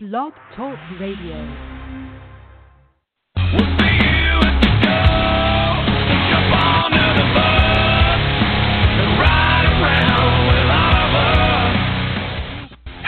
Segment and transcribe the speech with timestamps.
[0.00, 1.34] Blog Talk Radio.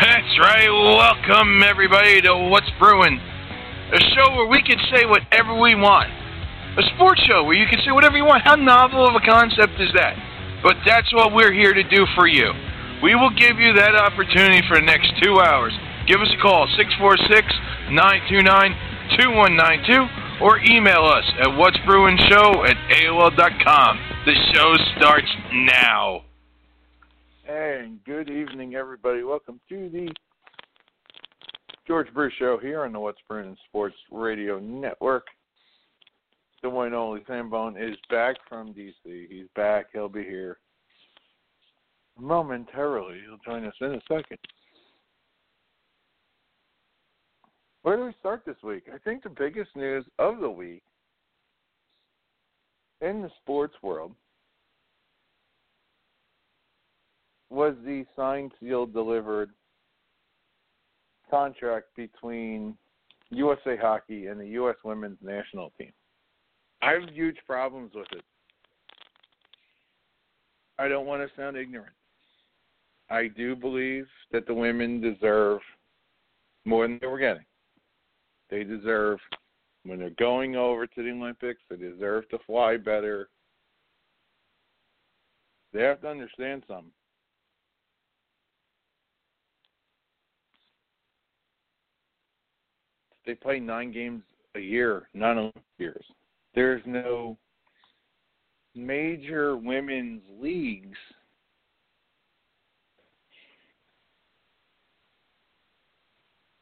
[0.00, 0.66] That's right.
[0.66, 6.10] Welcome, everybody, to What's Brewing, a show where we can say whatever we want.
[6.76, 8.42] A sports show where you can say whatever you want.
[8.42, 10.16] How novel of a concept is that?
[10.64, 12.50] But that's what we're here to do for you.
[13.00, 15.72] We will give you that opportunity for the next two hours.
[16.10, 17.54] Give us a call, 646
[17.94, 18.42] 929
[19.14, 24.00] 2192, or email us at What's Brewing Show at AOL.com.
[24.26, 26.22] The show starts now.
[27.48, 29.22] And good evening, everybody.
[29.22, 30.12] Welcome to the
[31.86, 35.26] George Brew Show here on the What's Brewing Sports Radio Network.
[36.64, 38.94] The one and only Sambone is back from DC.
[39.04, 39.86] He's back.
[39.92, 40.58] He'll be here
[42.18, 43.20] momentarily.
[43.24, 44.38] He'll join us in a second.
[47.82, 48.84] Where do we start this week?
[48.92, 50.82] I think the biggest news of the week
[53.00, 54.12] in the sports world
[57.48, 59.50] was the signed, sealed, delivered
[61.30, 62.76] contract between
[63.30, 64.76] USA Hockey and the U.S.
[64.84, 65.92] Women's National Team.
[66.82, 68.24] I have huge problems with it.
[70.78, 71.94] I don't want to sound ignorant.
[73.10, 75.60] I do believe that the women deserve
[76.64, 77.44] more than they were getting.
[78.50, 79.18] They deserve,
[79.84, 83.28] when they're going over to the Olympics, they deserve to fly better.
[85.72, 86.90] They have to understand something.
[93.24, 94.22] They play nine games
[94.56, 96.04] a year, Olympic years.
[96.54, 97.38] There's no
[98.74, 100.98] major women's leagues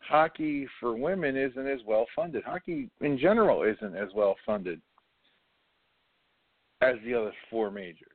[0.08, 2.42] hockey for women isn't as well funded.
[2.44, 4.80] Hockey in general isn't as well funded
[6.80, 8.08] as the other four majors.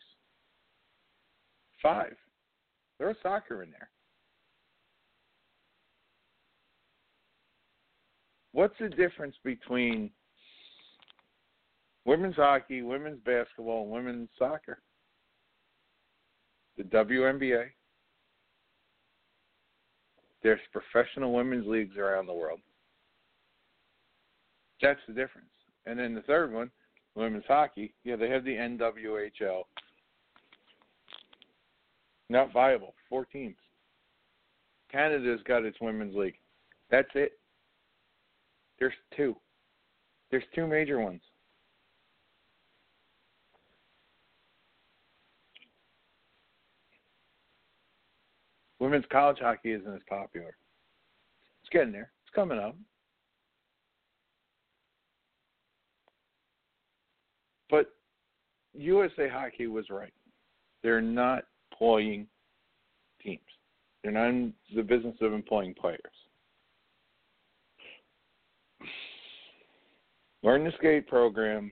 [1.81, 2.15] Five.
[2.97, 3.89] There's soccer in there.
[8.53, 10.09] What's the difference between
[12.05, 14.79] women's hockey, women's basketball, and women's soccer?
[16.77, 17.65] The WNBA,
[20.43, 22.59] there's professional women's leagues around the world.
[24.81, 25.47] That's the difference.
[25.85, 26.69] And then the third one,
[27.15, 29.63] women's hockey, yeah, they have the NWHL.
[32.29, 32.93] Not viable.
[33.09, 33.55] Four teams.
[34.91, 36.37] Canada's got its women's league.
[36.91, 37.33] That's it.
[38.79, 39.35] There's two.
[40.29, 41.21] There's two major ones.
[48.83, 50.57] Women's college hockey isn't as popular.
[51.61, 52.11] It's getting there.
[52.25, 52.75] It's coming up.
[57.69, 57.93] But
[58.73, 60.11] USA Hockey was right.
[60.83, 62.27] They're not employing
[63.23, 63.39] teams.
[64.03, 66.01] They're not in the business of employing players.
[70.43, 71.71] Learn to skate programs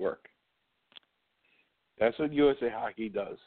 [0.00, 0.24] work.
[2.00, 3.38] That's what USA Hockey does.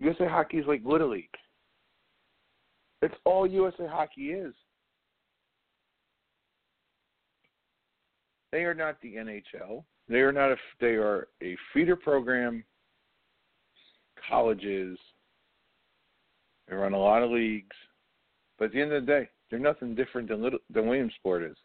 [0.00, 1.28] USA Hockey is like Little League.
[3.02, 4.54] It's all USA Hockey is.
[8.52, 9.84] They are not the NHL.
[10.08, 10.56] They are not a.
[10.80, 12.64] They are a feeder program.
[14.28, 14.98] Colleges.
[16.68, 17.76] They run a lot of leagues,
[18.58, 21.56] but at the end of the day, they're nothing different than little than Williamsport is.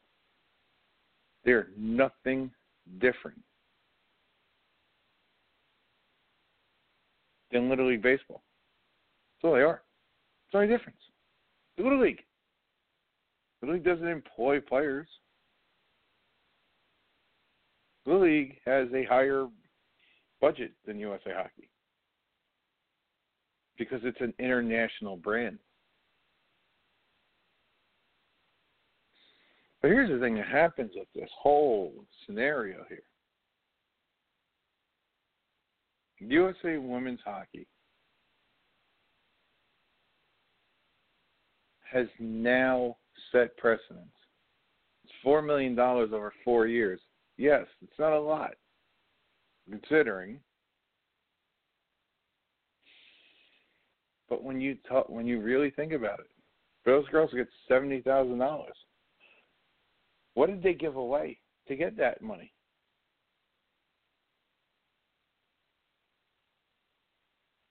[1.45, 2.51] They're nothing
[2.99, 3.39] different
[7.51, 8.41] than Little League Baseball.
[9.41, 9.81] That's all they are.
[10.45, 10.99] It's the only difference.
[11.77, 12.21] The Little League.
[13.61, 15.07] Little League doesn't employ players.
[18.05, 19.47] Little League has a higher
[20.41, 21.69] budget than USA Hockey
[23.77, 25.59] because it's an international brand.
[29.81, 31.93] But here's the thing that happens with this whole
[32.25, 33.03] scenario here.
[36.19, 37.67] USA Women's Hockey
[41.91, 42.95] has now
[43.31, 44.13] set precedents.
[45.03, 46.99] It's $4 million over four years.
[47.37, 48.51] Yes, it's not a lot,
[49.69, 50.39] considering.
[54.29, 56.27] But when you talk, when you really think about it,
[56.85, 58.75] those girls get seventy thousand dollars.
[60.35, 62.51] What did they give away to get that money?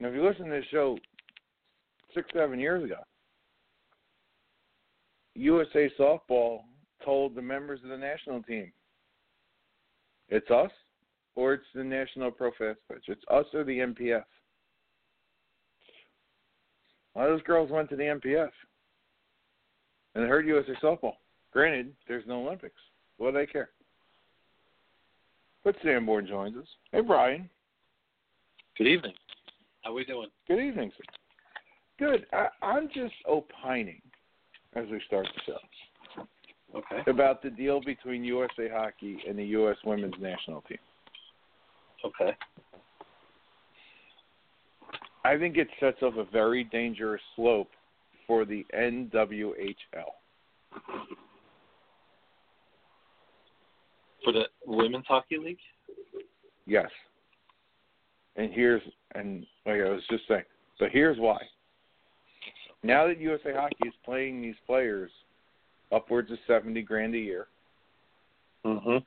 [0.00, 0.99] Now, if you listen to this show
[2.15, 2.99] six, seven years ago,
[5.35, 6.61] USA Softball
[7.05, 8.73] told the members of the national team,
[10.29, 10.71] it's us
[11.35, 13.05] or it's the National Pro Fast Pitch.
[13.06, 14.25] It's us or the NPF.
[17.15, 18.51] A lot of those girls went to the NPF
[20.15, 21.15] and heard USA Softball.
[21.53, 22.81] Granted, there's no Olympics.
[23.17, 23.71] What do they care?
[25.65, 26.67] But Sambone joins us.
[26.93, 27.49] Hey, Brian.
[28.77, 29.15] Good evening.
[29.83, 30.29] How we doing?
[30.47, 31.05] Good evening, sir.
[31.99, 32.27] Good.
[32.33, 34.01] I, I'm just opining
[34.75, 36.25] as we start the show
[36.75, 37.11] Okay.
[37.11, 39.77] about the deal between USA Hockey and the U.S.
[39.85, 40.79] Women's National Team.
[42.05, 42.37] Okay.
[45.25, 47.71] I think it sets up a very dangerous slope
[48.27, 49.75] for the NWHL.
[54.23, 55.59] For the women's hockey league.
[56.67, 56.91] Yes.
[58.38, 58.82] And here's
[59.14, 60.44] and like I was just saying,
[60.81, 61.38] but here's why.
[62.82, 65.11] Now that USA Hockey is playing these players
[65.93, 67.49] upwards of seventy grand a year,
[68.64, 68.99] Mm-hmm.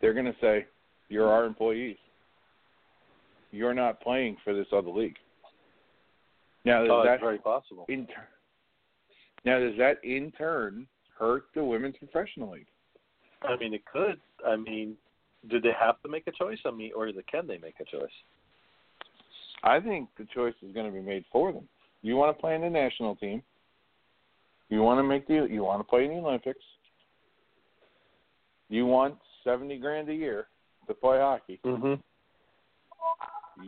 [0.00, 0.66] they're going to say,
[1.08, 1.96] "You're our employees.
[3.52, 5.16] You're not playing for this other league."
[6.64, 7.86] Now, does Oh, that very possible.
[7.88, 8.06] in
[9.44, 10.86] now does that in turn
[11.18, 12.66] hurt the women's professional league?
[13.42, 14.20] I mean, it could.
[14.46, 14.96] I mean,
[15.48, 16.58] do they have to make a choice?
[16.64, 18.10] on me, or can they make a choice?
[19.62, 21.68] I think the choice is going to be made for them.
[22.02, 23.42] You want to play in the national team.
[24.68, 25.46] You want to make the.
[25.50, 26.60] You want to play in the Olympics.
[28.68, 30.46] You want seventy grand a year
[30.86, 31.60] to play hockey.
[31.64, 31.94] Mm-hmm.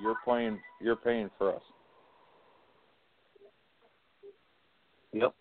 [0.00, 0.58] You're playing.
[0.80, 1.62] You're paying for us.
[5.12, 5.34] Yep.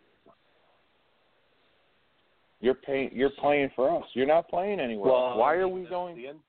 [2.62, 3.10] You're paying.
[3.12, 4.06] You're playing for us.
[4.14, 5.12] You're not playing anywhere.
[5.12, 5.38] else.
[5.38, 6.16] Why are we going?
[6.16, 6.40] The N-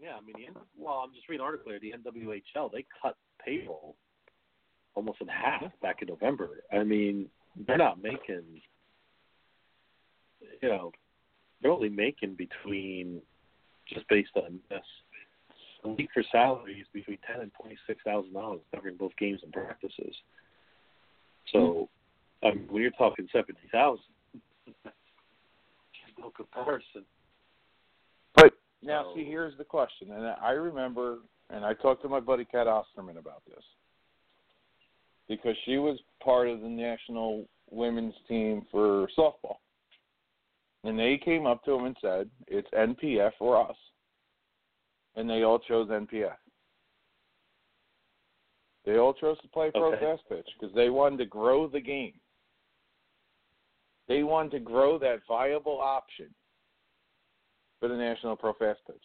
[0.00, 1.80] yeah, I mean, the N- well, I'm just reading an article here.
[1.80, 3.96] The NWHL they cut payroll
[4.94, 6.62] almost in half back in November.
[6.72, 7.28] I mean,
[7.66, 8.44] they're not making,
[10.62, 10.92] you know,
[11.60, 13.20] they're only making between
[13.88, 14.80] just based on this
[15.84, 19.52] a week for salaries between ten and twenty six thousand dollars covering both games and
[19.52, 20.14] practices.
[21.52, 21.88] So,
[22.42, 24.04] I mean, when you're talking seventy thousand,
[26.18, 27.04] no comparison.
[28.34, 28.52] But
[28.82, 31.20] now, So- see, here's the question, and I remember,
[31.50, 33.64] and I talked to my buddy Cat Osterman about this
[35.28, 39.58] because she was part of the national women's team for softball,
[40.84, 43.76] and they came up to him and said, "It's NPF or us,"
[45.16, 46.38] and they all chose NPF.
[48.84, 49.98] They all chose to play pro Okay.
[49.98, 52.20] fast pitch because they wanted to grow the game.
[54.08, 56.26] They wanted to grow that viable option
[57.80, 58.96] for the National Pro Fast Pitch.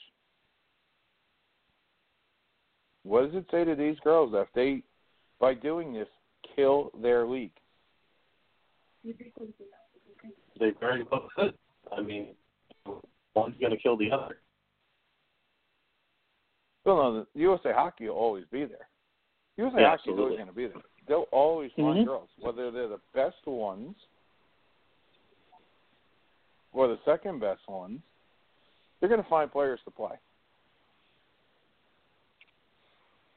[3.04, 4.84] What does it say to these girls if they,
[5.40, 6.08] by doing this,
[6.56, 7.52] kill their league?
[9.04, 11.56] They very well could.
[11.96, 12.36] I mean,
[13.34, 14.38] one's going to kill the other.
[16.86, 18.88] Well, no, the USA Hockey will always be there.
[19.58, 20.82] USA Yeah, Hockey is always going to be there.
[21.08, 22.06] They'll always find Mhm.
[22.06, 23.96] girls, whether they're the best ones
[26.74, 28.00] or the second best ones.
[29.00, 30.16] They're going to find players to play.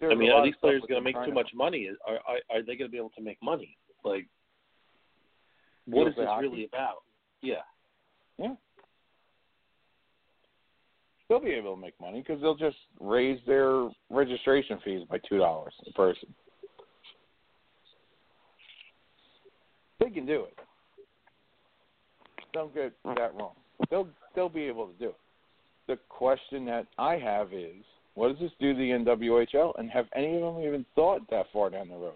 [0.00, 1.88] There's I mean, are these players going to make too much money?
[2.06, 3.76] Are are, are they going to be able to make money?
[4.04, 4.26] Like,
[5.86, 6.48] what is this Hockey?
[6.48, 7.02] really about?
[7.42, 7.54] Yeah.
[8.38, 8.54] Yeah.
[11.28, 15.38] they'll be able to make money because they'll just raise their registration fees by two
[15.38, 16.34] dollars a person.
[20.00, 20.58] They can do it.
[22.54, 23.52] Don't get that wrong.
[23.90, 25.16] They'll they'll be able to do it.
[25.88, 27.84] The question that I have is,
[28.14, 31.46] what does this do to the NWHL, and have any of them even thought that
[31.52, 32.14] far down the road?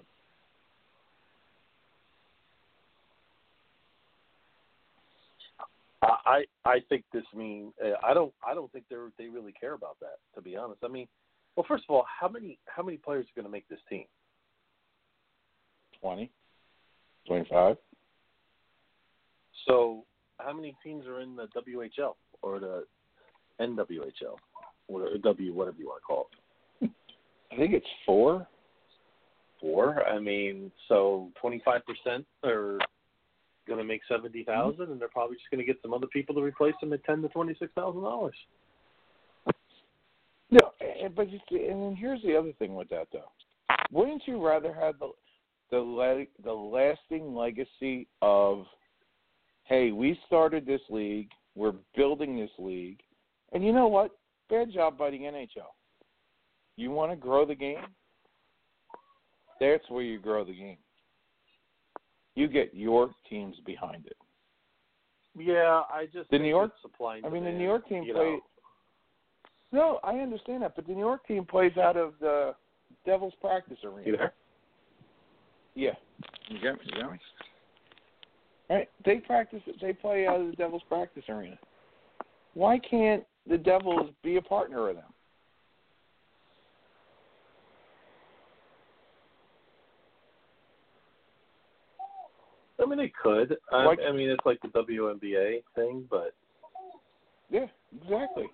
[6.01, 9.73] I I think this mean uh, I don't I don't think they they really care
[9.73, 10.81] about that to be honest.
[10.85, 11.09] I mean,
[11.57, 14.05] well, first of all, how many how many players are going to make this team?
[16.01, 16.31] Twenty,
[17.27, 17.77] twenty-five.
[19.67, 20.05] So,
[20.39, 22.85] how many teams are in the WHL or the
[23.61, 24.37] NWHL
[24.89, 26.29] or W whatever you want to call
[26.81, 26.91] it?
[27.53, 28.47] I think it's four.
[29.61, 30.07] Four.
[30.07, 32.79] I mean, so twenty five percent are
[33.67, 36.35] going to make seventy thousand, and they're probably just going to get some other people
[36.37, 38.37] to replace them at ten to twenty six thousand dollars.
[40.51, 43.31] No, and- but you see, and then here's the other thing with that though.
[43.91, 45.11] Wouldn't you rather have the
[45.71, 48.65] the le- the lasting legacy of,
[49.69, 53.01] hey, we started this league, we're building this league,
[53.53, 54.13] and you know what?
[54.51, 55.73] Bad job by the NHL.
[56.77, 57.85] You want to grow the game?
[59.61, 60.79] That's where you grow the game.
[62.35, 64.17] you get your teams behind it.
[65.37, 68.15] Yeah, I just The New York- it's supply I mean, the New York team you
[68.15, 68.39] played.
[68.39, 68.41] know.
[69.73, 72.55] No, I understand that, but the New York team plays out of the
[73.05, 74.07] Devils practice arena.
[74.07, 74.33] You there?
[75.75, 75.95] Yeah.
[76.49, 76.91] You got me?
[76.95, 77.19] You got me?
[78.71, 78.89] Right.
[79.05, 79.63] They practice.
[79.81, 81.59] They play out of the Devils practice arena.
[82.55, 85.05] Why can't the Devils be a partner of them?
[92.81, 93.57] I mean, they could.
[93.73, 96.35] I, Like- I mean, it's like the WNBA thing, but
[97.51, 97.67] Yeah,
[98.03, 98.45] exactly.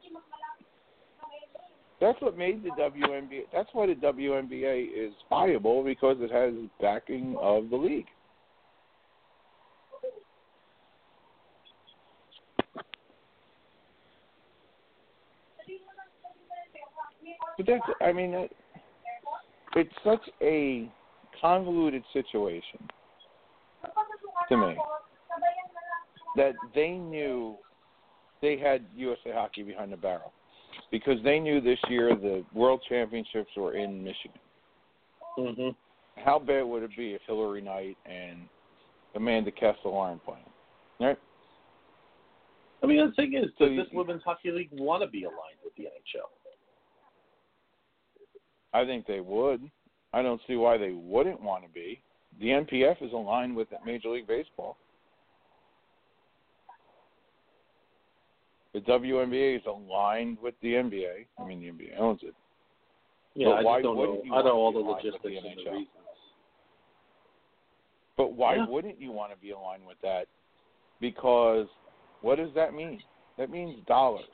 [2.01, 3.45] That's what made the WNBA.
[3.53, 8.07] That's why the WNBA is viable because it has backing of the league.
[17.57, 17.83] But that's.
[18.01, 18.53] I mean, it,
[19.77, 20.91] it's such a
[21.41, 22.89] convoluted situation
[24.49, 24.77] to me
[26.37, 27.57] that they knew
[28.43, 30.33] they had USA Hockey behind the barrel
[30.91, 34.41] because they knew this year the World Championships were in Michigan.
[35.37, 35.69] hmm
[36.17, 38.49] How bad would it be if Hilary Knight and
[39.15, 40.45] Amanda Kessel aren't playing?
[41.01, 41.19] Right?
[42.83, 45.25] I mean, the thing is, So does you- this women's hockey league want to be
[45.25, 46.29] aligned with the NHL?
[48.75, 49.71] I think they would.
[50.13, 52.03] I don't see why they wouldn't want to be.
[52.41, 54.77] The NPF is aligned with Major League Baseball.
[58.75, 61.27] The WNBA is aligned with the NBA.
[61.39, 62.35] I mean, the NBA owns it.
[63.37, 64.37] Yeah, But I why just don't know.
[64.37, 65.89] I know all the with the logistics and the reasons.
[68.17, 68.67] But why Yeah.
[68.67, 70.27] wouldn't you want to be aligned with that?
[71.01, 71.69] Because
[72.21, 73.03] what does that mean?
[73.37, 74.27] That means dollars.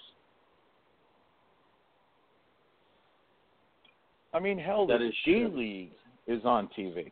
[4.33, 5.49] I mean, hell, That the is G true.
[5.57, 5.93] League
[6.27, 7.11] is on TV.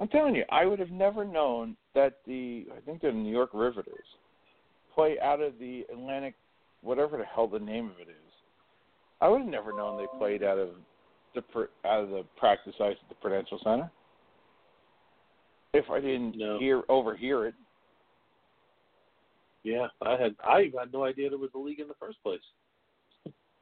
[0.00, 3.32] I'm telling you, I would have never known that the I think they're the New
[3.32, 4.06] York Riveters
[4.94, 6.34] play out of the Atlantic,
[6.82, 8.16] whatever the hell the name of it is.
[9.20, 10.70] I would have never known they played out of
[11.34, 13.90] the pr- out of the practice ice at the Prudential Center
[15.74, 16.58] if I didn't No.
[16.58, 17.54] hear overhear it.
[19.68, 22.40] Yeah, I had I had no idea there was a league in the first place.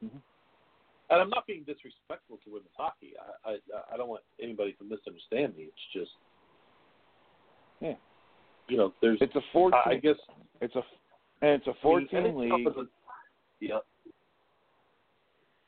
[0.03, 0.21] Mhm.
[1.09, 3.13] And I'm not being disrespectful to women's hockey.
[3.45, 3.57] I I,
[3.93, 5.63] I don't want anybody to misunderstand me.
[5.63, 6.11] It's just,
[7.81, 7.95] Yeah.
[8.69, 9.17] you know, there's.
[9.21, 9.73] It's a four.
[9.75, 10.15] I I guess
[10.61, 10.83] it's a
[11.41, 12.67] and it's a I mean, fourteen and it's league.
[12.77, 12.87] a-
[13.59, 13.79] Yeah.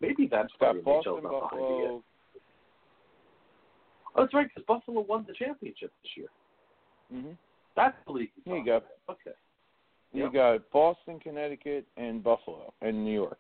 [0.02, 1.92] Maybe that's why the Boston, NHL's not behind it yet.
[1.92, 2.04] Buffalo.
[4.16, 6.28] Oh, that's right, because Buffalo won the championship this year.
[7.12, 7.32] hmm
[7.76, 8.32] That's the league.
[8.46, 9.32] Yeah, you got- Okay.
[10.12, 10.34] You Yep.
[10.34, 13.40] got Boston, Connecticut, and Buffalo, and New York.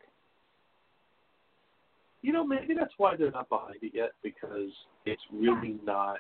[2.22, 4.72] You know, maybe that's why they're not behind it yet because
[5.06, 6.20] it's really not.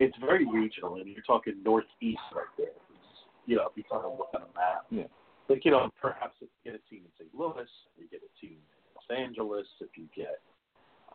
[0.00, 2.66] It's very regional, and you're talking northeast right there.
[2.66, 5.06] It's, you know, if you kind of look at a map, Yeah.
[5.48, 7.34] like you know, perhaps if you get a team in St.
[7.34, 10.40] Louis, you get a team in Los Angeles, if you get.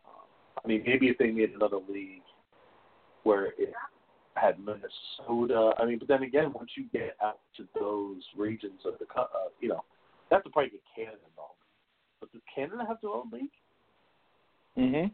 [0.06, 0.26] Um,
[0.64, 2.24] I mean, maybe if they made another league
[3.24, 3.74] where it
[4.40, 5.72] had Minnesota.
[5.78, 9.26] I mean, but then again, once you get out to those regions of the, uh,
[9.60, 9.84] you know,
[10.30, 11.60] that's to probably get Canada involved.
[12.20, 13.52] But does Canada have their own league?
[14.78, 15.12] Mm Mhm.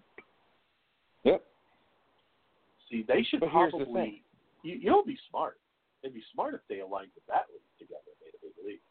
[1.24, 1.44] Yep.
[2.90, 4.22] See, they should But here's the thing.
[4.62, 5.60] You, you know, it'd be smart.
[6.04, 8.82] It'd be smart if they aligned with that league together and made a big league.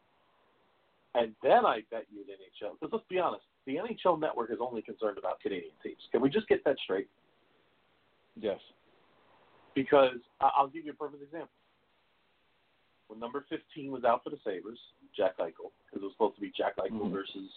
[1.15, 2.73] And then I bet you the NHL.
[2.79, 6.01] Because let's be honest, the NHL network is only concerned about Canadian teams.
[6.11, 7.07] Can we just get that straight?
[8.35, 8.59] Yes.
[9.75, 11.49] Because I'll give you a perfect example.
[13.07, 14.79] When number 15 was out for the Sabres,
[15.15, 17.11] Jack Eichel, because it was supposed to be Jack Eichel Mhm.
[17.11, 17.51] versus,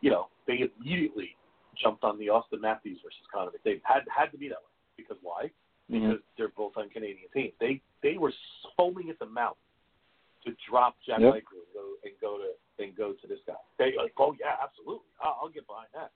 [0.00, 1.36] you know, they immediately
[1.76, 3.82] jumped on the Auston Matthews versus Connor McDavid.
[3.84, 5.50] Had had to be that way because why?
[5.88, 6.22] Because Mhm.
[6.36, 7.54] they're both on Canadian teams.
[7.58, 8.32] They they were
[8.76, 9.58] foaming at the mouth
[10.44, 11.34] to drop Jack Yep.
[11.34, 13.56] Eichel and go and go to and go to this guy.
[13.76, 16.10] They like, oh yeah, absolutely, I'll, I'll get behind that.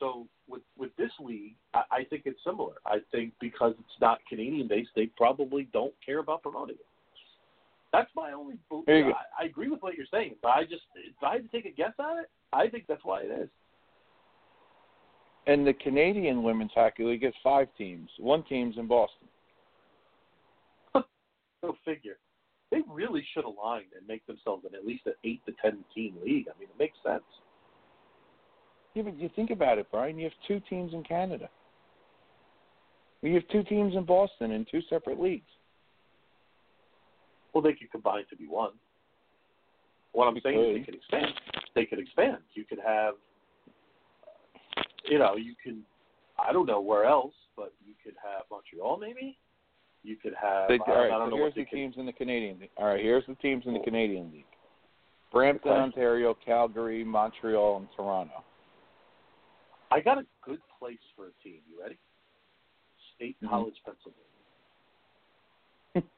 [0.00, 2.74] So with with this league, I, I think it's similar.
[2.86, 6.86] I think because it's not Canadian based, they probably don't care about promoting it.
[7.92, 8.56] That's my only.
[8.68, 8.86] belief.
[8.86, 9.10] There you go.
[9.10, 11.66] I, I agree with what you're saying, but I just if I had to take
[11.66, 13.48] a guess on it, I think that's why it is.
[15.46, 18.08] And the Canadian Women's Hockey League has five teams.
[18.18, 19.28] One team's in Boston.
[21.62, 22.16] Go figure.
[22.70, 26.16] They really should align and make themselves an at least an eight to ten team
[26.24, 26.46] league.
[26.48, 27.22] I mean, it makes sense.
[28.94, 30.18] Yeah, but you think about it, Brian.
[30.18, 31.48] You have two teams in Canada.
[33.22, 35.48] You have two teams in Boston in two separate leagues.
[37.52, 38.72] Well, they could combine to be one.
[40.12, 41.26] What I'm saying is they could expand.
[41.74, 42.38] they could expand.
[42.52, 43.14] You could have,
[44.76, 45.82] uh, you know, you can.
[46.38, 49.38] I don't know where else, but you could have Montreal maybe.
[50.02, 50.68] You could have.
[50.68, 52.60] They, I, all right, I don't so know here's the could, teams in the Canadian
[52.60, 52.70] League.
[52.76, 53.84] All right, here's the teams in the oh.
[53.84, 54.44] Canadian League:
[55.32, 55.80] Brampton, Okay.
[55.80, 58.44] Ontario, Calgary, Montreal, and Toronto.
[59.94, 61.60] I got a good place for a team.
[61.70, 61.96] You ready?
[63.14, 63.48] State Mhm.
[63.48, 64.20] College, Pennsylvania.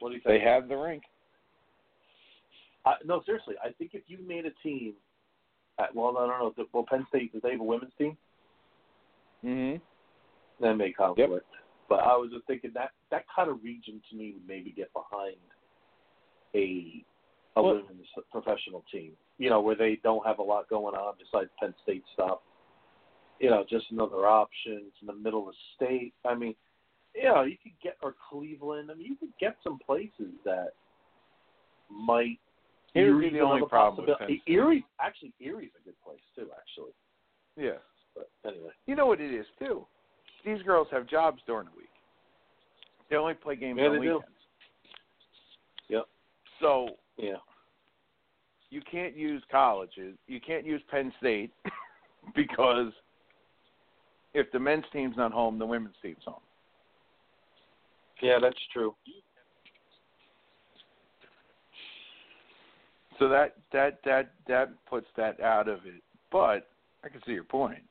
[0.00, 1.04] what do you They have the rink.
[2.84, 3.54] I, no, seriously.
[3.62, 4.94] I think if you made a team,
[5.78, 6.50] at, well, I don't know.
[6.56, 8.16] the- Well, Penn State does they have a women's team?
[9.44, 9.82] Mm-hmm.
[10.64, 11.46] That may conflict.
[11.88, 14.92] But I was just thinking that that kind of region to me would maybe get
[14.92, 15.36] behind
[16.56, 17.04] a
[17.54, 19.16] a Well- women's professional team.
[19.38, 22.38] You know, where they don't have a lot going on besides Penn State stuff.
[23.38, 24.84] You know, just another option.
[24.86, 26.14] It's in the middle of the state.
[26.24, 26.54] I mean,
[27.14, 28.90] you know, you could get or Cleveland.
[28.90, 30.70] I mean, you could get some places that
[31.90, 32.38] might.
[32.94, 34.18] Erie's the only problem with.
[34.18, 34.42] Penn State.
[34.46, 36.48] Erie, actually, Erie's a good place too.
[36.58, 36.92] Actually,
[37.62, 37.76] Yeah.
[38.14, 38.70] but anyway.
[38.86, 39.86] You know what it is too.
[40.46, 41.90] These girls have jobs during the week.
[43.10, 44.14] They only play games Yeah, on they do.
[44.14, 44.36] weekends.
[45.88, 46.04] Yep.
[46.60, 46.88] So
[47.18, 47.36] Yeah.
[48.76, 50.18] You can't use colleges.
[50.26, 51.50] You can't use Penn State
[52.36, 52.92] because
[54.34, 56.42] if the men's team's not home, the women's team's home.
[58.20, 58.94] Yeah, that's true.
[63.18, 66.02] So that that that that puts that out of it.
[66.30, 66.68] But
[67.02, 67.82] I can see your point.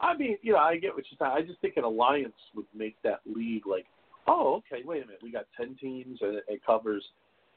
[0.00, 1.44] I mean, you know, I get what you're saying.
[1.44, 3.86] I just think an alliance would make that league like,
[4.26, 7.04] oh, okay, wait a minute, we got ten teams and it covers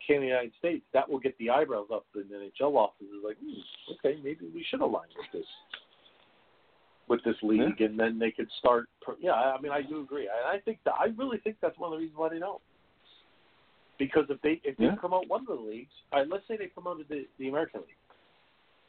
[0.05, 0.85] Canada, United States.
[0.93, 3.07] That will get the eyebrows up in the NHL offices.
[3.23, 5.47] Like, hmm, okay, maybe we should align with this
[7.07, 8.89] with this league, and then they could start.
[9.19, 10.27] Yeah, I mean, I do agree.
[10.27, 12.61] I, I think that I really think that's one of the reasons why they don't.
[13.97, 14.95] Because if they if they Yeah.
[14.95, 17.97] promote one of the leagues, all right, let's say they promoted the the American League,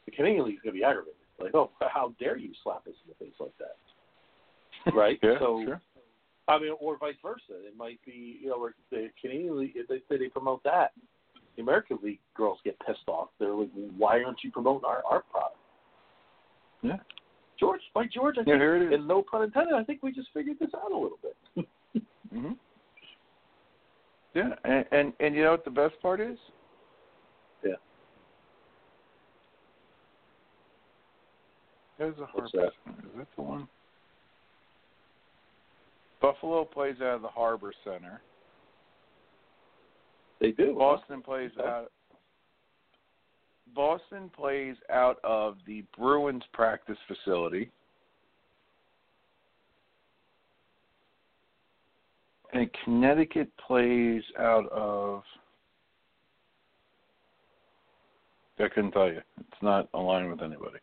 [0.05, 1.15] the Canadian League is going to be aggravated.
[1.39, 4.93] Like, oh, how dare you slap us in the face like that?
[4.93, 5.19] Right?
[5.23, 5.81] Yeah, so, sure.
[6.49, 7.41] I mean, or vice versa.
[7.65, 10.91] It might be, you know, where the Canadian League, if they say they promote that,
[11.55, 13.29] the American League girls get pissed off.
[13.39, 15.57] They're like, why aren't you promoting our, our product?
[16.81, 16.97] Yeah.
[17.59, 18.93] George, by George, I Yeah, think, here it is.
[18.93, 21.67] and no pun intended, I think we just figured this out a little bit.
[22.33, 22.51] hmm
[24.33, 26.37] Yeah, and, and and you know what the best part is?
[27.63, 27.73] Yeah.
[31.97, 32.67] There's a What's harbor.
[32.67, 32.71] Is
[33.17, 33.67] that the one?
[36.21, 38.21] Buffalo plays out of the Harbor Center.
[40.39, 40.75] They do.
[40.75, 41.67] Boston plays Okay.
[41.67, 41.91] out.
[43.73, 47.71] Boston plays out of the Bruins practice facility.
[52.51, 55.23] And Connecticut plays out of.
[58.57, 59.21] I couldn't tell you.
[59.39, 60.79] It's not aligned with anybody.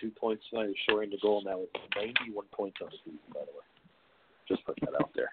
[0.00, 3.44] Two points tonight is shoring the goal now with 91 points on the season, by
[3.44, 3.66] the way.
[4.48, 5.28] Just put that out there.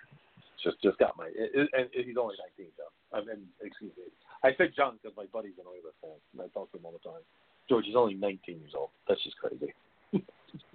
[0.64, 1.28] Just just got my.
[1.32, 2.92] It, it, and he's only 19, John.
[3.14, 4.12] I mean, excuse me.
[4.44, 6.92] I said John because my buddy's an Oilers fan, and I talk to him all
[6.92, 7.24] the time.
[7.70, 8.90] George is only 19 years old.
[9.08, 9.74] That's just crazy.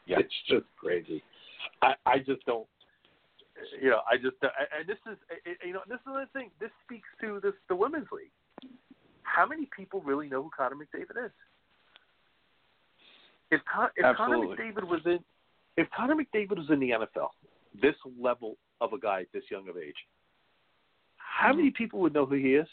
[0.05, 0.18] Yeah.
[0.18, 1.22] It's just crazy.
[1.81, 2.66] I I just don't.
[3.81, 5.16] You know, I just and this is
[5.64, 6.50] you know this is the thing.
[6.61, 8.35] This speaks to this the women's league.
[9.22, 11.33] How many people really know who Connor McDavid is?
[13.53, 15.19] If, Con- if Connor McDavid was in,
[15.77, 17.29] if Connor McDavid was in the NFL,
[17.81, 19.95] this level of a guy at this young of age,
[21.19, 21.59] how mm-hmm.
[21.59, 22.67] many people would know who he is?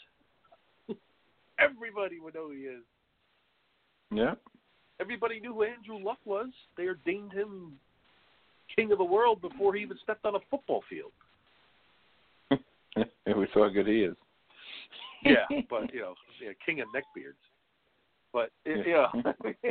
[1.58, 2.82] Everybody would know who he is.
[4.10, 4.34] Yeah.
[5.00, 6.48] Everybody knew who Andrew Luck was.
[6.78, 7.72] They ordained him
[8.74, 11.12] king of the world before he even stepped on a football field.
[12.96, 13.04] and
[13.36, 14.16] we saw how good he is.
[15.24, 17.40] Yeah, but you know, yeah, king of neckbeards.
[18.32, 19.08] But it, you know,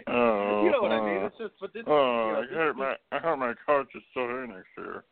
[0.07, 1.23] Oh, you know what I mean.
[1.25, 4.01] It's just, but this, Oh, you know, I heard my I heard my coach is
[4.11, 5.03] still here next year.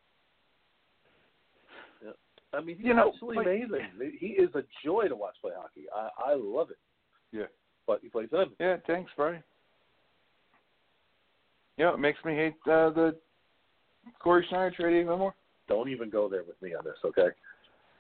[2.04, 2.12] Yeah.
[2.54, 4.18] I mean, he's You know, absolutely like- amazing.
[4.20, 5.86] He is a joy to watch play hockey.
[5.96, 6.78] I I love it.
[7.32, 7.46] Yeah.
[7.86, 8.52] But he plays them.
[8.60, 9.44] Yeah, thanks, Brian.
[11.78, 13.16] Yeah, it makes me hate uh, the
[14.20, 15.34] Cory Schneider trade even more.
[15.70, 17.28] Don't even go there with me on this, okay?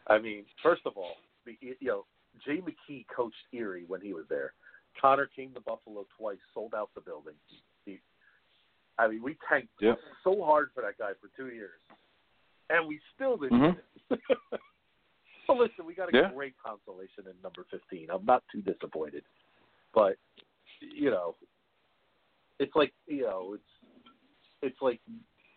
[0.07, 1.11] I mean, first of all,
[1.45, 2.05] the, you know,
[2.45, 4.53] Jay McKee coached Erie when he was there.
[5.01, 7.33] Connor came to Buffalo twice, sold out the building.
[7.85, 7.99] He,
[8.97, 9.99] I mean, we tanked Yep.
[10.23, 11.79] so hard for that guy for two years,
[12.69, 13.61] and we still didn't.
[13.61, 13.81] Mhm.
[15.47, 16.31] so listen, we got a Yeah.
[16.33, 18.09] great consolation in number fifteen.
[18.09, 19.23] I'm not too disappointed,
[19.93, 20.17] but
[20.81, 21.35] you know,
[22.59, 23.71] it's like you know, it's
[24.61, 24.99] it's like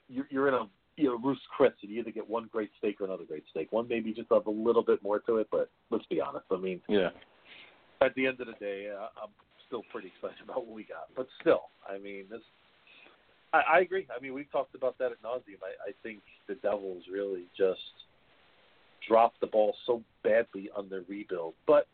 [0.09, 3.01] you're, you're in a you know, Ruth's Chris, and you either get one great steak
[3.01, 3.73] or another great steak.
[3.73, 6.45] One maybe just have a little bit more to it, but let's be honest.
[6.51, 7.11] I mean, Yeah.
[8.01, 9.31] At the end of the day, uh, I'm
[9.67, 11.09] still pretty excited about what we got.
[11.17, 12.41] But still, I mean, this.
[13.53, 14.07] I, I agree.
[14.17, 15.61] I mean, we've talked about that at nauseum.
[15.63, 17.81] I, I think the Devils really just
[19.09, 21.55] dropped the ball so badly on their rebuild.
[21.67, 21.87] But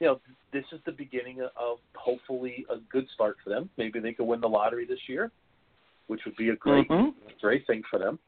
[0.00, 0.20] you know,
[0.52, 3.70] this is the beginning of hopefully a good start for them.
[3.78, 5.30] Maybe they could win the lottery this year,
[6.08, 7.14] which would be a great, Mhm.
[7.40, 8.18] great thing for them.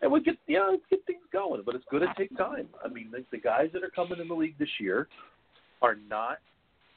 [0.00, 1.62] And we get, you know, get things going.
[1.62, 2.68] But it's going to take time.
[2.84, 5.08] I mean, the, the guys that are coming in the league this year
[5.82, 6.38] are not.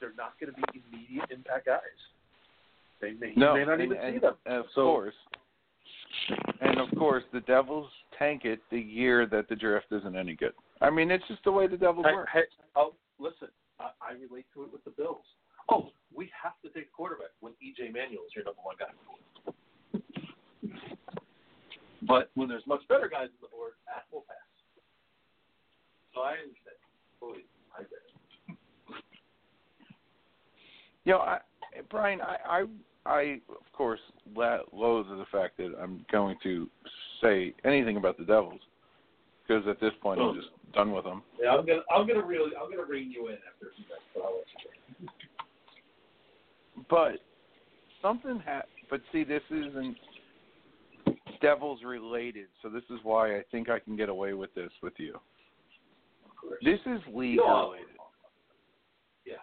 [0.00, 1.80] They're not going to be immediate impact guys.
[3.00, 4.34] They may, No, may not and, even and, see them.
[4.46, 5.14] and of So- course,
[6.60, 10.52] and of course, the Devils tank it the year that the draft isn't any good.
[10.80, 12.28] I mean, it's just the way the Devils work.
[12.32, 12.42] hey,
[12.76, 13.48] oh, listen,
[13.80, 15.24] I, I relate to it with the Bills.
[15.70, 18.92] Oh, we have to take a quarterback when EJ Manuel is your number one guy.
[22.02, 24.36] but when there's much better guys on the board, that will pass.
[26.14, 26.76] So I understand.
[27.20, 27.46] Fully,
[27.78, 28.12] I get it.
[31.04, 31.38] You know, I,
[31.90, 32.64] Brian, I, I,
[33.06, 34.00] I of course
[34.34, 36.68] la- loathe the fact that I'm going to
[37.20, 38.60] say anything about the Devils
[39.46, 40.34] because at this point I'm oh.
[40.34, 41.22] just done with them.
[41.40, 44.04] Yeah, I'm gonna, I'm gonna really, I'm gonna rein you in after a few minutes,
[44.14, 44.44] but I'll let
[45.00, 45.12] you go.
[46.88, 47.20] But
[48.00, 49.96] something ha- but see, this isn't
[51.40, 54.94] Devils related, so this is why I think I can get away with this with
[54.98, 55.18] you.
[56.62, 57.70] This is league No.
[57.70, 57.86] related.
[59.26, 59.34] Yeah.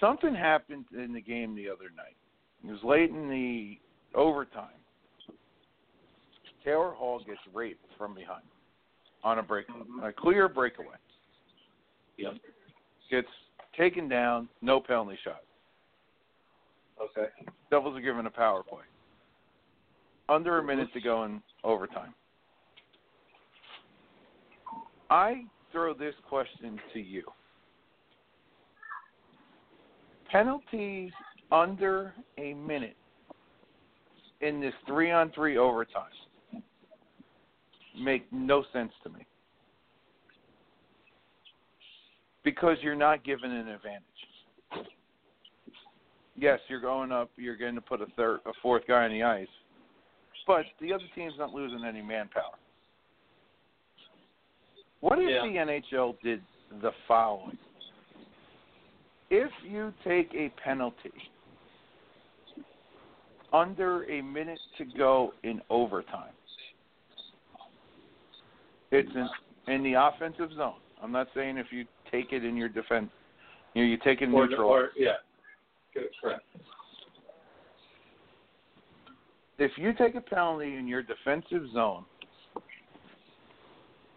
[0.00, 2.16] Something happened in the game the other night.
[2.64, 3.78] It was late in the
[4.18, 4.68] overtime.
[6.64, 8.42] Taylor Hall gets raped from behind
[9.22, 10.04] on a break, mm-hmm.
[10.04, 10.96] a clear breakaway.
[12.16, 12.34] Yep.
[13.10, 13.28] Gets
[13.76, 15.42] taken down, no penalty shot.
[17.00, 17.28] Okay.
[17.70, 18.82] Devils are given a power play.
[20.28, 22.14] Under a minute to go in overtime.
[25.08, 27.24] I throw this question to you.
[30.30, 31.12] Penalties
[31.50, 32.96] under a minute
[34.40, 36.04] in this three on three overtime
[37.98, 39.26] make no sense to me.
[42.44, 44.04] Because you're not given an advantage
[46.40, 47.30] yes, you're going up.
[47.36, 49.46] You're going to put a third, a fourth guy on the ice,
[50.46, 52.56] but the other team's not losing any manpower.
[55.00, 55.42] What if Yeah.
[55.42, 56.42] the NHL did
[56.80, 57.58] the following?
[59.30, 61.12] If you take a penalty
[63.52, 66.32] under a minute to go in overtime,
[68.90, 70.74] it's in, in the offensive zone.
[71.02, 73.10] I'm not saying if you take it in your defense,
[73.74, 74.68] you know, you take it Or, neutral.
[74.68, 75.12] or yeah.
[75.94, 76.42] Good, correct.
[79.58, 82.04] if you take a penalty in your defensive zone,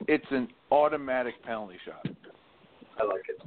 [0.07, 2.05] it's an automatic penalty shot.
[2.99, 3.41] I like it.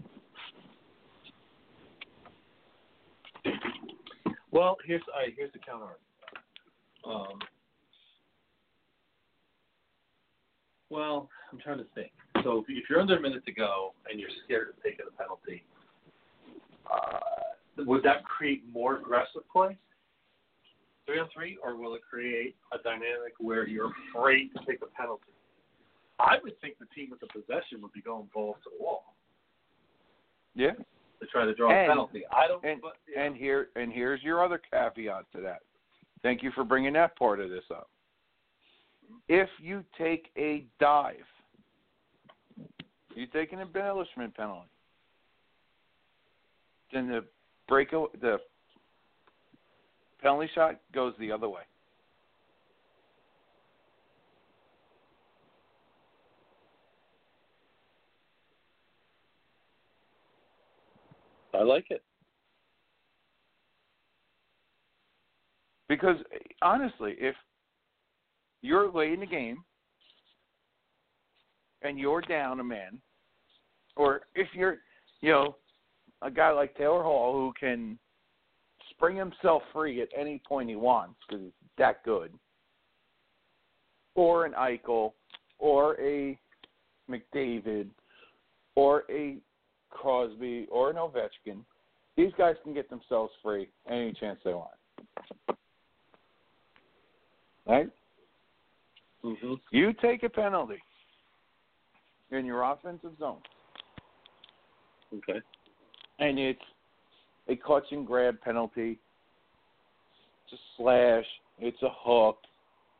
[4.56, 5.02] Well, here's
[5.36, 5.98] here's the counter.
[7.04, 7.38] Um,
[10.88, 12.10] well, I'm trying to think.
[12.42, 15.14] So if, if you're under a minute to go and you're scared of taking a
[15.14, 15.62] penalty,
[16.90, 19.76] uh, would that create more aggressive play,
[21.04, 24.86] three on three, or will it create a dynamic where you're afraid to take a
[24.98, 25.34] penalty?
[26.18, 29.04] I would think the team with the possession would be going balls to the wall
[30.54, 30.72] Yeah.
[31.20, 32.24] To try to draw And- a penalty.
[32.30, 32.64] I don't.
[32.64, 33.22] And but, yeah.
[33.22, 35.60] and here and here's your other caveat to that.
[36.22, 37.88] Thank you for bringing that part of this up.
[39.28, 41.26] If you take a dive,
[43.14, 44.68] you take an embellishment penalty,
[46.92, 47.24] then the
[47.68, 48.38] break the
[50.20, 51.62] penalty shot goes the other way.
[61.56, 62.02] I like it.
[65.88, 66.16] Because
[66.62, 67.34] honestly, if
[68.62, 69.58] you're late in the game
[71.82, 73.00] and you're down a man,
[73.96, 74.78] or if you're,
[75.20, 75.56] you know,
[76.22, 77.98] a guy like Taylor Hall who can
[78.90, 82.32] spring himself free at any point he wants because he's that good,
[84.14, 85.12] or an Eichel,
[85.58, 86.38] or a
[87.08, 87.88] McDavid,
[88.74, 89.36] or a
[89.96, 91.60] Crosby, or an Ovechkin,
[92.16, 94.70] these guys can get themselves free any chance they want.
[97.66, 97.88] Right?
[99.24, 99.54] Mm-hmm.
[99.70, 100.78] You take a penalty
[102.30, 103.38] in your offensive zone,
[105.12, 105.40] Okay.
[106.18, 106.60] and it's
[107.48, 108.98] a clutch and grab penalty.
[110.44, 111.24] It's a slash.
[111.58, 112.38] It's a hook.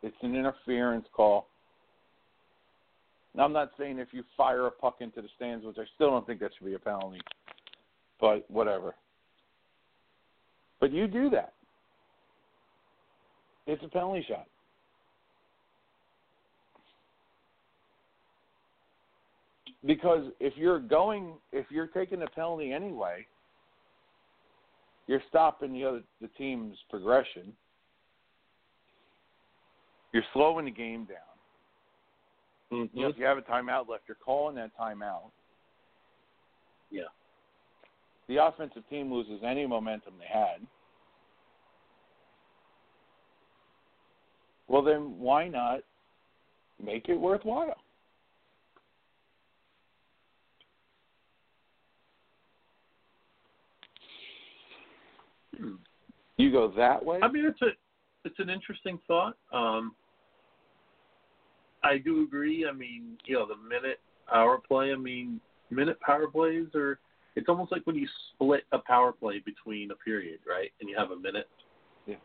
[0.03, 1.49] It's an interference call.
[3.37, 6.11] Now, I'm not saying if you fire a puck into the stands, which I still
[6.11, 7.20] don't think that should be a penalty,
[8.18, 8.94] but whatever.
[10.81, 11.53] But you do that.
[13.66, 14.46] It's a penalty shot.
[19.85, 23.27] Because if you're going, if you're taking a penalty anyway,
[25.07, 27.53] you're stopping the other the team's progression.
[30.12, 31.36] You're slowing the game down.
[32.72, 32.96] Mm-hmm.
[32.96, 35.31] You know, if you have a timeout left, you're calling that timeout.
[36.90, 37.02] Yeah.
[38.29, 40.66] The offensive team loses any momentum they had.
[44.68, 45.81] Well, then why not
[46.83, 47.76] make it worthwhile?
[55.57, 55.74] Hmm.
[56.37, 57.20] You go that way.
[57.22, 57.68] I mean, it's a
[58.24, 59.37] it's an interesting thought.
[59.52, 59.94] Um,
[61.87, 62.66] I do agree.
[62.68, 64.92] I mean, you know, the minute power play.
[64.92, 66.99] I mean, minute power plays are.
[67.37, 70.70] It's almost like when you split a power play between a period, right?
[70.81, 71.49] And you have a minute.
[72.07, 72.16] Yeah.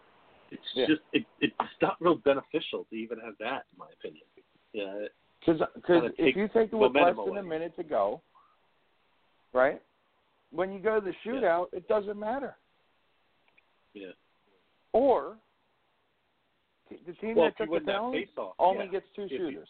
[0.52, 0.88] It's Yeah.
[0.88, 4.24] just it, it's not real beneficial to even have that, in my opinion.
[4.74, 5.08] Yeah.
[5.46, 5.62] Because
[6.18, 8.22] if you take it with less than a minute to go,
[9.54, 9.82] right?
[10.52, 12.56] When you go to the shootout, it doesn't matter.
[13.94, 14.12] Yeah.
[14.94, 15.38] Or
[17.06, 18.28] the team Well, that you took the penalty
[18.60, 18.92] only yeah.
[18.92, 19.70] gets two If you- shooters.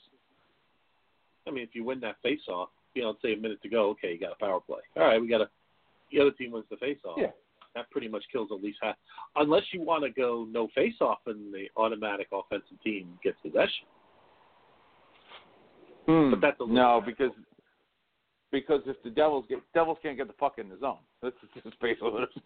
[1.47, 3.89] I mean, if you win that face-off, you know, let's say a minute to go,
[3.89, 4.81] okay, you got a power play.
[4.95, 5.49] All right, we got a.
[6.11, 7.17] The other team wins the face-off.
[7.17, 7.31] Yeah.
[7.73, 8.97] That pretty much kills at least half.
[9.37, 13.87] Unless you want to go no face-off and the automatic offensive team gets possession.
[16.05, 16.31] Hmm.
[16.31, 17.31] But that's a no, because
[18.51, 20.97] because if the Devils get Devils can't get the puck in the zone.
[21.21, 22.41] That's just basically what it is.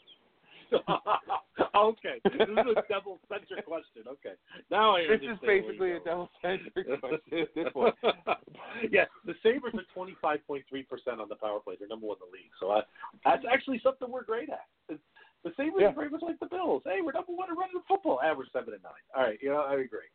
[1.75, 4.03] okay, this is a devil-centric question.
[4.07, 4.33] Okay,
[4.71, 6.05] now I This is basically a going.
[6.05, 7.95] Devils centric question at this point.
[8.91, 11.75] yeah, the Sabres are twenty five point three percent on the power play.
[11.77, 12.51] They're number one in the league.
[12.59, 12.81] So I,
[13.23, 14.65] that's actually something we're great at.
[14.89, 14.99] It's-
[15.43, 15.89] The Sabres Yeah.
[15.89, 16.81] are very much like the Bills.
[16.85, 18.19] Hey, we're number one in running the football.
[18.21, 19.05] Average seven and nine.
[19.15, 20.09] All right, you know, I agree.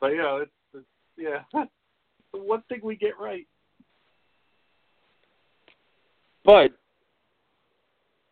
[0.00, 0.84] But you know, it's, it's
[1.16, 1.42] yeah,
[2.32, 3.46] the one thing we get right.
[6.44, 6.72] but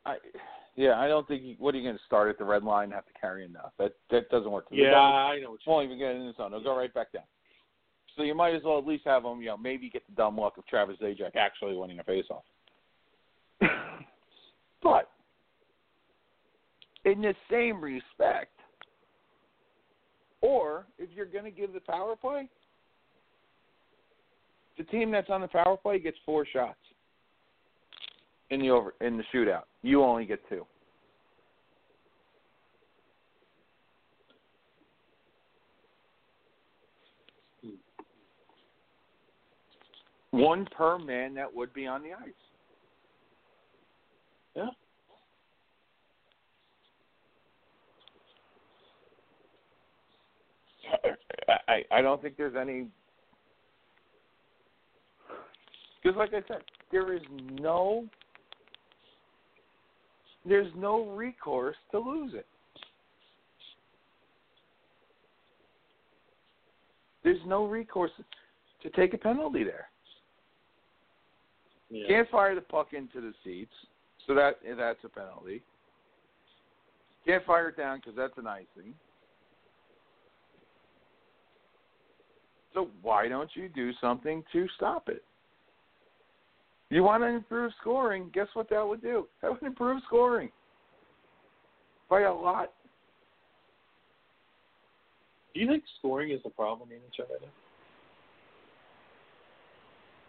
[0.06, 0.16] I
[0.76, 2.84] yeah, I don't think you, what are you going to start at the red line
[2.84, 3.72] and have to carry enough?
[3.78, 4.66] That that doesn't work.
[4.70, 5.70] Yeah, I know what you.
[5.70, 6.52] won't even get in the zone.
[6.52, 7.24] They'll go right back down.
[8.16, 10.38] So you might as well at least have them, you know, maybe get the dumb
[10.38, 12.42] luck of Travis Zajac actually winning a faceoff.
[14.82, 15.10] but
[17.04, 18.52] in the same respect,
[20.40, 22.48] or if you're going to give the power play,
[24.76, 26.78] the team that's on the power play gets four shots
[28.50, 29.62] in the over in the shootout.
[29.82, 30.66] You only get two.
[40.32, 42.30] One per man that would be on the ice.
[44.54, 44.70] Yeah.
[51.68, 52.86] I I don't think there's any
[56.02, 57.22] because, like I said, there is
[57.60, 58.06] no
[60.46, 62.46] there's no recourse to lose it.
[67.22, 68.10] There's no recourse
[68.82, 69.88] to take a penalty there.
[71.90, 72.06] Yeah.
[72.08, 73.72] Can't fire the puck into the seats,
[74.26, 75.62] so that that's a penalty.
[77.26, 78.94] Can't fire it down because that's an icing.
[82.72, 85.24] So why don't you do something to stop it?
[86.90, 88.30] You want to improve scoring?
[88.34, 89.28] Guess what that would do?
[89.40, 90.50] That would improve scoring
[92.08, 92.72] by a lot.
[95.54, 97.50] Do you think scoring is the problem in the NHL right?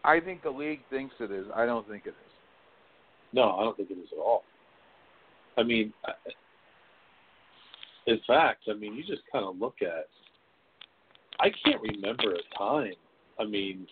[0.04, 1.46] I think the league thinks it is.
[1.56, 2.32] I don't think it is.
[3.34, 4.44] No, I don't think it is at all.
[5.58, 5.94] I mean,
[8.08, 10.08] in fact, I mean, you just kind of look at.
[11.40, 12.94] I can't remember a time.
[13.40, 13.88] I mean,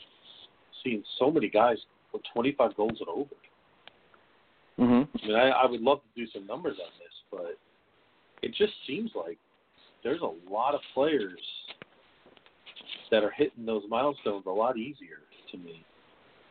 [0.83, 1.77] seeing so many guys
[2.13, 3.35] with 25 goals and over.
[4.79, 5.17] Mm-hmm.
[5.23, 7.57] I mean, I, I would love to do some numbers on this, but
[8.41, 9.37] it just seems like
[10.03, 11.39] there's a lot of players
[13.11, 15.19] that are hitting those milestones a lot easier
[15.51, 15.83] to me.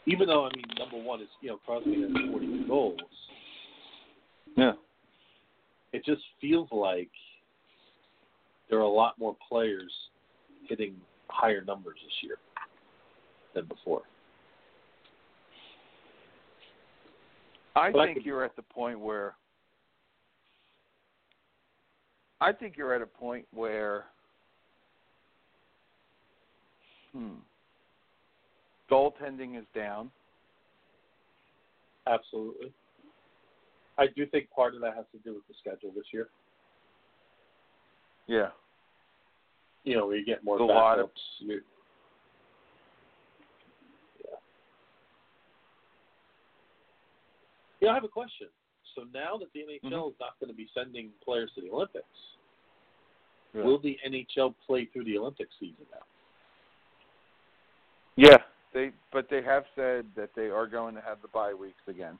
[0.06, 2.98] Even though, I mean, number one is, you know, Crosby has 40 goals.
[4.56, 4.72] Yeah.
[5.92, 7.10] It just feels like
[8.68, 9.92] there are a lot more players
[10.68, 10.94] hitting
[11.28, 12.36] higher numbers this year
[13.54, 14.02] than before.
[17.78, 19.34] I think you're at the point where
[22.40, 24.04] I think you're at a point where,
[27.12, 27.34] hmm,
[28.90, 30.10] goaltending is down.
[32.06, 32.72] Absolutely.
[33.98, 36.28] I do think part of that has to do with the schedule this year.
[38.28, 38.50] Yeah.
[39.82, 41.02] You know, you get more A lot backups.
[41.02, 41.10] of-
[41.40, 41.64] You-
[44.24, 44.36] yeah.
[47.80, 48.48] Yeah, I have a question.
[48.94, 50.08] So now that the NHL Mm-hmm.
[50.10, 52.06] is not going to be sending players to the Olympics,
[53.54, 53.62] Yeah.
[53.62, 56.02] will the NHL play through the Olympic season now?
[58.16, 58.38] Yeah,
[58.74, 62.18] they but they have said that they are going to have the bye weeks again.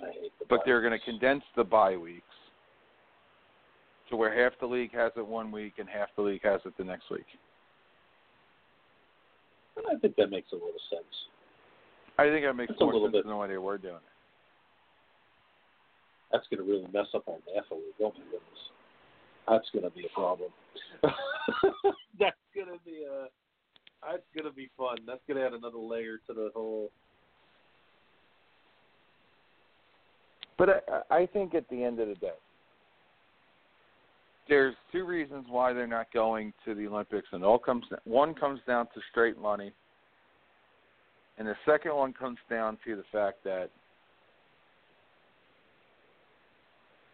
[0.00, 2.24] The But they're going to condense the bye weeks
[4.10, 6.76] to where half the league has it one week and half the league has it
[6.76, 7.26] the next week.
[9.88, 11.04] I think that makes a little sense.
[12.18, 13.94] I think that makes That's more little sense bit- than the way they were doing
[13.96, 14.02] it.
[16.32, 17.94] That's going to really mess up our NAFA league.
[18.00, 18.62] Oh my goodness,
[19.48, 20.50] that's going to be a problem.
[22.18, 23.26] that's going to be a.
[24.02, 24.98] That's going to be fun.
[25.06, 26.90] That's going to add another layer to the whole.
[30.58, 32.34] But I, I think at the end of the day,
[34.48, 38.34] there's two reasons why they're not going to the Olympics, and it all comes one
[38.34, 39.72] comes down to straight money,
[41.38, 43.70] and the second one comes down to the fact that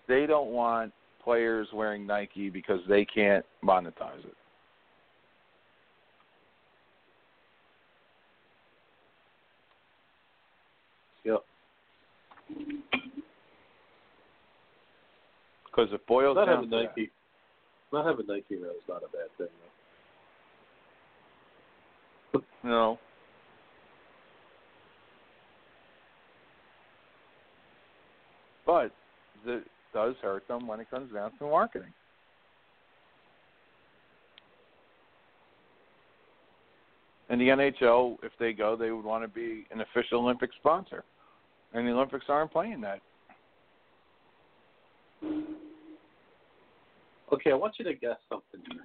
[0.09, 4.37] they don't want players wearing Nike because they can't monetize it.
[11.25, 11.45] Yep.
[15.65, 16.83] Because it boils Not down having to that.
[16.97, 17.11] Nike.
[17.93, 19.47] Not having Nike though is not a bad thing.
[22.33, 22.41] Though.
[22.65, 22.99] No.
[28.73, 28.91] But
[29.47, 31.93] it does hurt them when it comes down to marketing.
[37.29, 41.05] And the NHL, if they go, they would want to be an official Olympic sponsor.
[41.75, 43.01] And the Olympics aren't playing that.
[47.31, 48.81] Okay, I want you to guess something here.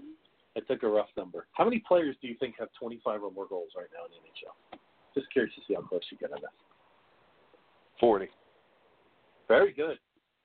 [0.57, 1.47] I took a rough number.
[1.53, 4.17] How many players do you think have 25 or more goals right now in the
[4.17, 4.79] NHL?
[5.15, 6.51] Just curious to see how close you get on this.
[8.01, 8.27] 40.
[9.47, 9.97] Very good.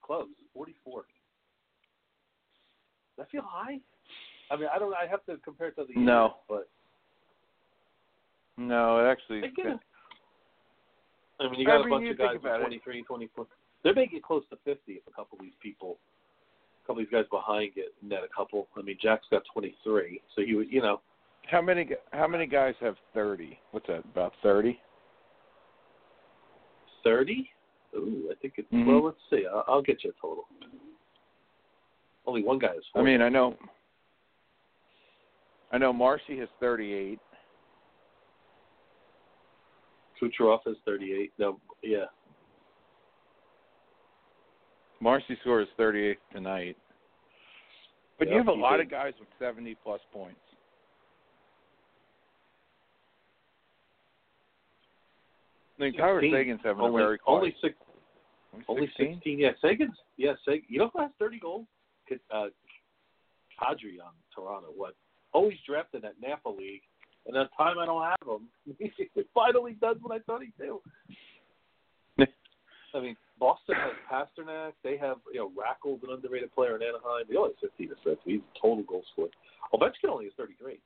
[0.03, 0.29] Close.
[0.55, 1.03] 44.
[1.03, 1.07] Does
[3.19, 3.79] that feel high?
[4.51, 4.95] I mean, I don't.
[4.95, 6.23] I have to compare it to the No.
[6.23, 6.69] years, but
[8.59, 9.41] No, it actually.
[9.41, 9.49] They.
[11.41, 12.65] I mean, you got I a bunch of guys about at it.
[12.85, 13.47] 23, 24.
[13.83, 15.99] They're making it close to 50 if a couple of these people,
[16.85, 18.69] a couple of these guys behind get net a couple.
[18.77, 21.01] I mean, Jack's got 23, so he would, you know,
[21.49, 23.59] How many gu- how many guys have 30?
[23.73, 24.05] What's that?
[24.05, 24.79] About 30?
[27.03, 27.51] 30.
[27.95, 28.71] Ooh, I think it's.
[28.73, 28.87] Mhm.
[28.87, 29.45] Well, let's see.
[29.47, 30.45] I'll, I'll get you a total.
[32.27, 32.85] Only one guy is.
[32.95, 33.57] I mean, I know
[35.73, 37.19] I know Marcy has 38.
[40.21, 41.33] Kucherov is 38.
[41.39, 42.05] No, yeah.
[45.01, 46.77] Marcy scores 38 tonight.
[48.19, 48.87] But you have a lot did.
[48.87, 50.39] of guys with 70 plus points.
[55.81, 56.39] I mean, Tyler 16.
[56.39, 57.75] Seguin's having only, a very only six.
[58.69, 59.15] Only 16?
[59.17, 59.39] 16.
[59.39, 59.97] Yeah, Seguin's.
[60.17, 60.65] Yeah, Sagan.
[60.69, 61.67] You know who has 30 goals?
[62.31, 62.49] Uh,
[63.61, 64.69] Kadri on Toronto.
[64.75, 64.95] What?
[65.33, 66.83] Always drafted that Napa league,
[67.27, 68.49] and that time I don't have him.
[68.79, 70.81] he finally does what I thought he'd do.
[72.95, 74.73] I mean, Boston has Pastrnak.
[74.85, 77.25] They have you know Rackles, an underrated player in Anaheim.
[77.29, 78.25] They only have 15 assists.
[78.25, 79.31] He's a total goal scorer.
[79.73, 80.79] Ovechkin only has 33.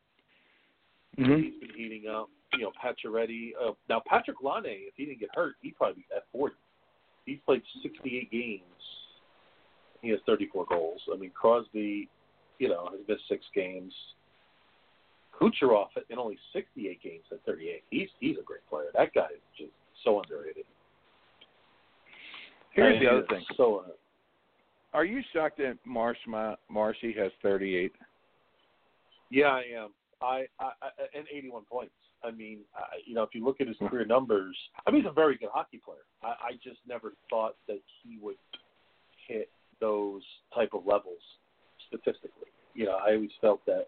[1.19, 1.43] Mhm.
[1.43, 2.31] He's been heating up.
[2.53, 3.51] You know, Pacioretty.
[3.61, 6.55] Uh, now Patrick Laine, if he didn't get hurt, he'd probably be at 40.
[7.27, 8.63] He's played 68 games.
[10.01, 11.01] He has 34 goals.
[11.13, 12.09] I mean, Crosby,
[12.59, 13.93] you know, has missed six games.
[15.39, 17.83] Kucherov in only 68 games at 38.
[17.91, 18.87] He's he's a great player.
[18.95, 20.65] That guy is just so underrated.
[22.73, 23.45] Here's the other thing.
[23.57, 23.91] So uh,
[24.95, 26.19] Are you shocked that Marsh
[26.71, 27.93] Marshy has 38?
[29.31, 29.91] Yeah, I am.
[30.23, 31.93] I, I, I and 81 points.
[32.25, 34.57] I mean, I, you know, if you look at his career numbers,
[34.87, 35.99] I mean, he's a very good hockey player.
[36.23, 38.37] I, I just never thought that he would
[39.29, 39.51] hit
[39.81, 40.23] those
[40.55, 41.21] type of levels
[41.89, 42.49] statistically.
[42.75, 43.87] You know, I always felt that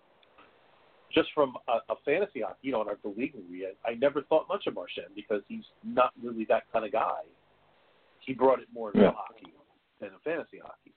[1.12, 3.94] just from a, a fantasy hockey, you know, in our the league we had, I
[3.94, 7.22] never thought much of Marchand because he's not really that kind of guy.
[8.20, 9.12] He brought it more in Yeah.
[9.12, 9.52] hockey
[10.00, 10.92] than in fantasy hockey.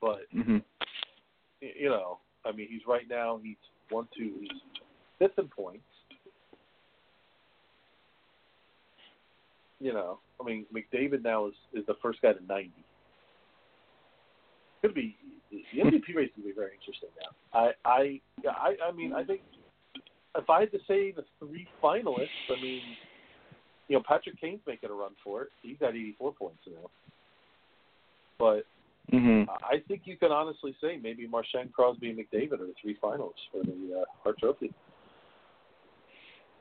[0.00, 0.62] But Mhm.
[1.60, 3.38] you know, I mean, he's right now.
[3.38, 3.56] He's
[3.90, 4.62] one, two, he's
[5.18, 5.87] fifth in points.
[9.80, 12.84] You know, I mean, McDavid now is is the first guy to ninety.
[14.82, 15.16] Could be
[15.50, 17.58] the MVP race will be very interesting now.
[17.58, 19.42] I I I I mean I think
[20.36, 22.82] if I had to say the three finalists, I mean,
[23.88, 25.48] you know, Patrick Kane's making a run for it.
[25.62, 26.90] He's got 84 points now.
[28.38, 28.64] But
[29.12, 29.48] Mm-hmm.
[29.64, 33.48] I think you can honestly say maybe Marchand, Crosby, and McDavid are the three finalists
[33.50, 34.72] for the uh, Hart Trophy.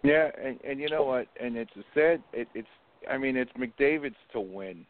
[0.04, 1.28] Yeah, and and you know what?
[1.42, 2.24] And it's a sad.
[2.32, 2.68] It, it's.
[3.10, 4.86] I mean, it's McDavid's to win.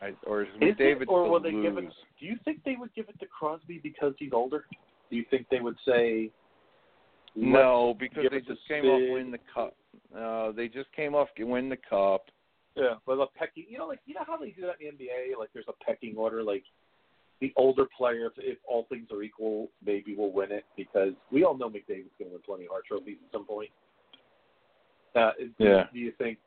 [0.00, 1.64] I, or is Is it, McDavid's or to will they lose?
[1.64, 1.92] give it?
[2.18, 4.64] Do you think they would give it to Crosby because he's older?
[5.10, 6.30] Do you think they would say?
[7.34, 9.74] No, because they just came off win the cup.
[10.16, 12.26] Uh, they just came off win the cup.
[12.74, 13.66] Yeah, but a pecking.
[13.68, 15.38] You know, like you know how they do that in the NBA.
[15.38, 16.42] Like there's a pecking order.
[16.42, 16.64] Like
[17.40, 21.44] the older player, if, if all things are equal, maybe will win it because we
[21.44, 23.70] all know McDavid's going to win 20 Hart trophies at some point.
[25.14, 25.84] Uh, Yeah.
[25.92, 26.38] Do you think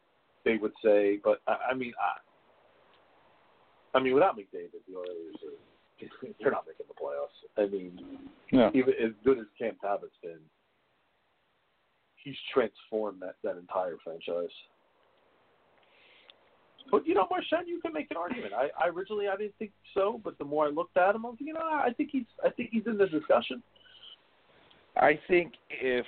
[0.46, 1.20] they would say?
[1.24, 5.58] But I, I mean, I, I mean, without McDavid, the Oilers are
[6.40, 7.40] they're not making the playoffs.
[7.58, 8.70] I mean, No.
[8.74, 10.40] even as good as Cam Talbot's been,
[12.24, 14.54] he's transformed that that entire franchise.
[16.92, 18.54] But you know, Marchand, you can make an argument.
[18.54, 21.30] I, I originally I didn't think so, but the more I looked at him, I
[21.30, 23.64] was you know, I think he's I think he's in the discussion.
[24.98, 26.06] I think if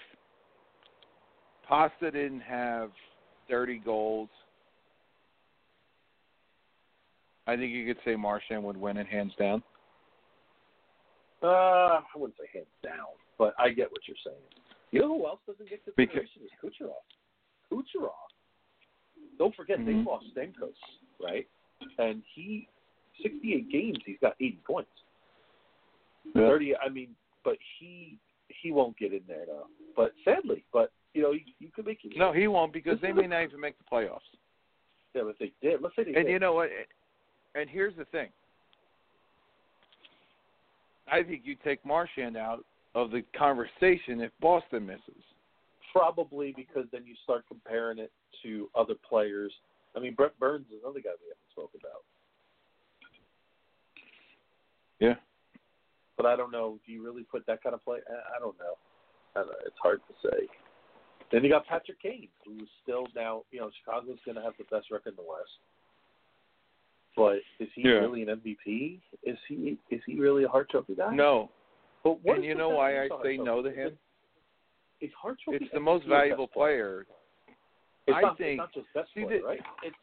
[1.68, 2.92] Pasta didn't have
[3.50, 4.30] 30 goals,
[7.48, 9.64] I think you could say Marchand would win it hands down.
[11.42, 11.48] Uh,
[12.02, 14.42] I wouldn't say hands down, but I get what you're saying.
[14.92, 17.04] You know who else doesn't get consideration is Kucherov.
[17.72, 18.12] Kucherov.
[19.38, 20.06] Don't forget they Mhm.
[20.06, 20.76] lost Stamkos,
[21.20, 21.48] right?
[22.00, 22.68] And he,
[23.22, 24.92] 68 games, he's got 80 points.
[26.34, 26.76] 30.
[26.78, 28.20] I mean, but he
[28.50, 29.68] he won't get in there though.
[29.96, 31.98] But sadly, but you know, you, you could make.
[32.16, 34.20] No, he won't because they may not even make the playoffs.
[35.16, 36.32] Yeah, but they did, let's say they And did.
[36.32, 36.70] you know what?
[37.56, 38.30] And here's the thing.
[41.12, 42.64] I think you take Marchand out
[42.94, 45.24] of the conversation if Boston misses.
[45.92, 48.12] Probably because then you start comparing it
[48.44, 49.52] to other players.
[49.96, 52.04] I mean, Brent Burns is another guy we haven't spoke about.
[55.00, 55.16] Yeah.
[56.16, 56.78] But I don't know.
[56.86, 58.00] Do you really put that kind of play?
[58.08, 58.76] I, I don't know.
[59.36, 59.56] I don't know.
[59.66, 60.46] It's hard to say.
[61.32, 63.44] Then you got Patrick Kane, who's still now.
[63.52, 65.52] You know, Chicago's going to have the best record in the West.
[67.16, 67.96] But is he Yeah.
[68.00, 69.02] really an MVP?
[69.24, 71.14] Is he is he really a Hart Trophy guy?
[71.14, 71.50] No.
[72.04, 73.98] But what And you know why I say no to him?
[75.02, 77.06] Is Hart Trophy It's the most valuable player?
[77.06, 77.56] player.
[78.08, 79.60] It's I not, think- it's not just best see, player, right?
[79.84, 79.96] It's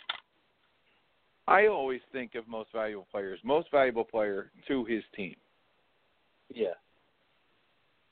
[1.46, 5.36] I always think of most valuable players, most valuable player to his team,
[6.48, 6.72] yeah.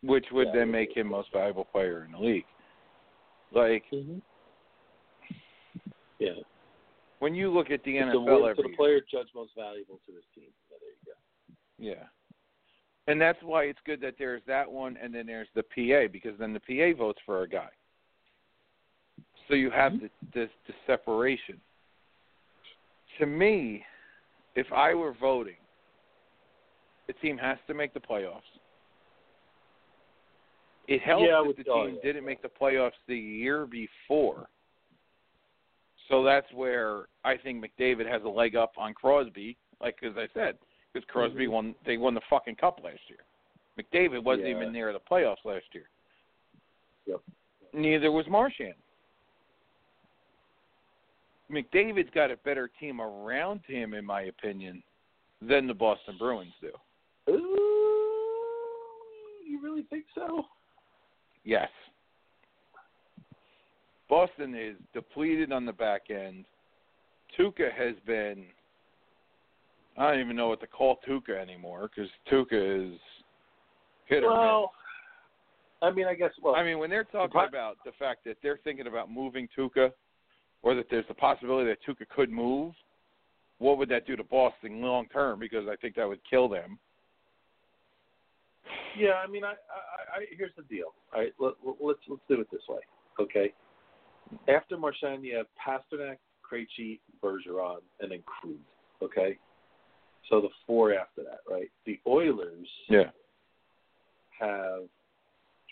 [0.03, 2.45] which would Yeah, then make him most valuable player in the league.
[3.55, 4.19] Like Mm-hmm.
[6.19, 6.31] Yeah.
[7.19, 10.25] when you look at the It's NFL every the player judged most valuable to his
[10.35, 10.51] team.
[10.71, 11.99] Yeah, there you go.
[12.01, 12.07] Yeah.
[13.09, 16.39] And that's why it's good that there's that one and then there's the PA because
[16.39, 17.71] then the PA votes for a guy.
[19.49, 21.61] So you have the, the the separation.
[23.19, 23.85] To me,
[24.55, 25.57] if I were voting,
[27.09, 28.41] the team has to make the playoffs.
[30.93, 34.51] It helps Yeah, that the team yeah, didn't make the playoffs the year before.
[36.09, 40.29] So that's where I think McDavid has a leg up on Crosby, like as I
[40.35, 40.59] said,
[40.93, 41.51] because Crosby Mhm.
[41.51, 41.75] won.
[41.87, 43.21] They won the fucking cup last year.
[43.79, 44.57] McDavid wasn't Yeah.
[44.57, 45.89] even near the playoffs last year.
[47.07, 47.23] Yep.
[47.73, 48.75] Neither was Marchand.
[51.51, 54.83] McDavid's got a better team around him, in my opinion,
[55.41, 56.79] than the Boston Bruins do.
[57.31, 57.39] Ooh,
[59.43, 60.47] you really think so?
[61.45, 61.69] Yes.
[64.09, 66.45] Boston is depleted on the back end.
[67.39, 68.45] Tuukka has been.
[69.97, 72.99] I don't even know what to call Tuukka anymore because Tuukka is
[74.07, 74.39] hit or miss.
[74.39, 74.73] Well,
[75.83, 76.31] I mean, I guess.
[76.43, 79.49] Well, I mean, when they're talking pro- about the fact that they're thinking about moving
[79.57, 79.91] Tuukka,
[80.63, 82.73] or that there's a possibility that Tuukka could move,
[83.59, 85.39] what would that do to Boston long term?
[85.39, 86.79] Because I think that would kill them.
[88.99, 89.15] Yeah.
[89.25, 90.95] I mean, I, I, I here's the deal.
[91.15, 92.81] All right, let, let's let's do it this way,
[93.21, 93.53] okay?
[94.49, 98.57] After Marchand, you have Pastrnak, Krejci, Bergeron, and then Krug.
[99.03, 99.37] Okay,
[100.31, 101.71] so the four after that, right?
[101.87, 103.11] The Oilers Yeah.
[104.39, 104.83] have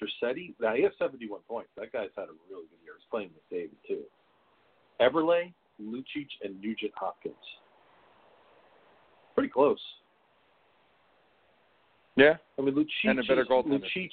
[0.00, 0.54] Draisaitl.
[0.60, 1.70] Now he has 71 points.
[1.76, 2.94] That guy's had a really good year.
[2.98, 4.02] He's playing with David too.
[5.00, 7.34] Eberle, Lucic, and Nugent Hopkins.
[9.34, 9.80] Pretty close.
[12.20, 12.36] Yeah.
[12.58, 12.86] I mean, Lucic.
[13.04, 13.80] And a better is, goaltender.
[13.96, 14.10] Lucic,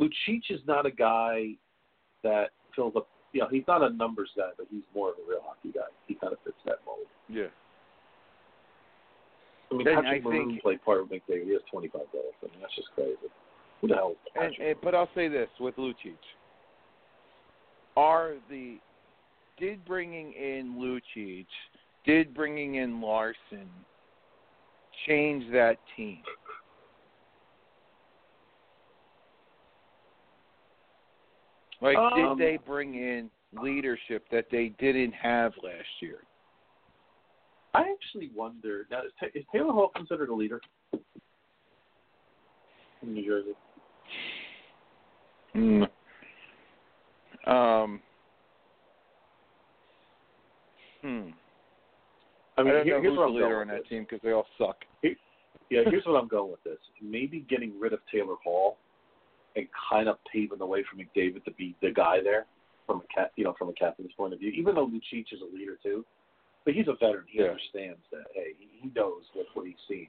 [0.00, 1.50] Lucic is not a guy
[2.22, 3.08] that fills up.
[3.32, 5.86] You know, he's not a numbers guy, but he's more of a real hockey guy.
[6.06, 7.06] He kind of fits that mold.
[7.28, 7.44] Yeah.
[9.70, 11.44] I mean, Patrick I Maroon think- played part of McDavid.
[11.44, 12.34] He has 25 goals.
[12.42, 13.16] I mean, that's just crazy.
[13.80, 16.16] Who the hell And, and but I'll say this with Lucic,
[17.96, 18.78] are the
[19.58, 21.46] did bringing in Lucic,
[22.04, 23.68] did bringing in Larsson
[25.06, 26.18] change that team?
[31.84, 36.22] Like, Um, did they bring in leadership that they didn't have last year?
[37.74, 39.02] I actually wonder now.
[39.02, 40.62] Is, Ta- is Taylor Hall considered a leader
[43.02, 43.54] in New Jersey?
[45.52, 45.82] Hmm.
[47.46, 48.00] Um.
[51.02, 51.08] Hmm.
[52.56, 53.88] I mean, I don't here- know here's who's the leader on that this.
[53.88, 54.86] team because they all suck.
[55.02, 56.78] Yeah, here's what I'm going with this.
[57.02, 58.78] Maybe getting rid of Taylor Hall
[59.56, 62.46] and kind of paving the way for McDavid to be the guy there
[62.86, 64.50] from a cat, you know, from a captain's point of view.
[64.50, 66.04] Even though Lucic is a leader too,
[66.64, 67.26] but he's a veteran.
[67.28, 67.50] He Yeah.
[67.50, 68.26] understands that.
[68.34, 70.08] Hey, he knows what what he's seen.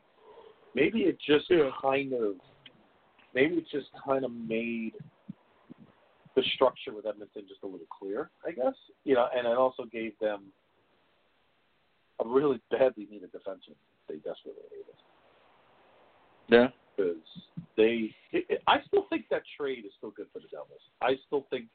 [0.73, 1.71] Maybe it just Yeah.
[1.81, 2.39] kind of,
[3.33, 4.95] maybe it just kind of made
[6.35, 8.75] the structure with Edmonton just a little clearer, I guess.
[9.03, 10.51] You know, and it also gave them
[12.19, 13.75] a really badly needed defenseman.
[14.07, 14.95] They desperately needed
[16.47, 16.71] Yeah.
[16.95, 17.15] Because
[17.77, 18.13] they.
[18.31, 20.81] It, it, I still think that trade is still good for the Devils.
[21.01, 21.65] I still think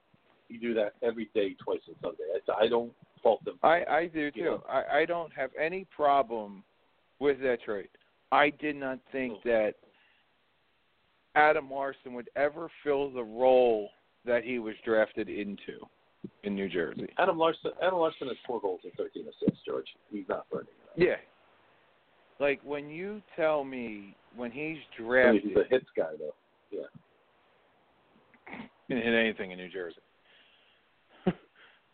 [0.48, 2.24] you do that every day, twice on Sunday.
[2.48, 2.92] I, I don't
[3.22, 3.58] fault them.
[3.62, 4.42] I I do too.
[4.42, 4.64] know?
[4.68, 6.64] I I don't have any problem
[7.18, 7.88] with that trade.
[8.32, 9.40] I did not think oh.
[9.44, 9.74] that
[11.34, 13.90] Adam Larsson would ever fill the role
[14.24, 15.78] that he was drafted into
[16.44, 17.08] in New Jersey.
[17.18, 17.70] Adam Larsson.
[17.82, 19.64] Adam Larsson has four goals and thirteen assists.
[19.64, 20.68] George, he's not burning.
[20.96, 21.16] Yeah.
[22.40, 26.34] Like when you tell me when he's drafted he's a hits guy though.
[26.70, 26.86] Yeah.
[28.88, 30.00] can hit anything in New Jersey.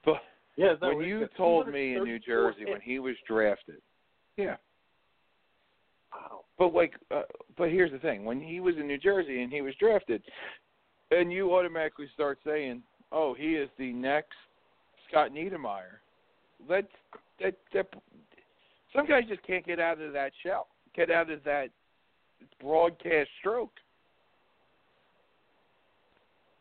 [0.05, 0.23] but
[0.57, 0.75] Yeah.
[0.81, 3.83] that when you told me in New 234 Jersey when he was drafted,
[4.37, 4.57] yeah.
[6.13, 6.45] Wow.
[6.59, 7.23] But like, uh,
[7.59, 10.23] but here's the thing: when he was in New Jersey and he was drafted,
[11.11, 14.37] and you automatically start saying, "Oh, he is the next
[15.09, 15.99] Scott Niedermayer,"
[16.69, 16.87] let's
[17.41, 17.89] that that
[18.97, 21.69] some guys just can't get out of that shell, get out of that
[22.61, 23.73] broadcast stroke.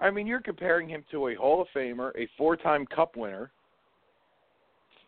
[0.01, 3.49] I mean, you're comparing him to a Hall of Famer, a four-time Cup winner,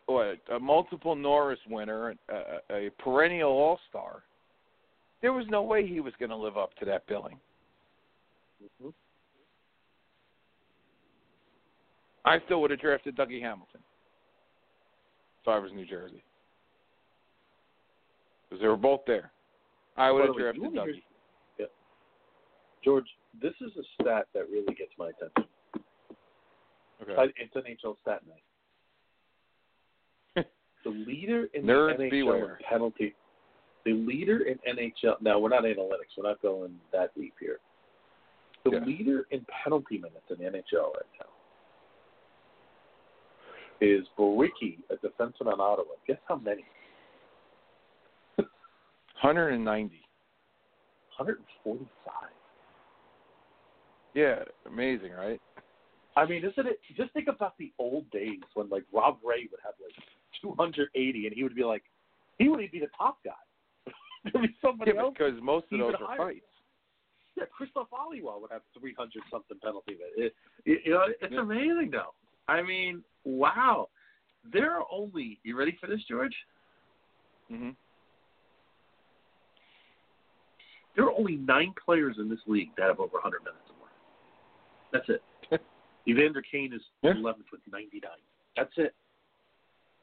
[0.06, 4.22] or a, a multiple Norris winner, a, a perennial All-Star.
[5.20, 7.38] There was no way he was going to live up to that billing.
[8.82, 8.92] Mhm.
[12.24, 13.80] I still would have drafted Dougie Hamilton
[15.42, 16.22] if I was New Jersey.
[18.48, 19.32] Because they were both there.
[19.96, 20.84] I would have drafted you Dougie.
[20.84, 20.94] hear-
[22.84, 23.06] George,
[23.42, 25.44] this is a stat that really gets my attention.
[27.02, 27.32] Okay.
[27.36, 28.44] It's NHL stat night.
[30.84, 32.58] the leader in Nerds the NHL beware.
[32.68, 33.14] penalty.
[33.84, 35.20] The leader in NHL.
[35.20, 36.16] Now we're not analytics.
[36.16, 37.58] We're not going that deep here.
[38.64, 38.84] The Yeah.
[38.84, 41.26] leader in penalty minutes in the NHL right now
[43.80, 45.94] is Borowiecki, a defenseman on Ottawa.
[46.06, 46.64] Guess how many?
[49.22, 49.94] 190.
[51.16, 52.14] 145.
[54.14, 55.40] Yeah, amazing, right?
[56.16, 56.80] I mean, isn't it?
[56.96, 59.94] Just think about the old days when like Rob Ray would have like
[60.42, 61.82] 280, and he would be like,
[62.38, 63.92] he would be the top guy.
[64.32, 65.14] There'd be somebody Yeah, else.
[65.16, 66.18] because most of those are higher.
[66.18, 66.44] fights.
[67.36, 69.96] Yeah, Krzysztof Oliwa would have 300 something penalty.
[70.16, 71.40] It, it, you know, it's Yeah.
[71.40, 72.14] amazing though.
[72.48, 73.88] I mean, wow.
[74.52, 75.38] There are only.
[75.44, 76.34] You ready for this, George?
[77.48, 77.70] hmm
[80.98, 83.88] There are only nine players in this league that have over 100 minutes or more.
[84.92, 85.22] That's it.
[86.08, 87.12] Evander Kane is Yeah.
[87.12, 88.10] 11th with 99.
[88.56, 88.92] That's it.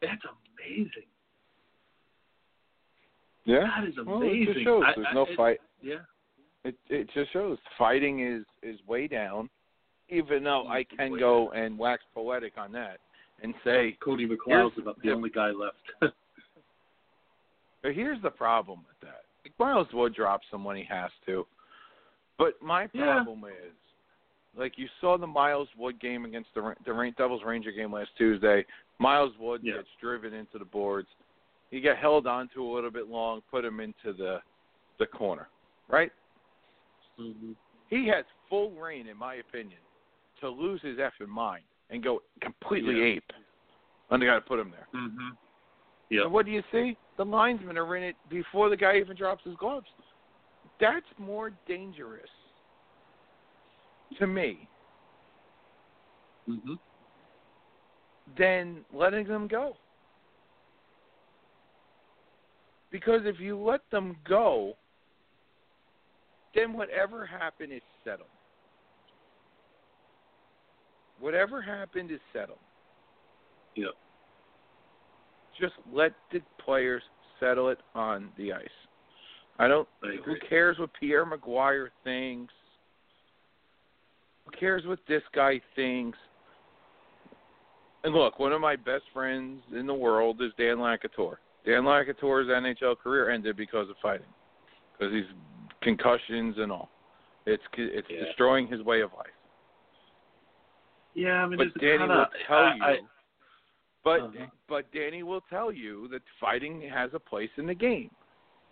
[0.02, 0.22] That's
[0.58, 1.04] amazing.
[3.43, 3.68] Yeah.
[3.78, 4.06] That is amazing.
[4.06, 5.60] Well, it just shows there's I- no it- fight.
[5.82, 5.96] Yeah.
[6.64, 9.50] It it just shows fighting is is way down.
[10.08, 13.00] Even though mm, I can go and wax poetic on that
[13.43, 15.14] and say, Cody Here's- about the yeah.
[15.14, 15.91] only guy left.
[17.84, 19.25] but here's the problem with that.
[19.60, 21.45] Miles Wood drops him when he has to,
[22.38, 23.24] but my Yeah.
[23.24, 23.74] problem is,
[24.56, 28.66] like you saw the Miles Wood game against the the Devils Ranger game last Tuesday.
[28.99, 29.76] Miles Wood Yeah.
[29.76, 31.10] gets driven into the boards.
[31.72, 34.41] He got held onto a little bit long, put him into the
[34.97, 35.49] the corner,
[35.89, 36.12] right?
[37.20, 37.53] mm-hmm.
[37.89, 39.80] he has full reign, in my opinion,
[40.41, 43.06] to lose his effing mind and go completely Yeah.
[43.16, 43.32] ape.
[44.10, 44.88] And they got to put him there.
[44.93, 45.30] Mm-hmm.
[46.10, 46.24] Yeah.
[46.24, 46.97] And what do you see?
[47.18, 49.88] The linesmen are in it before the guy even drops his gloves.
[50.80, 52.30] That's more dangerous
[54.20, 54.68] to me
[56.47, 56.74] Mm-hmm.
[58.38, 59.74] than letting them go.
[62.91, 64.74] Because if you let them go,
[66.53, 68.30] then whatever happened is settled.
[71.20, 72.59] Whatever happened is settled.
[73.76, 73.88] Yeah.
[75.60, 77.01] Just let the players
[77.39, 78.68] settle it on the ice.
[79.58, 79.88] I don't.
[80.03, 82.53] I Who cares what Pierre McGuire thinks?
[84.45, 86.18] Who cares what this guy thinks?
[88.03, 91.38] And look, one of my best friends in the world is Dan LaCouture.
[91.66, 94.28] Dan LaCouture's NHL career ended because of fighting,
[94.91, 95.26] because he's
[95.82, 96.89] concussions and all.
[97.45, 98.26] It's it's Yeah.
[98.26, 99.28] destroying his way of life.
[101.16, 102.84] Yeah, I mean, But it's Danny kinda, will tell I, you.
[102.84, 102.99] I,
[104.06, 104.45] but Uh-huh.
[104.70, 108.12] but Danny will tell you that fighting has a place in the game.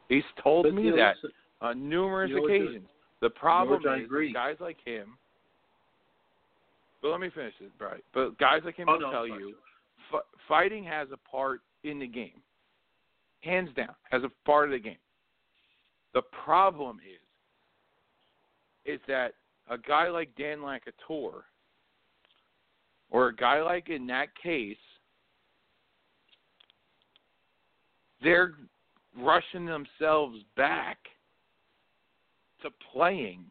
[0.07, 2.87] He's told but, me that listen, on numerous occasions.
[3.19, 5.17] The problem is guys like him.
[7.01, 8.03] But let me finish this, right?
[8.13, 9.55] But guys like him Oh, will no, tell you,
[10.13, 12.41] f- fighting has a part in the game.
[13.41, 14.95] Hands down, has a part of the game.
[16.13, 19.33] The problem is, is that
[19.69, 21.43] a guy like Dan LaCouture,
[23.09, 24.77] or a guy like in that case,
[28.23, 28.53] they're
[29.17, 30.97] rushing themselves back
[32.61, 33.43] to playing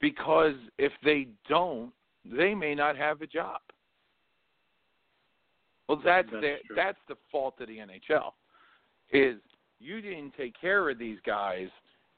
[0.00, 1.92] because if they don't,
[2.24, 3.60] they may not have a job.
[5.88, 8.32] Well, that's That's the, that's the fault of the NHL.
[9.12, 9.40] Is
[9.80, 11.68] you didn't take care of these guys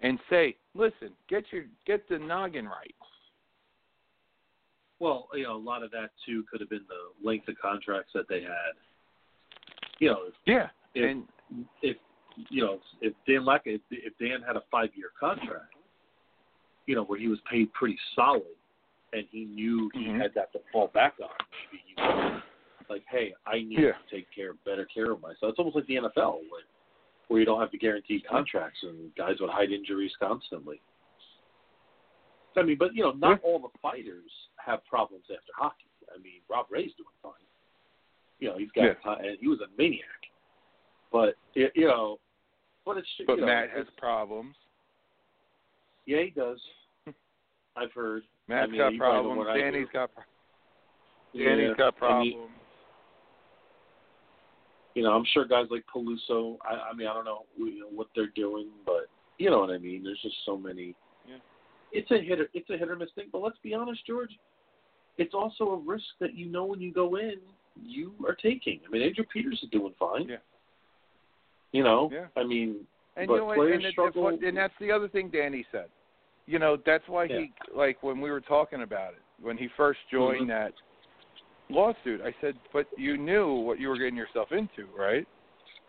[0.00, 2.94] and say, listen, get your get the noggin right.
[4.98, 8.10] Well, you know, a lot of that too could have been the length of contracts
[8.14, 8.74] that they had.
[9.98, 11.24] You know, Yeah, if and
[11.82, 11.96] if
[12.48, 15.74] you know if Dan Lack if, if Dan had a five year contract,
[16.86, 18.42] you know, where he was paid pretty solid,
[19.12, 20.20] and he knew he Mhm.
[20.20, 21.28] had that to fall back on,
[21.72, 22.42] maybe he was
[22.88, 23.92] like, hey, I need Yeah.
[23.92, 25.50] to take care better care of myself.
[25.50, 26.62] It's almost like the NFL, where,
[27.28, 30.80] where you don't have the guaranteed contracts and guys would hide injuries constantly.
[32.56, 35.86] I mean, but you know, not all the fighters have problems after hockey.
[36.12, 37.32] I mean, Rob Ray's doing fine.
[38.40, 39.14] You know, he's got Yeah.
[39.24, 40.19] and he was a maniac.
[41.12, 42.18] But it, you know,
[42.86, 44.54] but it's but you know, Matt has problems.
[46.06, 46.58] yeah, he does.
[47.76, 48.22] I've heard.
[48.48, 49.62] Matt's I mean, got you probably know problems.
[49.62, 50.10] Danny's got
[51.34, 52.50] Danny's Yeah, got and he- problems.
[54.94, 56.56] you know, I'm sure guys like Peluso.
[56.62, 59.06] I, I mean, I don't know, you know what they're doing, but
[59.38, 60.02] you know what I mean.
[60.04, 60.94] There's just so many.
[61.28, 61.36] Yeah.
[61.92, 62.40] It's a hit.
[62.40, 63.28] Or, it's a hit or miss thing.
[63.32, 64.30] But let's be honest, George.
[65.18, 67.34] It's also a risk that you know when you go in,
[67.82, 68.80] you are taking.
[68.86, 70.28] I mean, Andrew Peters is doing fine.
[70.28, 70.36] Yeah.
[71.72, 72.10] You know.
[72.12, 72.26] Yeah.
[72.36, 74.28] I mean, And but you know players And, struggle.
[74.28, 75.88] and that's the other thing Danny said.
[76.46, 77.40] You know, that's why Yeah.
[77.40, 80.48] he like when we were talking about it when he first joined Mhm.
[80.48, 80.74] that
[81.68, 82.20] lawsuit.
[82.22, 85.26] I said, "But you knew what you were getting yourself into, right?"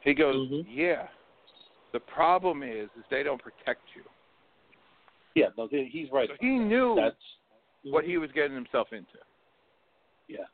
[0.02, 0.66] He goes, Mhm.
[0.68, 1.08] "Yeah."
[1.92, 4.04] The problem is, is they don't protect you.
[5.36, 6.30] yeah, no, he's right.
[6.30, 7.38] So he knew That's
[7.84, 9.18] what he was getting himself into.
[10.28, 10.46] Yeah.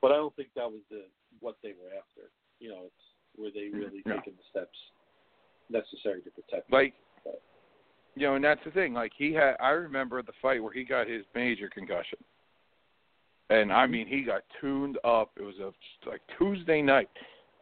[0.00, 1.06] But I don't think that was the
[1.40, 2.30] what they were after.
[2.60, 4.16] You know, it's were they really No.
[4.16, 4.78] taking the steps
[5.68, 6.70] necessary to protect.
[6.72, 6.94] Like,
[8.14, 8.94] you know, and that's the thing.
[8.94, 12.18] Like he had, I remember the fight where he got his major concussion,
[13.50, 15.30] and I mean he got tuned up.
[15.36, 15.72] It was a
[16.08, 17.10] like Tuesday night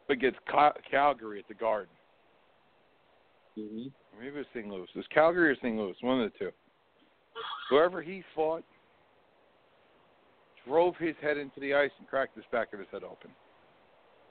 [0.09, 1.93] against Cal- Calgary at the Garden.
[3.55, 3.87] hmm
[4.17, 4.67] Maybe it was St.
[4.67, 4.87] Louis.
[4.95, 5.75] It was Calgary or St.
[5.77, 6.51] Louis, one of the two.
[7.69, 8.63] Whoever he fought
[10.65, 13.29] drove his head into the ice and cracked his back of his head open.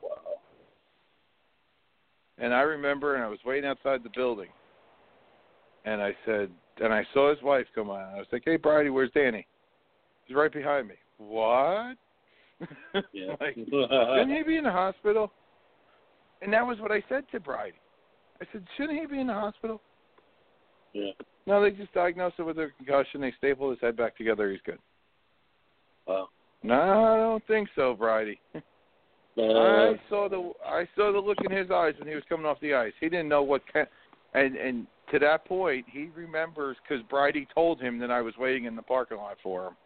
[0.02, 0.18] Wow.
[2.38, 4.48] And I remember, and I was waiting outside the building,
[5.84, 6.50] and I said,
[6.82, 8.00] and I saw his wife come on.
[8.00, 9.46] I was like, "Hey, Bridie, where's Danny?"
[10.26, 10.94] He's right behind me.
[11.18, 11.96] What?
[13.12, 13.34] Yeah.
[13.38, 15.30] like, shouldn't he be in the hospital?
[16.40, 17.78] And that was what I said to Bridie.
[18.40, 19.80] I said, shouldn't he be in the hospital?
[20.92, 21.12] yeah.
[21.46, 23.20] No, they just diagnosed him with a concussion.
[23.20, 24.50] They stapled his head back together.
[24.50, 24.78] He's good.
[26.06, 26.28] Wow.
[26.62, 28.40] No, I don't think so, Bridie.
[29.38, 32.46] Uh, I saw the I saw the look in his eyes when he was coming
[32.46, 32.92] off the ice.
[33.00, 33.86] He didn't know what kind,
[34.32, 38.64] and and to that point, he remembers because Bridie told him that I was waiting
[38.64, 39.76] in the parking lot for him.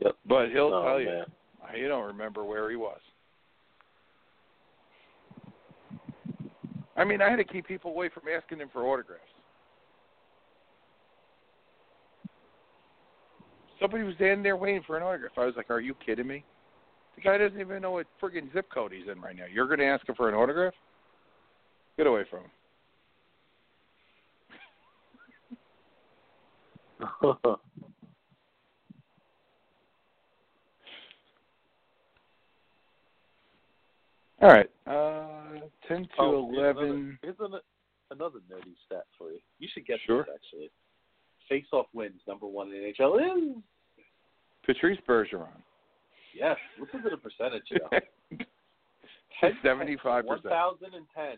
[0.00, 0.16] Yep.
[0.28, 1.24] But he'll oh, tell you, man.
[1.74, 3.00] he don't remember where he was.
[6.96, 9.22] I mean, I had to keep people away from asking him for autographs.
[13.80, 15.32] Somebody was standing there waiting for an autograph.
[15.36, 16.44] I was like, "Are you kidding me?"
[17.18, 19.46] The guy doesn't even know what friggin' zip code he's in right now.
[19.52, 20.72] You're going to ask him for an autograph?
[21.96, 22.50] Get away from him.
[34.40, 34.70] All right.
[34.86, 35.58] Uh,
[35.88, 36.84] ten to Oh, here's eleven.
[36.84, 37.36] Another, here's
[38.12, 39.40] another, nerdy stat for you.
[39.58, 40.22] You should get Sure.
[40.22, 40.70] this actually.
[41.48, 43.62] Face-off wins number one in NHL is
[44.64, 45.48] Patrice Bergeron.
[46.34, 46.56] Yes.
[46.80, 47.64] Listen to the percentage.
[47.70, 49.56] You know.
[49.62, 50.52] Seventy-five One percent.
[50.52, 51.36] thousand and ten.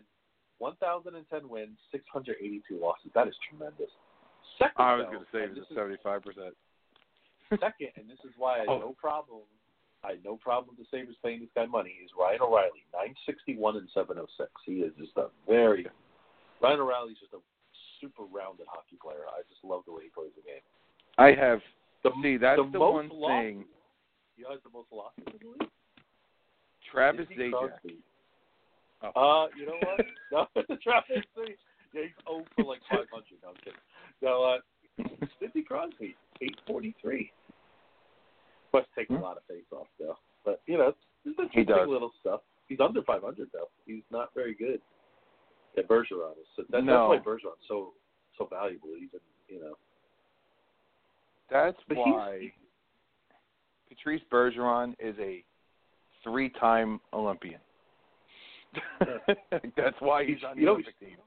[0.57, 3.11] One thousand and ten wins, six hundred eighty-two losses.
[3.13, 3.89] That is tremendous.
[4.57, 6.53] Second, I was going to say and it was this is seventy-five percent.
[7.61, 8.79] second, and this is why I had Oh.
[8.79, 9.41] no problem.
[10.03, 11.93] I had no problem with the Sabres paying this guy money.
[12.03, 14.49] Is Ryan O'Reilly, nine sixty-one and seven oh six.
[14.65, 15.85] He is just a very
[16.61, 17.41] Ryan O'Reilly's just a
[18.01, 19.29] super rounded hockey player.
[19.29, 20.65] I just love the way he plays the game.
[21.21, 21.61] I have.
[22.01, 23.61] The, See, that's the, the most one losses,
[24.41, 25.69] He has the most losses in the league.
[26.91, 27.77] Travis Zajac.
[29.03, 29.45] Oh.
[29.45, 30.05] Uh, you know what?
[30.57, 31.21] no, Travis.
[31.93, 33.05] Yeah, he's 0 for like 500.
[33.43, 33.85] No, I'm kidding.
[34.21, 34.57] No, uh,
[35.39, 37.31] Sidney Crosby, 843.
[38.73, 39.21] Must take a Hmm.
[39.21, 40.17] lot of face off though.
[40.43, 41.87] But you know, it's it's He interesting does.
[41.89, 42.41] little stuff.
[42.67, 43.69] He's under 500 though.
[43.85, 44.81] He's not very good.
[45.77, 46.47] Yeah, Bergeron is.
[46.55, 47.11] So that, No.
[47.13, 47.93] That's why Bergeron's so
[48.39, 48.89] so valuable.
[48.97, 49.19] Even
[49.49, 49.75] you know.
[51.51, 52.53] That's But he's- why
[53.91, 55.43] Patrice Bergeron is a
[56.23, 57.59] three-time Olympian.
[59.75, 61.17] That's why he's on the You know, Olympic team.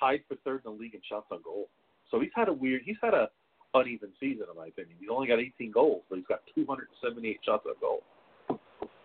[0.00, 1.68] tied for third in the league in shots on goal.
[2.10, 2.82] So he's had a weird.
[2.84, 3.28] He's had a
[3.72, 4.96] uneven season in my opinion.
[4.98, 8.02] He's only got 18 goals, but he's got 278 shots on goal.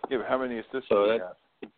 [0.09, 1.69] Yeah, but how many assists So does he have?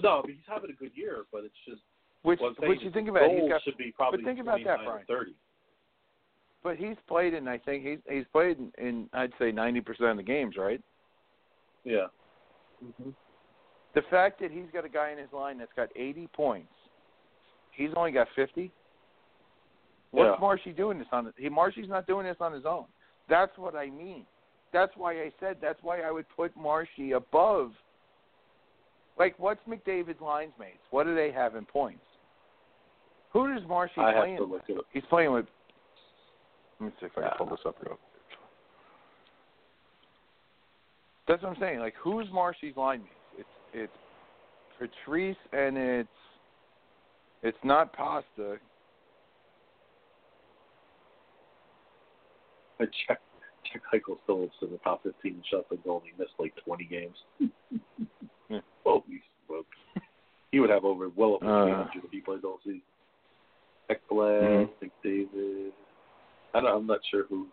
[0.00, 1.24] No, but he's having a good year.
[1.32, 1.82] But it's just
[2.22, 4.78] Which, which you think about, it, goals he's got, should be probably think about that,
[4.78, 5.06] 29 or Brian.
[5.10, 5.34] 30.
[6.62, 7.48] But he's played in.
[7.48, 10.80] I think he's he's played in, in I'd say ninety percent of the games, right?
[11.84, 12.06] Yeah.
[12.98, 13.10] hmm
[13.94, 16.72] The fact that he's got a guy in his line that's got eighty points,
[17.72, 18.70] he's only got fifty.
[20.12, 20.40] What's Yeah.
[20.40, 21.32] Marshy doing this on?
[21.36, 22.86] He Marshy's not doing this on his own.
[23.28, 24.26] That's what I mean.
[24.72, 27.72] That's why I said that's why I would put Marshy above.
[29.18, 30.78] Like, what's McDavid's lines mates?
[30.90, 32.04] What do they have in points?
[33.32, 34.62] Who does Marshy I have playing to with?
[34.68, 34.84] look it up.
[34.92, 35.46] He's playing with.
[36.80, 37.96] Let me see if I can pull this up real.
[37.96, 37.98] quick.
[41.28, 41.78] That's what I'm saying.
[41.80, 43.14] Like, who's Marshy's line mates?
[43.38, 43.92] It's it's
[45.04, 46.08] Patrice and it's
[47.42, 48.56] it's not Pasta.
[52.80, 53.22] I checked.
[53.70, 56.02] check Eichel still is in the top 15 in shots on goal.
[56.04, 57.16] and He missed like 20 games.
[58.48, 58.58] Yeah.
[58.82, 59.68] Holy smokes!
[60.50, 61.86] He would have over well over Uh.
[61.92, 62.82] 300 if he played all season.
[63.88, 64.90] Ekblad, Mhm.
[65.04, 65.70] McDavid.
[66.54, 67.46] I don't, I'm not sure who.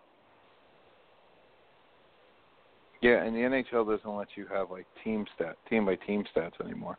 [3.01, 6.59] Yeah, and the NHL doesn't let you have like team stat, team by team stats
[6.63, 6.97] anymore.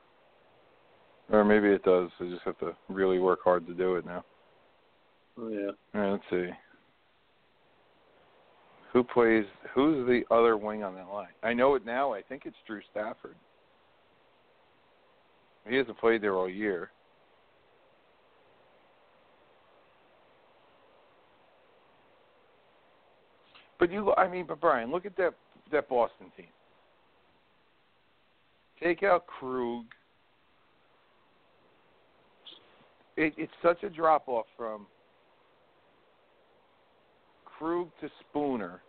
[1.30, 2.08] Or maybe it does.
[2.20, 4.24] I just have to really work hard to do it now.
[5.38, 5.70] Oh, yeah.
[5.94, 6.48] All right, let's see.
[8.92, 9.44] Who plays?
[9.74, 11.28] Who's the other wing on that line?
[11.42, 12.12] I know it now.
[12.14, 13.36] I think it's Drew Stafford.
[15.68, 16.90] He hasn't played there all year.
[23.78, 25.34] But you, I mean, but Brian, look at that
[25.70, 26.46] that Boston team.
[28.82, 29.84] Take out Krug.
[33.16, 34.86] It, it's such a drop off from
[37.44, 38.80] Krug to Spooner.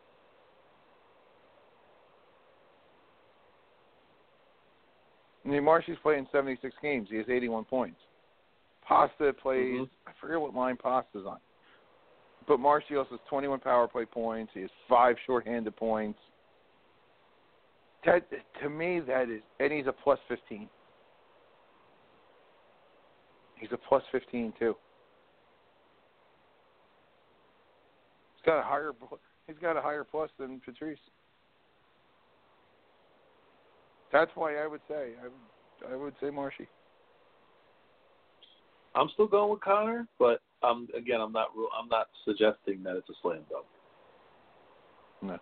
[5.45, 7.07] I mean, Marshy's playing 76 games.
[7.09, 7.99] He has 81 points.
[8.87, 9.89] Pasta plays, Mhm.
[10.05, 11.39] I forget what line Pasta's on.
[12.49, 14.51] But also has 21 power play points.
[14.55, 16.17] He has five shorthanded points.
[18.03, 18.23] That
[18.63, 20.67] to me, that is, and he's a plus 15.
[23.59, 24.75] He's a plus 15 too.
[28.35, 28.93] He's got a higher.
[29.45, 30.97] He's got a higher plus than Patrice.
[34.11, 36.67] That's why I would say I would I would say Marshy.
[38.95, 41.49] I'm still going with Connor, but um, again, I'm not.
[41.79, 43.65] I'm not suggesting that it's a slam dunk.
[45.21, 45.37] No.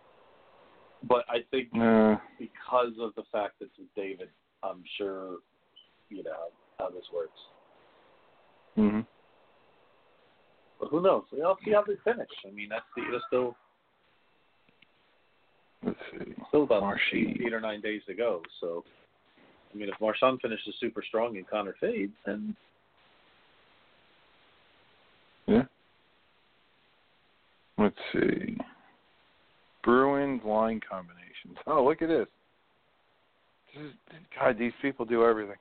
[1.03, 2.19] But I think No.
[2.39, 4.29] because of the fact that it's with David,
[4.63, 5.37] I'm sure
[6.09, 6.49] you know
[6.79, 7.39] how this works.
[8.77, 9.05] Mhm.
[10.79, 11.23] But who knows?
[11.31, 12.29] We'll see how they finish.
[12.45, 13.55] I mean, that's the, there's still
[15.83, 16.33] Let's see.
[16.49, 17.39] still about Marshy.
[17.43, 18.43] eight, or nine days to go.
[18.59, 18.83] So,
[19.73, 22.55] I mean, if Marchand finishes super strong and Connor fades, then
[27.77, 28.57] Let's see.
[29.83, 31.57] Bruins line combinations.
[31.67, 32.27] Oh, look at this.
[33.73, 33.91] This is
[34.37, 34.57] God.
[34.57, 35.55] These people do everything.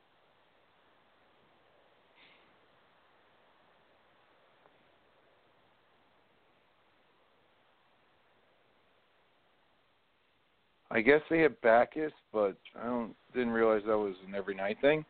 [10.90, 14.78] I guess they have Backes, but I don't didn't realize that was an every night
[14.80, 15.04] thing.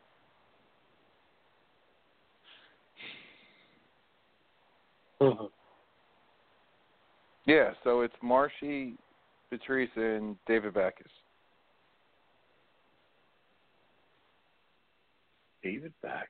[5.21, 5.45] Mm-hmm.
[7.47, 8.95] Yeah, so it's Marshy,
[9.49, 11.09] Patrice, and David Backes.
[15.63, 16.29] David Backes.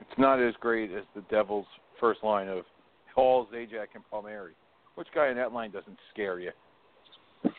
[0.00, 1.66] It's not as great as the Devils'
[1.98, 2.64] first line of
[3.14, 4.52] Hall, Zajac, and Palmieri.
[4.94, 6.52] Which guy in that line doesn't scare you?
[7.42, 7.56] Fuck,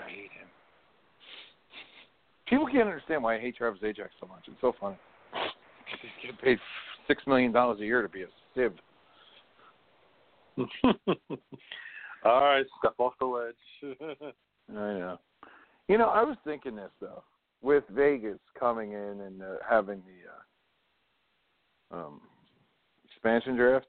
[0.00, 0.43] I hate him.
[2.46, 4.44] People can't understand why I hate Travis Zajac so much.
[4.46, 4.96] It's so funny.
[6.02, 6.58] He's getting paid
[7.06, 8.72] six million dollars a year to be a sieve.
[12.24, 13.54] All right, step off the ledge.
[14.70, 15.18] I know.
[15.88, 17.22] You know, I was thinking this though,
[17.62, 20.02] with Vegas coming in and uh, having
[21.90, 22.20] the uh, um,
[23.04, 23.86] expansion draft.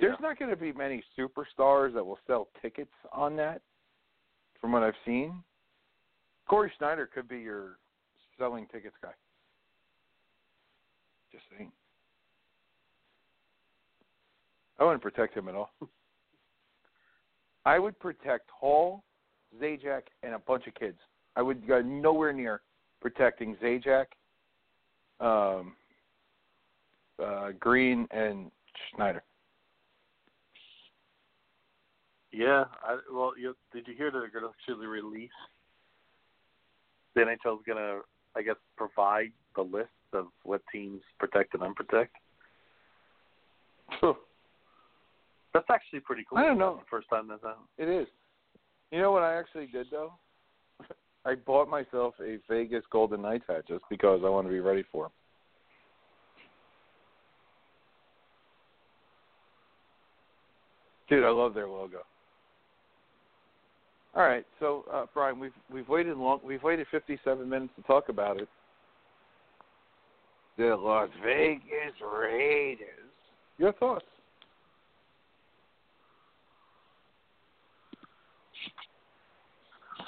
[0.00, 3.60] There's not going to be many superstars that will sell tickets on that,
[4.60, 5.42] from what I've seen.
[6.50, 7.78] Cory Schneider could be your
[8.36, 9.12] selling tickets guy.
[11.30, 11.70] Just saying.
[14.80, 15.70] I wouldn't protect him at all.
[17.64, 19.04] I would protect Hall,
[19.62, 20.98] Zajac, and a bunch of kids.
[21.36, 22.62] I would go nowhere near
[23.00, 24.06] protecting Zajac,
[25.20, 25.76] um,
[27.24, 28.50] uh, Green, and
[28.92, 29.22] Schneider.
[32.32, 35.30] Yeah, I, well, you, did you hear that they're going to actually release?
[37.14, 38.00] The NHL is going to,
[38.36, 42.08] I guess, provide the list of what teams protect and unprotect.
[45.52, 46.38] That's actually pretty cool.
[46.38, 46.76] I don't know.
[46.76, 47.58] The first time that's out.
[47.76, 48.06] It is.
[48.92, 50.12] You know what I actually did though?
[51.26, 54.84] I bought myself a Vegas Golden Knights hat just because I want to be ready
[54.92, 55.12] for them.
[61.08, 62.02] Dude, I love their logo.
[64.14, 66.40] All right, so uh, Brian, we've we've waited long.
[66.42, 68.48] We've waited 57 minutes to talk about it.
[70.58, 72.86] The Las Vegas Raiders.
[73.58, 74.04] Your thoughts?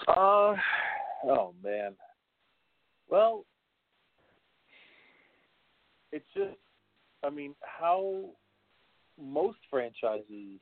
[0.08, 0.54] Uh,
[1.24, 1.92] oh man.
[3.08, 3.44] Well,
[6.12, 6.56] it's just,
[7.24, 8.24] I mean, how
[9.22, 10.60] most franchises,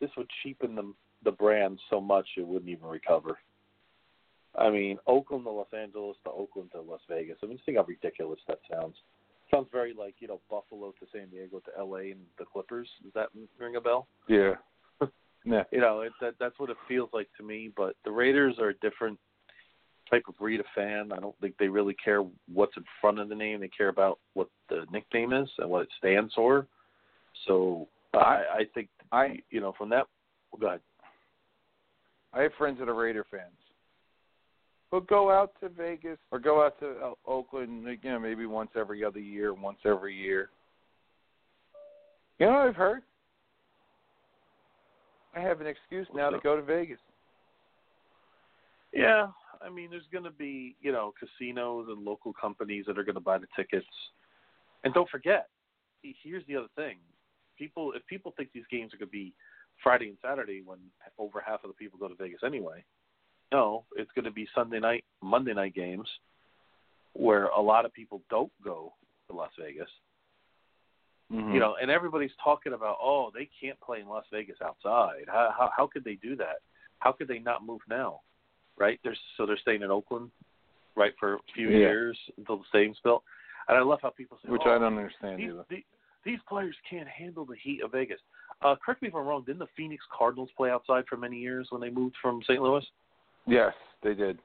[0.00, 0.92] this would cheapen the
[1.24, 3.38] the brand so much it wouldn't even recover.
[4.56, 7.38] I mean, Oakland to Los Angeles to Oakland to Las Vegas.
[7.42, 8.94] I mean, just think how ridiculous that sounds.
[9.50, 12.12] Sounds very like you know Buffalo to San Diego to L.A.
[12.12, 12.88] and the Clippers.
[13.02, 14.06] Does that ring a bell?
[14.28, 14.54] Yeah.
[15.44, 15.64] yeah.
[15.70, 17.70] You know, it, that that's what it feels like to me.
[17.76, 19.18] But the Raiders are a different
[20.10, 21.10] type of breed of fan.
[21.12, 22.22] I don't think they really care
[22.52, 23.60] what's in front of the name.
[23.60, 26.66] They care about what the nickname is and what it stands for.
[27.46, 30.06] So I, I think I you know from that.
[30.58, 30.80] Go ahead.
[32.34, 33.52] I have friends that are Raider fans.
[34.90, 39.04] Who go out to Vegas or go out to Oakland, you know, maybe once every
[39.04, 40.50] other year, once every year.
[42.38, 43.02] You know what I've heard?
[45.34, 46.98] I have an excuse now to go to Vegas.
[48.92, 49.28] Yeah,
[49.60, 53.16] I mean, there's going to be you know casinos and local companies that are going
[53.16, 53.86] to buy the tickets,
[54.84, 55.48] and don't forget,
[56.22, 56.98] here's the other thing:
[57.58, 59.32] people if people think these games are going to be
[59.82, 60.78] Friday and Saturday when
[61.18, 62.84] over half of the people go to Vegas anyway,
[63.52, 66.08] no, it's going to be Sunday night, Monday night games,
[67.12, 68.92] where a lot of people don't go
[69.28, 69.88] to Las Vegas.
[71.32, 71.54] Mm-hmm.
[71.54, 75.24] You know, and everybody's talking about, oh, they can't play in Las Vegas outside.
[75.26, 76.56] How how, how could they do that?
[76.98, 78.20] How could they not move now?
[78.76, 79.00] Right?
[79.02, 80.30] They're so they're staying in Oakland,
[80.96, 81.78] right, for a few Yeah.
[81.78, 83.22] years until the stadium's built.
[83.68, 85.64] And I love how people say, which oh, I don't understand these, either.
[85.70, 85.84] the-
[86.24, 88.20] these players can't handle the heat of Vegas.
[88.62, 89.42] Uh, correct me if I'm wrong.
[89.44, 92.60] Didn't the Phoenix Cardinals play outside for many years when they moved from St.
[92.60, 92.84] Louis?
[93.46, 93.72] Yes,
[94.02, 94.38] they did.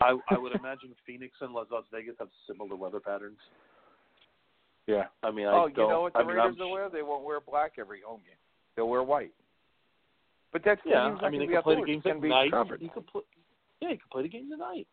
[0.00, 3.38] I, I would imagine Phoenix and Las Las Vegas have similar weather patterns.
[4.86, 5.04] Yeah.
[5.22, 6.88] I mean, I oh, you don't, know what the I mean, Raiders I'm, will wear?
[6.90, 8.36] They won't wear black every home game.
[8.76, 9.32] They'll wear white.
[10.52, 11.86] But that's Yeah, I mean, they can play the outdoors.
[11.86, 12.50] games at night.
[12.50, 12.82] covered.
[12.82, 13.22] You can play,
[13.80, 14.86] yeah, you can play the games at night.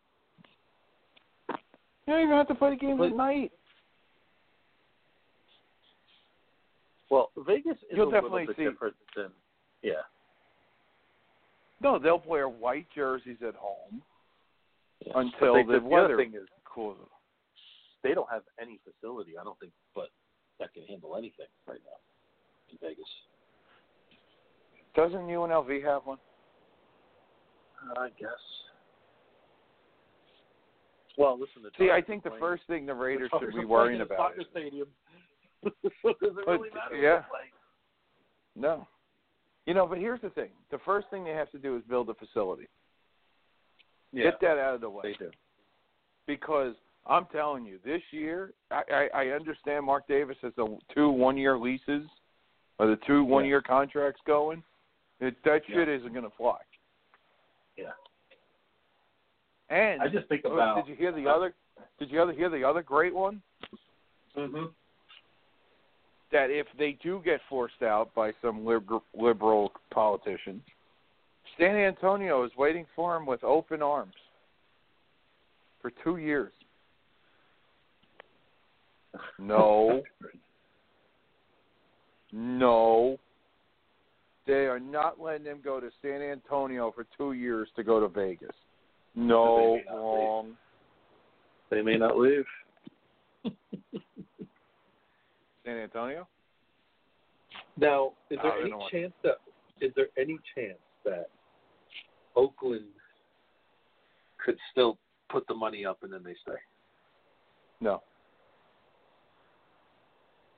[1.50, 3.52] You don't even have to play the games But- at night.
[7.10, 9.32] Well, Vegas is You'll a little bit see- different than
[9.82, 9.94] yeah.
[11.82, 14.02] No, they'll wear white jerseys at home
[15.06, 15.14] yeah.
[15.16, 16.98] until they, the the weather thing is cools.
[18.04, 19.32] they don't have any facility.
[19.40, 20.10] I don't think, but
[20.60, 23.06] that can handle anything right now in Vegas.
[24.96, 26.18] Doesn't UNLV have one?
[27.98, 28.30] I guess.
[31.18, 31.64] Well, listen.
[31.64, 34.02] The See, I think the first thing the Raiders the should be worrying playing in
[34.02, 34.88] a about is stadium.
[36.02, 36.96] so does it really matter?
[36.96, 37.16] yeah.
[37.18, 37.52] they play?
[38.56, 38.88] no.
[39.66, 42.10] You know, but here's the thing: the first thing they have to do is build
[42.10, 42.68] a facility.
[44.12, 45.04] Yeah, Get that out of the way.
[45.20, 45.30] they do.
[46.26, 46.74] because
[47.06, 51.38] I'm telling you, this year I, I, I understand Mark Davis has the two one
[51.38, 52.04] year leases
[52.80, 54.64] or the two one year contracts going.
[55.20, 55.76] It, that Yeah.
[55.76, 56.58] shit isn't going to fly.
[57.78, 57.92] Yeah.
[59.70, 60.78] And I just think oh, about.
[60.78, 61.54] did you hear the other?
[62.00, 63.42] Did you other hear the other great one?
[64.36, 64.66] hmm
[66.32, 70.62] That if they do get forced out by some liber- liberal politician,
[71.58, 74.14] San Antonio is waiting for him with open arms
[75.82, 76.52] for two years.
[79.40, 80.04] No.
[82.32, 83.18] No.
[84.46, 88.08] They are not letting him go to San Antonio for two years to go to
[88.08, 88.56] Vegas.
[89.16, 90.16] No, They may not leave.
[90.20, 90.58] wrong.
[91.72, 92.46] They may not leave.
[95.70, 96.28] San Antonio?
[97.78, 99.38] Now, is there Oh, any chance that
[99.82, 101.30] is there any chance that
[102.36, 102.88] Oakland
[104.44, 104.98] could still
[105.30, 106.58] put the money up and then they stay?
[107.80, 108.02] No.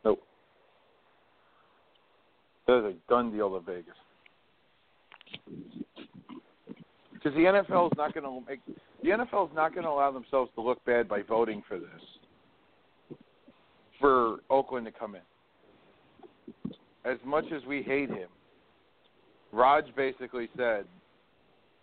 [0.03, 0.23] Nope.
[2.65, 3.93] There's a done deal to Vegas.
[7.13, 8.61] Because the NFL is not going to make
[9.03, 12.01] the NFL is not going to allow themselves to look bad by voting for this.
[14.01, 16.73] For Oakland to come in.
[17.05, 18.27] As much as we hate him,
[19.51, 20.85] Raj basically said,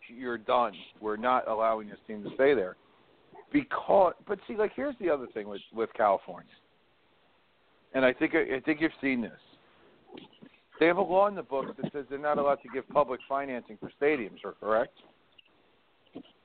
[0.09, 0.75] "You're done.
[1.01, 2.77] We're not allowing this team to stay there."
[3.53, 6.51] because but see like here's the other thing with with California.
[7.95, 9.33] And I think I think you've seen this.
[10.79, 13.21] They have a law in the books that says they're not allowed to give public
[13.29, 14.97] financing for stadiums, or correct?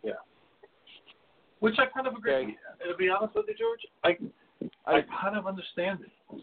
[0.04, 0.14] Yeah.
[1.60, 2.34] Which I kind of agree.
[2.34, 2.56] Okay.
[2.90, 4.18] To be honest with you, George, I
[4.86, 6.42] I, I kind of understand it.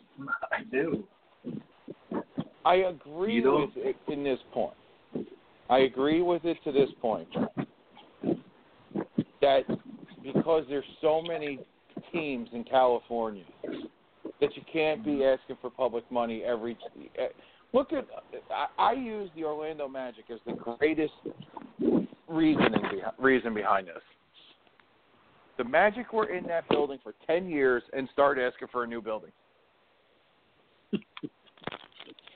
[0.52, 1.04] I do.
[2.64, 4.74] I agree with it in this point.
[5.68, 7.28] I agree with it to this point.
[9.40, 9.62] That
[10.22, 11.58] because there's so many
[12.12, 13.44] teams in California
[14.40, 16.76] that you can't be asking for public money every.
[17.18, 17.28] eh,
[17.72, 18.06] Look at
[18.50, 21.12] I, I use the Orlando Magic as the greatest
[22.28, 22.82] reasoning
[23.18, 24.02] reason behind this.
[25.60, 29.02] The Magic were in that building for ten years and start asking for a new
[29.02, 29.30] building.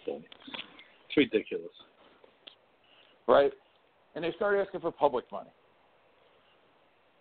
[0.06, 1.72] It's ridiculous.
[3.26, 3.50] right?
[4.14, 5.48] And they started asking for public money.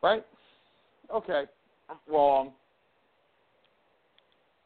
[0.02, 0.26] Right?
[1.10, 1.44] Okay,
[2.12, 2.52] wrong.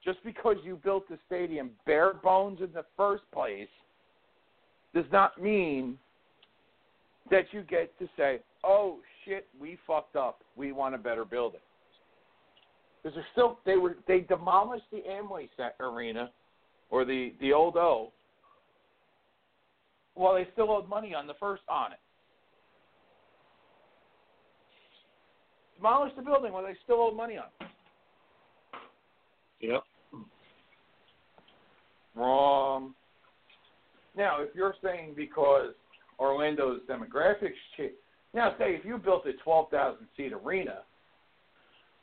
[0.04, 3.70] Just because you built the stadium bare bones in the first place
[4.96, 6.00] does not mean
[7.30, 10.42] that you get to say, "Oh shit, we fucked up.
[10.56, 11.60] We want a better building."
[13.04, 16.32] Because they're still they were they demolished the Amway set arena
[16.90, 18.12] or the the old O
[20.18, 22.00] well, they still owed money on the first on it.
[25.78, 27.68] Demolished the building while they still owed money on it.
[29.60, 29.84] Yep.
[32.16, 32.96] Wrong.
[34.16, 35.74] Now, if you're saying because
[36.20, 37.92] Orlando's demographics change,
[38.34, 40.80] now say if you built a 12,000 seat arena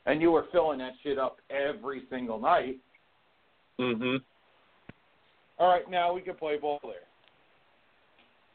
[0.05, 2.79] and you were filling that shit up every single night,
[3.79, 4.23] Mhm.
[5.57, 7.07] all right, now we can play ball there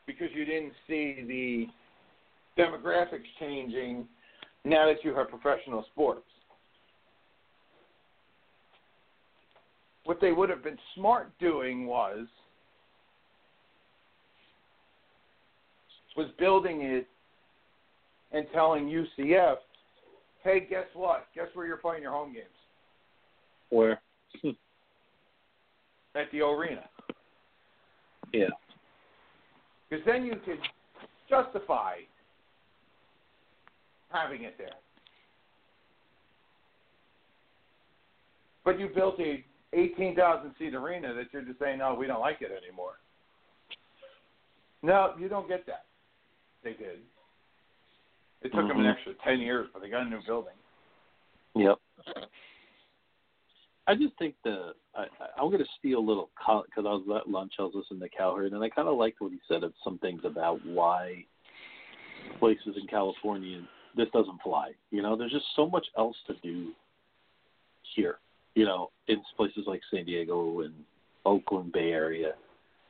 [0.07, 1.71] because you didn't see the
[2.57, 4.09] demographics changing
[4.65, 6.27] now that you have professional sports.
[10.05, 12.27] What they would have been smart doing was
[16.17, 17.09] was building it
[18.33, 19.57] and telling UCF,
[20.43, 21.27] "Hey, guess what?
[21.35, 22.47] Guess where you're playing your home games
[23.71, 24.01] Where?
[26.15, 26.89] at the arena."
[28.33, 28.49] Yeah.
[29.89, 30.61] Because then you could
[31.29, 31.97] justify
[34.13, 34.69] having it there.
[38.65, 42.39] But you built a 18,000 seat arena that you're just saying, no, we don't like
[42.41, 42.95] it anymore.
[44.83, 45.85] No, you don't get that.
[46.65, 47.01] They did.
[48.43, 48.87] It took them an mm-hmm.
[48.87, 50.55] extra 10 years, but they got a new building.
[51.55, 51.79] Yep.
[53.87, 57.31] I just think the I, I'm going to steal a little because I was at
[57.31, 57.55] lunch.
[57.59, 59.99] I was listening to Cowherd, and I kind of liked what he said of some
[59.99, 61.25] things about why
[62.39, 63.63] places in California
[63.97, 64.71] this doesn't fly.
[64.91, 66.73] You know, there's just so much else to do
[67.95, 68.19] here.
[68.55, 70.75] You know, in places like San Diego and
[71.27, 72.35] Oakland Bay Area,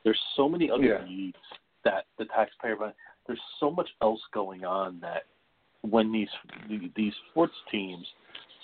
[0.05, 1.05] there's so many other Yeah.
[1.05, 1.39] needs
[1.85, 2.95] that the taxpayer.
[3.27, 5.27] There's so much else going on that
[5.83, 6.29] when these
[6.97, 8.07] these sports teams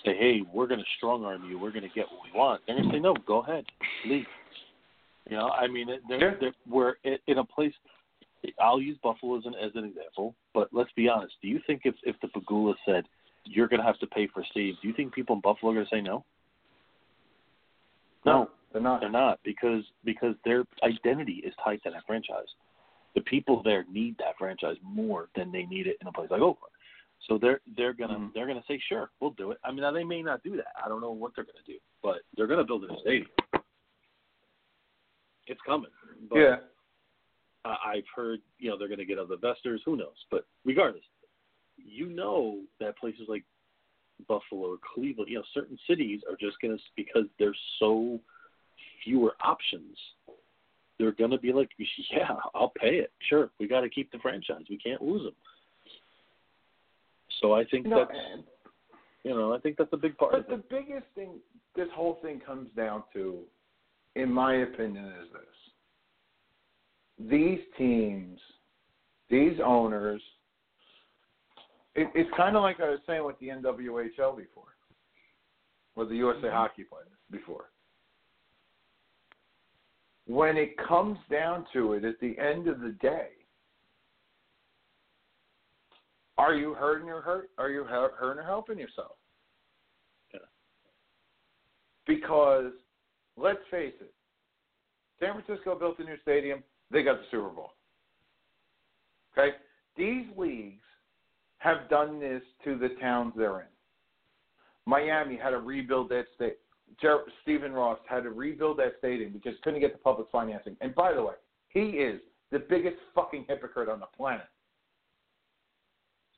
[0.04, 1.58] say, "Hey, we're going to strong arm you.
[1.58, 3.64] We're going to get what we want," they're going to say, "No, go ahead,
[4.06, 4.26] leave."
[5.28, 6.94] You know, I mean, they're, they're, we're
[7.26, 7.72] in a place.
[8.60, 11.34] I'll use Buffalo as an as an example, but let's be honest.
[11.42, 13.04] Do you think if if the Pegula said
[13.44, 15.74] you're going to have to pay for Steve, do you think people in Buffalo are
[15.74, 16.24] going to say no?
[18.24, 19.00] No, they're not.
[19.00, 22.48] they're not because because their identity is tied to that franchise.
[23.14, 26.40] The people there need that franchise more than they need it in a place like
[26.40, 26.72] Oakland.
[27.28, 28.32] So they're they're gonna Mhm.
[28.34, 29.58] they're gonna say sure we'll do it.
[29.64, 30.72] I mean now they may not do that.
[30.82, 33.30] I don't know what they're gonna do, but they're gonna build a stadium.
[35.46, 35.90] It's coming.
[36.28, 36.56] But yeah.
[37.64, 39.82] uh, I've heard you know they're gonna get other investors.
[39.84, 40.24] Who knows?
[40.30, 41.04] But regardless,
[41.76, 43.44] you know that places like
[44.28, 48.20] Buffalo or Cleveland, you know, certain cities are just gonna because there's so
[49.02, 49.98] fewer options.
[50.98, 51.70] They're gonna be like,
[52.10, 53.12] yeah, I'll pay it.
[53.28, 54.64] Sure, we got to keep the franchise.
[54.70, 55.34] We can't lose them.
[57.40, 58.44] So I think know, that's and-
[59.24, 61.40] you know I think that's a big part But the biggest thing
[61.76, 63.40] this whole thing comes down to,
[64.14, 67.30] in my opinion, is this.
[67.30, 68.40] These teams,
[69.30, 70.22] these owners,
[71.94, 74.74] it, it's kind of like I was saying with the NWHL before,
[75.94, 76.56] with the USA mm-hmm.
[76.56, 77.66] hockey players before.
[80.26, 83.28] When it comes down to it, at the end of the day,
[86.38, 87.50] are you hurting or hurt?
[87.58, 89.12] Are you hurting or helping yourself?
[90.32, 90.40] Yeah.
[92.06, 92.72] because
[93.36, 94.12] let's face it,
[95.20, 97.72] San Francisco built a new stadium, they got the Super Bowl.
[99.36, 99.56] Okay?
[99.96, 100.82] These leagues
[101.58, 103.66] have done this to the towns they're in.
[104.84, 106.58] Miami had to rebuild that state.
[107.00, 110.76] Jer- Stephen Ross had to rebuild that stadium because couldn't get the public financing.
[110.80, 111.34] And by the way,
[111.68, 112.20] he is
[112.52, 114.46] the biggest fucking hypocrite on the planet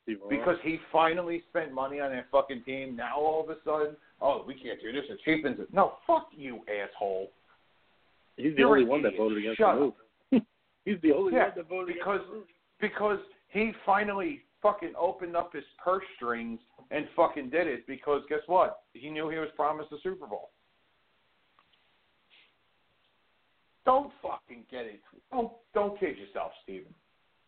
[0.09, 2.97] Steve because he finally spent money on that fucking team.
[2.97, 5.05] Now all of a sudden, oh, we can't do this.
[5.11, 5.73] It cheapens it.
[5.73, 7.31] No, fuck you, asshole.
[8.37, 10.43] he's the you're only one that voted against Shut the move.
[10.85, 12.21] he's the only Yeah, one that voted because
[12.81, 16.59] because he finally fucking opened up his purse strings
[16.91, 17.87] and fucking did it.
[17.87, 18.81] Because guess what?
[18.95, 20.51] He knew he was promised the Super Bowl.
[23.85, 25.01] Don't fucking get it.
[25.31, 26.95] Don't don't kid yourself, Steven.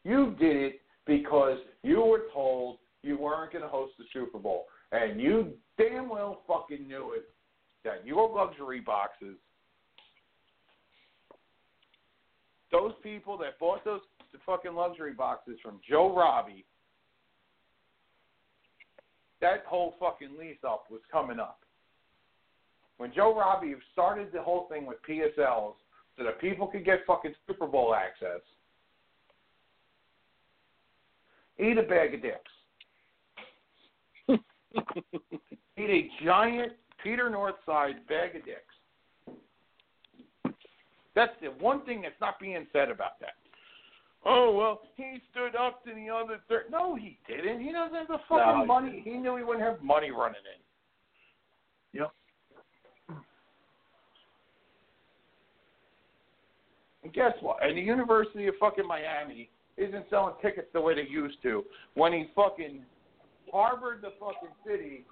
[0.05, 0.81] You did it
[1.11, 6.09] because you were told you weren't going to host the Super Bowl, and you damn
[6.09, 7.25] well fucking knew it.
[7.83, 9.37] That your luxury boxes,
[12.71, 14.03] those people that bought those
[14.47, 16.65] fucking luxury boxes from Joe Robbie,
[19.41, 21.61] that whole fucking lease up was coming up.
[22.99, 25.75] When Joe Robbie started the whole thing with PSLs
[26.19, 28.43] so that people could get fucking Super Bowl access,
[31.61, 32.53] eat a bag of dicks.
[35.77, 38.61] Eat a giant Peter Northside bag of dicks.
[41.15, 43.35] That's the one thing that's not being said about that.
[44.25, 46.65] Oh well, he stood up to the other third.
[46.71, 47.61] No, he didn't.
[47.61, 49.01] He doesn't have the fucking No, money.
[49.05, 52.01] He knew he wouldn't have money running in.
[52.01, 52.13] Yep.
[57.03, 57.65] And guess what?
[57.65, 61.65] And the University of fucking Miami isn't selling tickets the way they used to
[61.95, 62.85] when he fucking
[63.53, 65.05] harbored the fucking city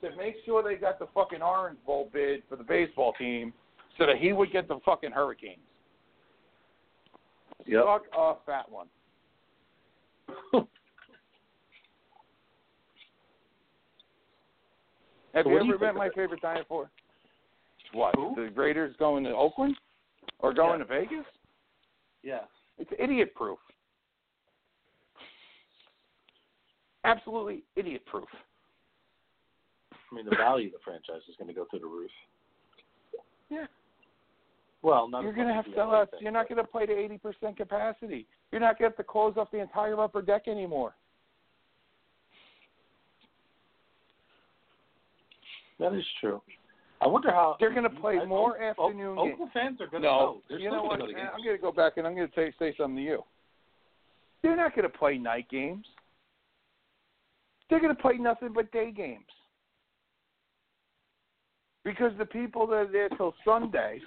[0.00, 3.52] to make sure they got the fucking Orange Bowl bid for the baseball team
[3.98, 5.58] so that he would get the fucking Hurricanes.
[7.66, 7.84] Yep.
[7.84, 8.86] Fuck off that one.
[15.34, 16.90] Have So you ever met my favorite dinosaur?
[17.92, 18.14] What?
[18.16, 18.34] Who?
[18.36, 19.76] The Raiders going to Oakland
[20.40, 20.86] or going Yeah.
[20.86, 21.26] to Vegas?
[22.22, 22.40] Yeah.
[22.78, 23.58] It's idiot proof.
[27.04, 28.28] Absolutely idiot proof.
[29.92, 32.10] I mean, the value of the franchise is going to go through the roof.
[33.50, 33.66] Yeah.
[34.82, 36.10] Well, not You're going to have as the LA sellouts.
[36.10, 38.26] thing, You're not going to play to 80% capacity.
[38.50, 40.94] You're not going to have to close off the entire upper deck anymore.
[45.78, 46.40] That is true.
[47.00, 49.34] I wonder how They're going to play I- more Oak- afternoon Oak- games.
[49.34, 50.56] Oakland fans are going to No, go.
[50.56, 51.00] You know what?
[51.00, 53.02] go to I'm going to go back and I'm going to say say something to
[53.02, 53.24] you.
[54.42, 55.84] They're not going to play night games.
[57.72, 59.24] They're going to play nothing but day games.
[61.86, 63.98] Because the people that are there till Sunday,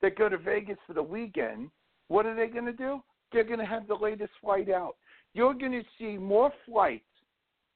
[0.00, 1.68] that go to Vegas for the weekend,
[2.08, 3.02] what are they going to do?
[3.34, 4.96] They're going to have the latest flight out.
[5.34, 7.04] You're going to see more flights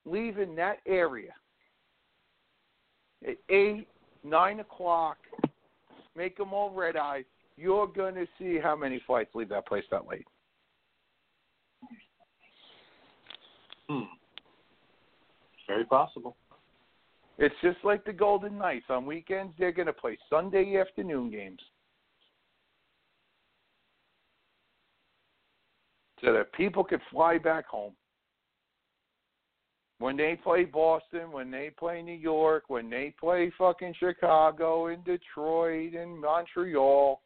[0.07, 1.35] leaving that area
[3.29, 3.87] at eight,
[4.25, 5.19] nine o'clock.
[6.17, 7.25] Make them all red eyes.
[7.59, 10.27] You're going to see how many flights leave that place that late.
[13.91, 14.16] Hmm.
[15.67, 16.37] Very possible.
[17.39, 18.87] It's just like the Golden Knights.
[18.89, 21.61] On weekends, they're going to play Sunday afternoon games.
[26.23, 27.93] so that people could fly back home.
[29.99, 35.03] When they play Boston, when they play New York, when they play fucking Chicago and
[35.05, 37.23] Detroit and Montreal,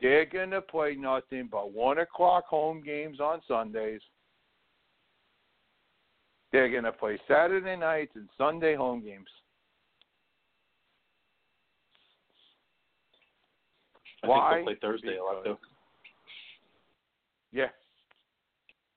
[0.00, 4.02] they're gonna play nothing but one o'clock home games on Sundays.
[6.54, 9.26] They're gonna play Saturday nights and Sunday home games.
[14.22, 14.54] I Why?
[14.54, 15.54] think they'll play Thursday a lot too.
[15.54, 15.68] Because-
[17.50, 17.70] Yeah,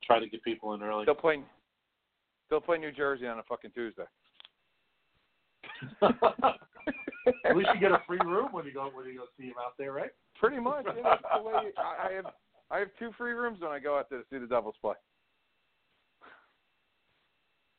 [0.03, 1.05] Try to get people in early.
[1.05, 1.43] they'll play.
[2.51, 4.05] They'll play New Jersey on a fucking Tuesday.
[7.43, 9.55] At least you get a free room when you go when you go see him
[9.59, 10.11] out there, right?
[10.39, 10.85] Pretty much.
[10.95, 12.25] You know, the way I I have
[12.69, 14.93] I have two free rooms when I go out there to see the Devils play.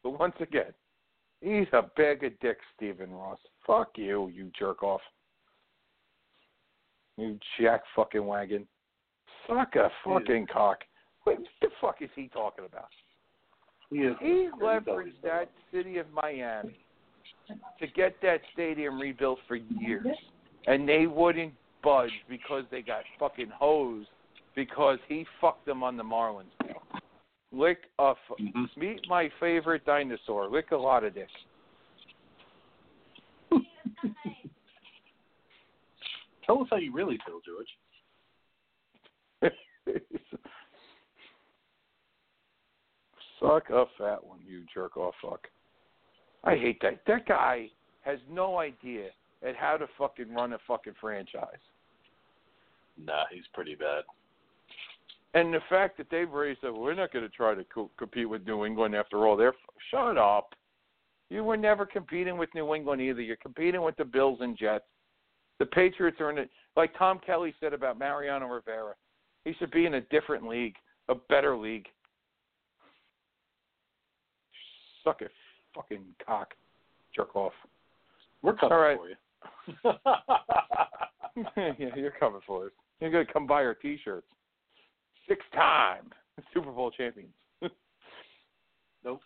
[0.02, 0.72] But once again,
[1.40, 3.38] he's a bag of dicks, Stephen Ross.
[3.66, 5.00] Fuck you, you jerk off.
[7.16, 8.66] You jack fucking wagon.
[9.46, 10.78] Suck a fucking cock.
[11.24, 12.88] What the fuck is he talking about?
[13.90, 14.14] He is.
[14.20, 16.76] He leveraged that city of Miami
[17.80, 20.06] to get that stadium rebuilt for years,
[20.66, 24.08] and they wouldn't budge because they got fucking hosed
[24.54, 26.44] because he fucked them on the Marlins.
[27.50, 28.76] Lick a f- Mhm.
[28.76, 30.48] meet my favorite dinosaur.
[30.48, 31.30] Lick a lot of dick.
[36.44, 37.78] Tell us how you really feel, George.
[43.40, 45.48] Suck a fat one, you jerk off fuck.
[46.44, 47.04] I hate that.
[47.06, 47.70] That guy
[48.02, 49.10] has no idea
[49.46, 51.60] at how to fucking run a fucking franchise.
[52.96, 54.04] Nah, he's pretty bad.
[55.34, 58.28] And the fact that they've raised that we're not going to try to co- compete
[58.28, 59.55] with New England after all, they're
[59.90, 60.55] shut up.
[61.30, 63.20] You were never competing with New England either.
[63.20, 64.84] You're competing with the Bills and Jets.
[65.59, 68.94] The Patriots are in it, like Tom Kelly said about Mariano Rivera.
[69.44, 70.74] He should be in a different league,
[71.09, 71.86] a better league.
[75.05, 75.32] Suck it,
[75.74, 76.55] fucking cock,
[77.14, 77.52] jerk off.
[78.42, 78.98] We're coming All right.
[78.98, 79.16] for you.
[81.78, 82.72] yeah, you're coming for us.
[83.00, 84.26] You're gonna come buy our T-shirts.
[85.28, 86.10] Six-time
[86.55, 87.32] Super Bowl champions.
[89.05, 89.20] nope.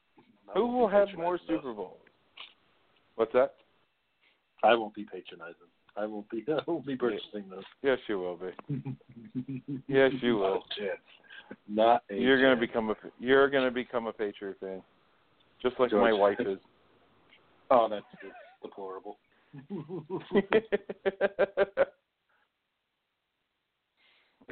[0.55, 1.39] Who will have more.
[1.47, 1.99] Super Bowls?
[3.15, 3.55] What's that?
[4.62, 5.69] I won't be patronizing.
[5.97, 6.45] I won't be.
[6.49, 7.65] I won't be purchasing those.
[7.83, 8.97] Yes, you will be.
[9.89, 10.55] Yes, you will.
[10.55, 11.01] Not a chance.
[11.69, 14.83] Not a You're gonna become a you're gonna become a Patriot fan,
[15.61, 16.03] just like George.
[16.03, 16.59] my wife is.
[17.70, 19.19] Oh, that's, that's deplorable.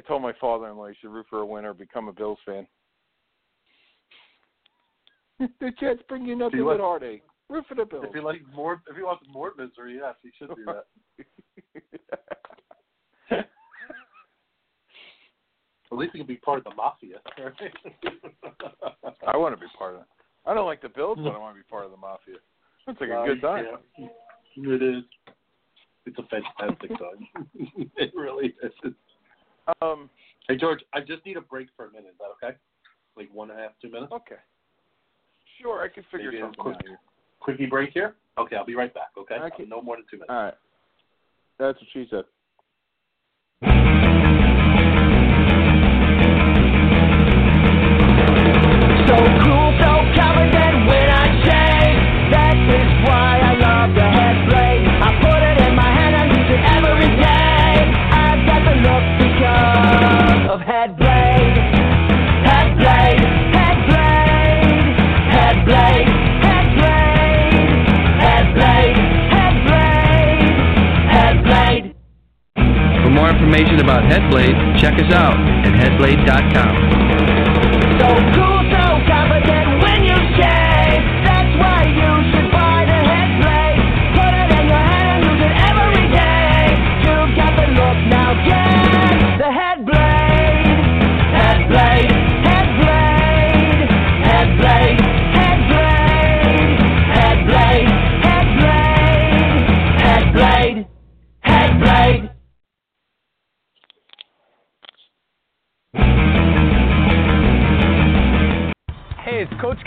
[0.01, 2.65] I told my father-in-law he should root for a winner, become a Bills fan.
[5.39, 7.23] the Jets bring you nothing but like- heartache.
[7.49, 8.05] Root for the Bills.
[8.07, 10.85] if you like more, if you want more misery, yes, you should do that.
[15.91, 17.17] At least you can be part of the mafia.
[19.27, 20.07] I want to be part of it.
[20.45, 22.37] I don't like the Bills, but I want to be part of the mafia.
[22.87, 23.65] That's like a good time.
[23.97, 24.07] Yeah.
[24.55, 25.03] It is.
[26.05, 27.27] It's a fantastic time.
[27.97, 28.93] it really is.
[29.81, 30.09] Um,
[30.47, 32.09] Hey George, I just need a break for a minute.
[32.13, 32.57] Is that okay?
[33.15, 34.11] Like one and a half, two minutes.
[34.11, 34.35] okay.
[35.61, 36.99] Sure, I can figure Maybe something quick- out here.
[37.39, 38.15] Quickie break here.
[38.37, 39.11] Okay, I'll be right back.
[39.17, 40.29] Okay, can- no more than two minutes.
[40.31, 40.53] All right.
[41.57, 42.25] That's what she said.
[73.51, 75.35] Information about Headblade, check us out
[75.67, 76.73] at headblade.com.
[77.99, 78.80] So cool,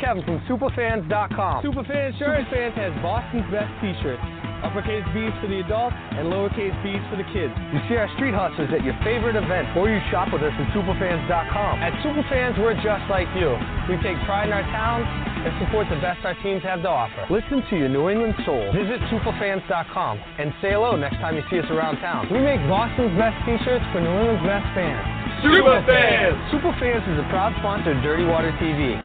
[0.05, 1.65] Kevin from Superfans.com.
[1.65, 4.21] Superfans Insurance Fans has Boston's best t-shirts.
[4.61, 7.53] Uppercase B's for the adults and lowercase B's for the kids.
[7.73, 10.69] You see our street hustlers at your favorite event, or you shop with us at
[10.77, 11.81] Superfans.com.
[11.81, 13.57] At Superfans, we're just like you.
[13.89, 15.09] We take pride in our towns
[15.41, 17.25] and support the best our teams have to offer.
[17.33, 18.73] Listen to your New England soul.
[18.77, 22.29] Visit Superfans.com and say hello next time you see us around town.
[22.33, 25.05] We make Boston's best t-shirts for New England's best fans.
[25.45, 26.37] Superfans!
[26.53, 29.04] Superfans is a proud sponsor of Dirty Water TV.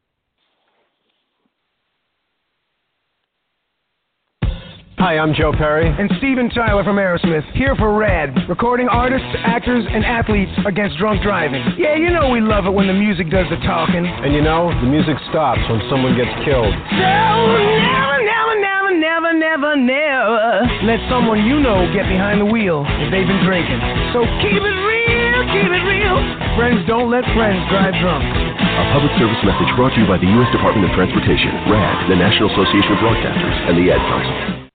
[5.00, 5.88] Hi, I'm Joe Perry.
[5.88, 11.24] And Steven Tyler from Aerosmith, here for RAD, recording artists, actors, and athletes against drunk
[11.24, 11.64] driving.
[11.80, 14.04] Yeah, you know we love it when the music does the talking.
[14.04, 16.76] And you know, the music stops when someone gets killed.
[17.00, 22.84] So never, never, never, never, never, never let someone you know get behind the wheel
[23.00, 23.80] if they've been drinking.
[24.12, 26.20] So keep it real, keep it real.
[26.60, 28.28] Friends don't let friends drive drunk.
[28.28, 30.52] A public service message brought to you by the U.S.
[30.52, 34.69] Department of Transportation, RAD, the National Association of Broadcasters, and the Ad Council.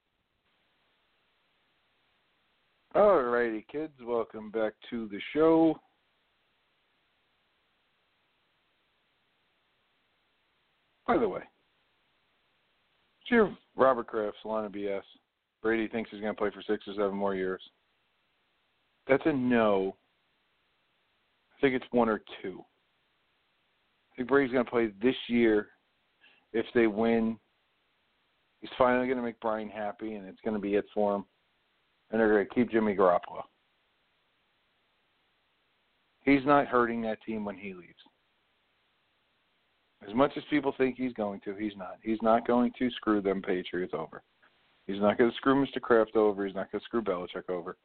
[2.95, 5.77] Alrighty, kids, welcome back to the show.
[11.05, 11.41] By the way,
[13.29, 15.03] your Robert Kraft's line of BS.
[15.61, 17.61] Brady thinks he's going to play for six or seven more years.
[19.09, 19.97] That's a no.
[21.59, 22.65] I think it's one or two.
[24.13, 25.67] I think Brady's going to play this year.
[26.53, 27.39] If they win,
[28.61, 31.25] he's finally going to make Brian happy, and it's going to be it for him
[32.15, 33.43] and they're going to keep Jimmy Garoppolo.
[36.21, 37.89] He's not hurting that team when he leaves.
[40.09, 41.97] As much as people think he's going to, he's not.
[42.05, 44.23] He's not going to screw them Patriots over.
[44.87, 45.81] He's not going to screw Mr.
[45.81, 46.47] Kraft over.
[46.47, 47.77] He's not going to screw Belichick over.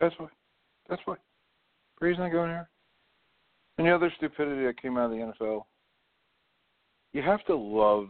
[0.00, 0.28] That's why.
[0.88, 1.16] That's why.
[1.98, 2.68] Brady's not going there.
[3.78, 5.64] And the other stupidity that came out of the NFL,
[7.12, 8.08] you have to love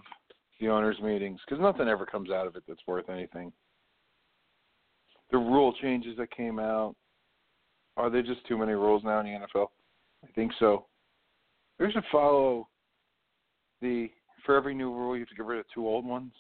[0.61, 3.53] the owners' meetings because nothing ever comes out of it that's worth anything.
[5.31, 6.95] The rule changes that came out,
[7.97, 9.69] are there just too many rules now in the NFL?
[10.25, 10.87] I think so.
[11.79, 12.69] We should follow
[13.81, 14.09] the
[14.45, 16.33] for every new rule you have to get rid of two old ones.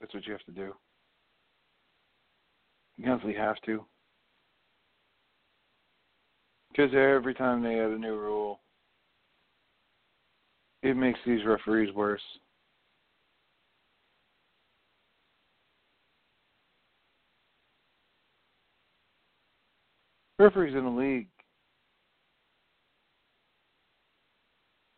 [0.00, 0.74] That's what you have to do.
[2.96, 3.84] You honestly have to.
[6.70, 8.60] Because every time they add a new rule,
[10.82, 12.22] it makes these referees worse.
[20.38, 21.28] Referees in the league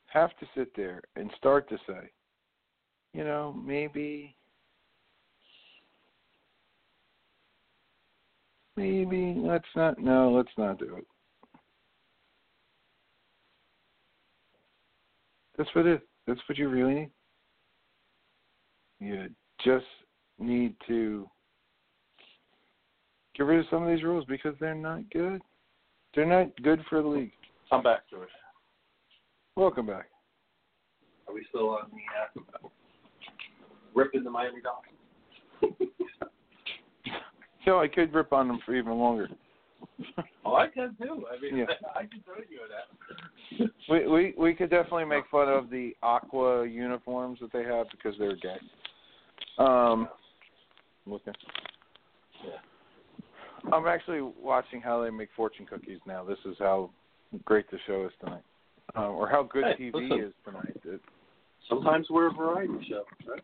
[0.06, 2.10] have to sit there and start to say,
[3.12, 4.36] you know, maybe
[8.76, 9.34] maybe.
[9.36, 11.06] Let's not no let's not do it.
[15.56, 17.10] That's what it that's what you really need.
[19.00, 19.28] You
[19.64, 19.84] just
[20.38, 21.28] need to
[23.36, 25.42] get rid of some of these rules because they're not good.
[26.14, 27.32] They're not good for the league.
[27.72, 28.28] I'm back, George.
[29.56, 30.06] welcome back.
[31.26, 32.68] Are we still on the uh,
[33.94, 35.90] ripping the Miami Dolphins?
[37.66, 39.28] so i could rip on them for even longer
[40.46, 41.24] Oh, I can too.
[41.30, 41.64] I mean, Yeah.
[41.94, 43.70] I can tell you that.
[43.88, 48.14] we we we could definitely make fun of the aqua uniforms that they have because
[48.18, 48.56] they're gay.
[49.58, 50.08] Um,
[51.06, 51.34] looking.
[52.44, 53.72] Yeah.
[53.72, 56.24] I'm actually watching how they make fortune cookies now.
[56.24, 56.90] This is how
[57.44, 58.42] great the show is tonight,
[58.96, 60.24] uh, or how good Hey, TV listen.
[60.28, 60.76] is tonight.
[60.84, 61.00] It,
[61.68, 63.42] Sometimes we're a variety show, right?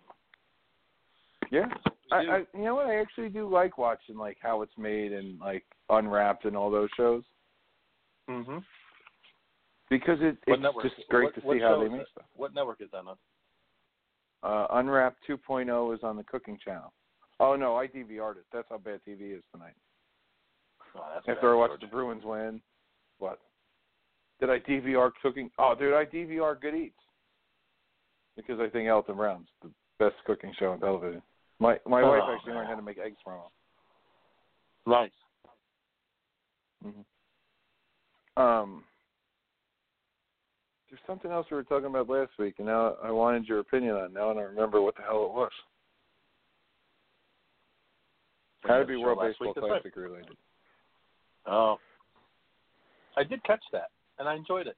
[1.51, 1.67] Yeah,
[2.13, 2.17] I.
[2.17, 2.87] I you know what?
[2.87, 6.89] I actually do like watching like how it's made and like Unwrapped and all those
[6.97, 7.23] shows
[8.31, 8.59] Mm-hmm.
[9.89, 12.27] because it, it's just great what, to what see how they make stuff.
[12.37, 13.17] What network is that on?
[14.43, 16.93] Uh, Unwrapped 2.0 is on the cooking channel.
[17.41, 18.45] Oh no, I DVR'd it.
[18.53, 19.75] That's how bad TV is tonight.
[20.97, 22.61] Oh, After I watched the Bruins win,
[23.19, 23.41] what?
[24.41, 25.51] Did I DVR cooking?
[25.59, 26.95] Oh, dude, I DVR Good Eats
[28.37, 31.23] because I think Alton Brown's the best cooking show on television.
[31.61, 32.57] My my wife Oh, actually man.
[32.57, 33.41] learned how to make eggs from him.
[34.87, 35.11] Nice.
[36.83, 38.85] hmm Um,
[40.89, 43.95] there's something else we were talking about last week, and now I wanted your opinion
[43.95, 44.05] on.
[44.07, 44.13] it.
[44.13, 45.53] Now I don't remember what the hell it was.
[48.65, 49.83] Had to be World Baseball week, that's right.
[49.83, 50.37] Classic related.
[51.47, 51.79] Oh.
[53.17, 54.77] I did catch that, and I enjoyed it.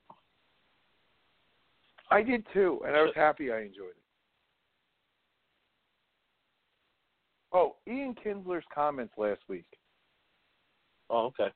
[2.10, 4.01] I did too, and I was happy I enjoyed it.
[7.54, 9.66] Oh, Ian Kinsler's comments last week,
[11.10, 11.52] Oh, okay.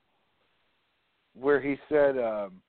[1.33, 2.61] where he said um,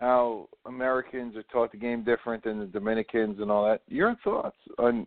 [0.00, 3.82] how Americans are taught the game different than the Dominicans and all that.
[3.86, 5.06] Your thoughts on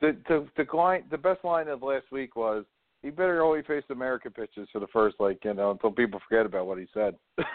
[0.00, 1.04] the the the line?
[1.10, 2.64] The best line of last week was
[3.02, 6.46] he better only face American pitches for the first like you know until people forget
[6.46, 7.16] about what he said.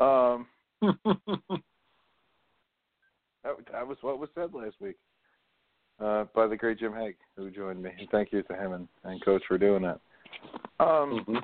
[0.00, 0.46] Um,
[0.82, 0.96] that,
[3.44, 4.96] that was what was said last week
[6.00, 7.90] uh, by the great Jim Haig, who joined me.
[7.98, 10.00] And thank you to him and, and Coach for doing that.
[10.78, 11.42] Um, Mhm.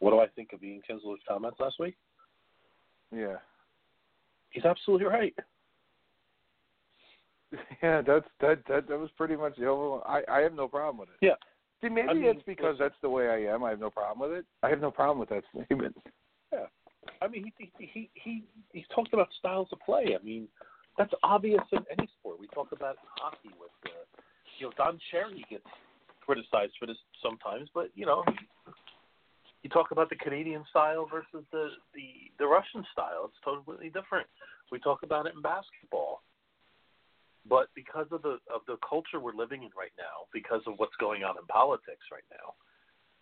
[0.00, 1.96] What do I think of Ian Kinsler's comments last week?
[3.12, 3.36] Yeah,
[4.50, 5.34] He's absolutely right.
[7.82, 10.02] yeah, that's that that that was pretty much the overall.
[10.06, 11.16] I I have no problem with it.
[11.20, 11.34] Yeah.
[11.80, 13.64] See, maybe I mean, it's because that's the way I am.
[13.64, 14.46] I have no problem with it.
[14.62, 15.96] I have no problem with that statement.
[16.52, 16.66] Yeah.
[17.20, 20.16] I mean, he he he he he's talked about styles of play.
[20.18, 20.48] I mean,
[20.98, 22.38] that's obvious in any sport.
[22.38, 24.04] We talk about hockey with, uh,
[24.58, 25.64] you know, Don Cherry gets
[26.20, 28.24] criticized for this sometimes, but you know,
[29.62, 33.30] you talk about the Canadian style versus the the the Russian style.
[33.30, 34.26] It's totally different.
[34.70, 36.22] We talk about it in basketball.
[37.48, 40.94] But because of the of the culture we're living in right now, because of what's
[41.00, 42.54] going on in politics right now,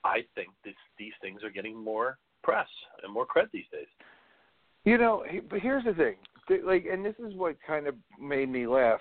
[0.05, 2.69] I think this, these things are getting more press
[3.03, 3.89] and more cred these days.
[4.85, 6.17] You know, but here's the thing.
[6.65, 9.01] Like, and this is what kind of made me laugh.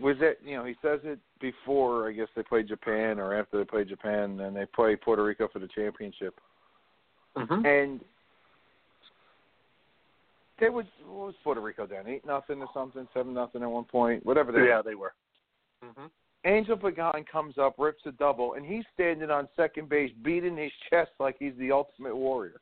[0.00, 3.58] Was that you know he says it before I guess they play Japan or after
[3.58, 6.38] they play Japan and they play Puerto Rico for the championship
[7.36, 7.64] Mm-hmm.
[7.64, 8.00] and
[10.58, 13.84] they would what was Puerto Rico down eight nothing or something seven nothing at one
[13.84, 15.12] point whatever they Yeah, they were.
[15.84, 16.06] Mm-hmm.
[16.44, 20.72] Angel Pagan comes up rips a double and he's standing on second base beating his
[20.90, 22.60] chest like he's the ultimate warrior.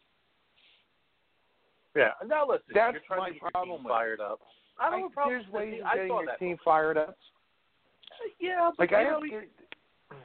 [1.97, 2.11] Yeah.
[2.27, 4.41] Now listen, That's you're trying my to get your problem team with fired up.
[4.79, 5.35] I don't have a problem.
[5.35, 6.39] There's ways of getting your that.
[6.39, 7.09] team fired up.
[7.09, 10.19] Uh, yeah, but Like I know, have,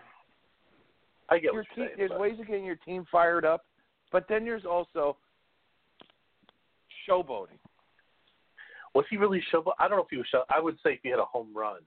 [1.30, 1.90] I get your what you're team, saying.
[1.98, 3.66] there's but- ways of getting your team fired up,
[4.12, 5.16] but then there's also
[7.10, 7.58] showboating.
[8.94, 9.64] Was he really show?
[9.80, 10.44] I don't know if he was show.
[10.50, 11.80] I would say if he had a home run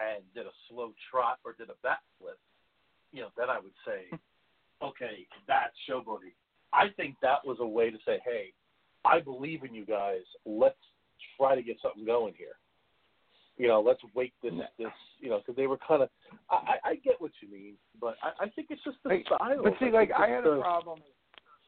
[0.00, 2.34] and did a slow trot or did a backflip,
[3.12, 4.10] you know, then I would say,
[4.82, 6.34] okay, that's showboating.
[6.72, 8.52] I think that was a way to say, hey,
[9.04, 10.20] I believe in you guys.
[10.44, 10.76] Let's
[11.36, 12.56] try to get something going here.
[13.56, 14.88] You know, let's wake this this.
[15.20, 16.08] You know, because they were kind of.
[16.50, 19.26] I, I I get what you mean, but I, I think it's just the Like,
[19.26, 19.62] style.
[19.62, 21.00] But see, think like I had the- a problem.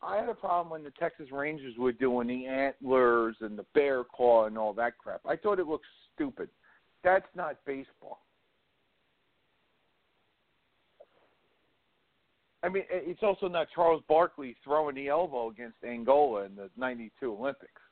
[0.05, 4.03] I had a problem when the Texas Rangers were doing the antlers and the bear
[4.03, 5.21] claw and all that crap.
[5.25, 6.49] I thought it looked stupid.
[7.05, 8.19] That's not baseball.
[12.63, 17.33] I mean, it's also not Charles Barkley throwing the elbow against Angola in the '92
[17.33, 17.83] Olympics.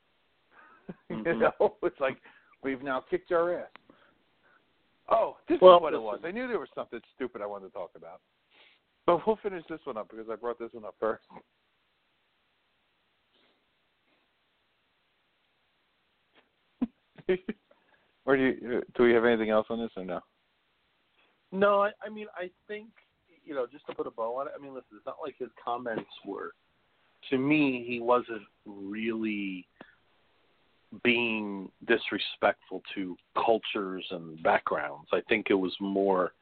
[1.11, 1.41] you Mhm.
[1.41, 2.19] know, it's like
[2.63, 3.71] we've now kicked our ass.
[5.09, 6.21] Oh, this Well, is what it was.
[6.25, 8.21] I knew there was something stupid I wanted to talk about.
[9.07, 11.25] But we'll finish this one up because I brought this one up first.
[18.25, 20.21] or do you, do we have anything else on this or no?
[21.51, 22.87] No, I, I mean, I think
[23.51, 24.53] you know, just to put a bow on it.
[24.57, 26.53] I mean, listen, it's not like his comments were.
[27.31, 29.67] To me, he wasn't really
[31.03, 35.09] being disrespectful to cultures and backgrounds.
[35.13, 36.33] I think it was more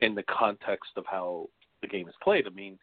[0.00, 1.48] in the context of how
[1.82, 2.46] the game is played.
[2.46, 2.78] I mean,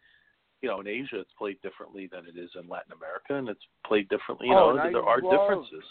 [0.60, 3.64] you know, in Asia it's played differently than it is in Latin America, and it's
[3.86, 4.48] played differently.
[4.48, 5.84] You Oh, know, and I there are love- differences.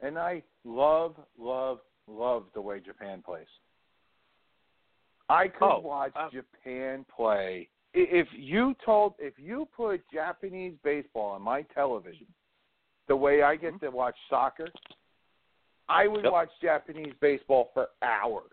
[0.00, 3.46] And I love, love, love the way Japan plays.
[5.28, 7.68] I could Oh, watch uh, Japan play.
[7.94, 12.26] If you told, if you put Japanese baseball on my television,
[13.08, 14.68] the way I get to watch soccer,
[15.88, 16.24] I would Mm-hmm.
[16.26, 16.32] Yep.
[16.32, 18.50] watch Japanese baseball for hours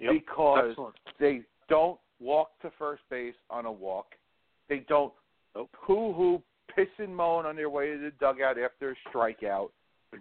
[0.00, 0.12] Yep.
[0.12, 0.96] because Excellent.
[1.20, 4.14] they don't walk to first base on a walk.
[4.68, 5.12] They don't
[5.54, 5.70] Nope.
[5.76, 6.42] hoo hoo,
[6.74, 9.70] piss and moan on their way to the dugout after a strikeout.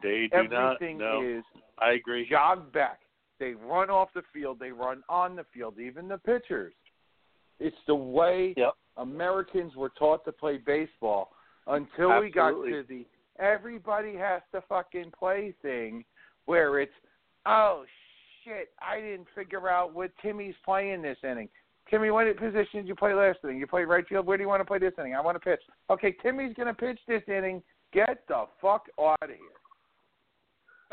[0.01, 0.73] They do not.
[0.75, 1.43] Everything No, is
[1.79, 2.27] I agree.
[2.29, 2.99] jog back.
[3.43, 4.57] They run off the field.
[4.59, 5.77] They run on the field.
[5.77, 6.73] Even the pitchers.
[7.59, 8.73] It's the way Yep.
[8.95, 11.33] Americans were taught to play baseball
[11.67, 13.05] until we got to the
[13.39, 16.05] everybody has to fucking play thing,
[16.45, 16.93] where it's
[17.45, 17.83] oh
[18.43, 21.49] shit, I didn't figure out what Timmy's playing this inning.
[21.89, 23.57] Timmy, what position did you play last inning?
[23.57, 24.25] You played right field.
[24.25, 25.15] Where do you want to play this inning?
[25.15, 25.61] I want to pitch.
[25.89, 27.61] Okay, Timmy's going to pitch this inning.
[27.91, 29.37] Get the fuck out of here.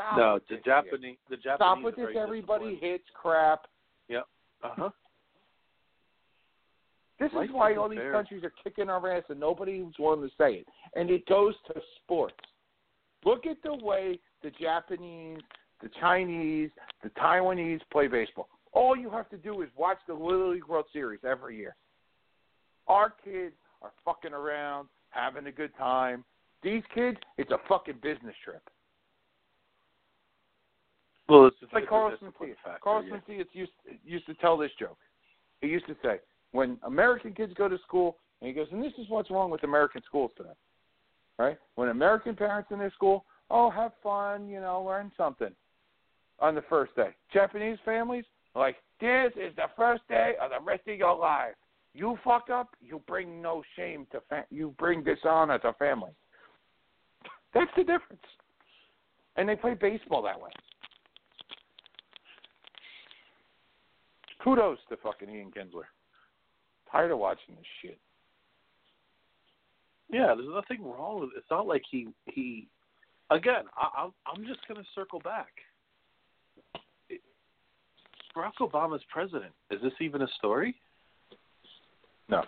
[0.07, 0.61] Stop No, the.
[0.63, 1.17] Japanese.
[1.29, 1.55] The Japanese.
[1.57, 2.07] Stop with this.
[2.17, 3.67] Everybody hits crap.
[4.09, 4.25] Yep.
[4.63, 4.89] Uh huh.
[7.19, 8.11] This Life is why all these fair.
[8.11, 10.67] countries are kicking our ass and nobody's willing to say it.
[10.95, 12.33] And it goes to sports.
[13.23, 15.39] Look at the way the Japanese,
[15.83, 16.71] the Chinese,
[17.03, 18.47] the Taiwanese play baseball.
[18.73, 21.75] All you have to do is watch the Little League World Series every year.
[22.87, 23.53] Our kids
[23.83, 26.23] are fucking around, having a good time.
[26.63, 28.63] These kids, it's a fucking business trip.
[31.31, 32.79] Well, it's, It's like it's a Carlos Mencia.
[32.83, 33.35] Carlos yeah.
[33.35, 33.71] Mencia used
[34.03, 34.97] used to tell this joke.
[35.61, 36.19] He used to say,
[36.51, 39.63] when American kids go to school, And he goes, and this is what's wrong with
[39.63, 40.49] American schools today,
[41.39, 41.57] right?
[41.75, 45.51] When American parents in their school, oh, have fun, you know, learn something
[46.39, 47.11] on the first day.
[47.31, 51.53] Japanese families, like, this is the first day of the rest of your life.
[51.93, 56.11] You fuck up, you bring no shame to fa- you bring dishonor to family.
[57.53, 58.25] That's the difference.
[59.37, 60.51] And they play baseball that way.
[64.43, 65.85] Kudos to fucking Ian Kinsler.
[66.91, 67.99] Tired of watching this shit.
[70.11, 71.37] Yeah, there's nothing wrong with it.
[71.37, 72.67] It's not like he he.
[73.29, 75.47] Again, I, I'm I'm just going to circle back.
[77.09, 77.21] It,
[78.35, 79.53] Barack Obama's president.
[79.69, 80.75] Is this even a story?
[82.27, 82.43] No.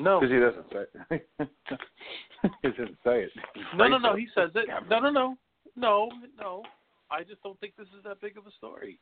[0.00, 0.20] No.
[0.20, 1.30] Because he doesn't say it.
[2.62, 3.30] he doesn't say it.
[3.76, 4.16] No, no, no.
[4.16, 4.68] He says it.
[4.88, 5.36] No, no, no,
[5.76, 6.62] no, no.
[7.10, 8.98] I just don't think this is that big of a story.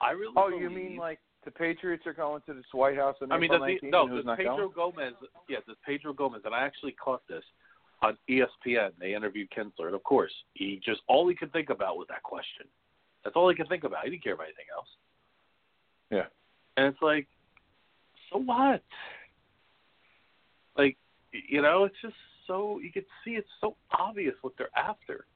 [0.00, 0.34] I really.
[0.36, 3.52] Oh, you mean like the Patriots are going to this White House in I mean,
[3.52, 4.94] April does he, no, and does Pedro going?
[4.96, 5.14] Gomez?
[5.48, 6.42] Yeah, does Pedro Gomez?
[6.44, 7.44] And I actually caught this
[8.02, 8.90] on ESPN.
[8.98, 12.22] They interviewed Kinsler, and of course, he just all he could think about was that
[12.22, 12.66] question.
[13.24, 14.04] That's all he could think about.
[14.04, 14.88] He didn't care about anything else.
[16.10, 16.26] Yeah.
[16.76, 17.26] And it's like,
[18.32, 18.82] so what?
[20.76, 20.96] Like,
[21.32, 22.14] you know, it's just
[22.46, 25.26] so you could see it's so obvious what they're after.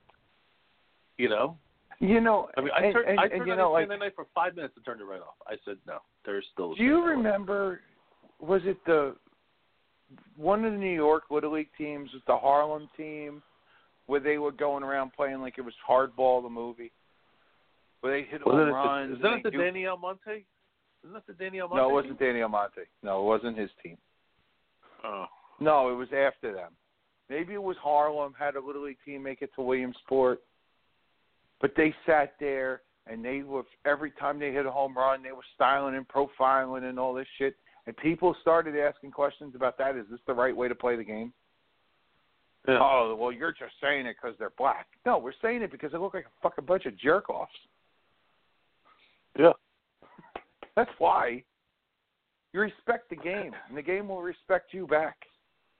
[1.19, 1.59] You know,
[2.05, 4.27] You know, I mean, I turned, and, I and you on know, like, night for
[4.35, 5.37] five minutes and turned it right off.
[5.47, 6.75] I said, no, there's still.
[6.75, 7.81] do you remember?
[8.41, 9.17] Was it the
[10.37, 12.11] one of the New York Little League teams?
[12.13, 13.43] Was the Harlem team
[14.05, 16.93] where they were going around playing like it was Hardball the movie,
[18.01, 19.13] where they hit home runs?
[19.13, 20.45] the, is that the do- Danny Almonte?
[21.05, 21.81] Isn't that the Danny Almonte?
[21.81, 22.83] No, it wasn't Danny Almonte.
[23.03, 23.97] No, it wasn't his team.
[25.05, 25.25] Oh.
[25.59, 26.73] No, it was after them.
[27.31, 30.41] Maybe it was Harlem had a little league team make it to Williamsport,
[31.65, 35.33] but they sat there and they were every time they hit a home run, they
[35.33, 37.57] were styling and profiling and all this shit.
[37.87, 39.97] And people started asking questions about that.
[39.97, 41.33] Is this the right way to play the game?
[42.69, 42.81] Yeah.
[42.83, 44.89] Oh, well, you're just saying it because they're black.
[45.07, 47.51] No, we're saying it because they look like a fucking bunch of jerk offs.
[49.39, 49.53] Yeah.
[50.77, 51.45] That's why.
[52.53, 55.17] You respect the game, and the game will respect you back.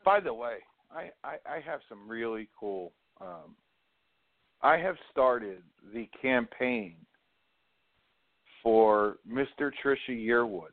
[0.03, 2.93] By the way, I, I, I have some really cool.
[3.21, 3.55] Um,
[4.65, 5.59] I have started
[5.93, 6.97] the campaign
[8.63, 9.71] for Mr.
[9.85, 10.73] Trisha Yearwood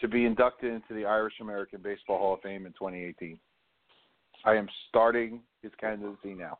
[0.00, 3.38] to be inducted into the Irish American Baseball Hall of Fame in 2018.
[4.44, 6.58] I am starting his candidacy now.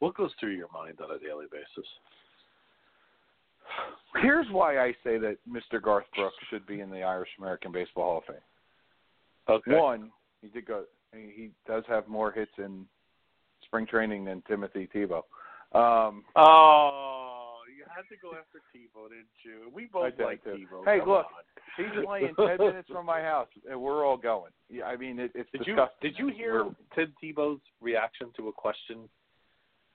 [0.00, 1.88] What goes through your mind on a daily basis?
[4.20, 5.80] Here's why I say that Mr.
[5.80, 8.42] Garth Brooks should be in the Irish American Baseball Hall of Fame.
[9.48, 9.80] Okay.
[9.80, 10.10] One,
[10.42, 10.82] he did go.
[11.14, 12.86] He he does have more hits in
[13.72, 15.22] spring training than Timothy Tebow.
[15.74, 19.70] Um, Oh, you had to go after Tebow, didn't you?
[19.72, 20.50] We I both did like too.
[20.70, 20.84] Tebow.
[20.84, 21.32] Hey, Come look, on.
[21.78, 24.50] he's playing ten minutes from my house, and we're all going.
[24.68, 28.48] Yeah, I mean it, it's Did you did you hear We're- Tim Tebow's reaction to
[28.48, 29.08] a question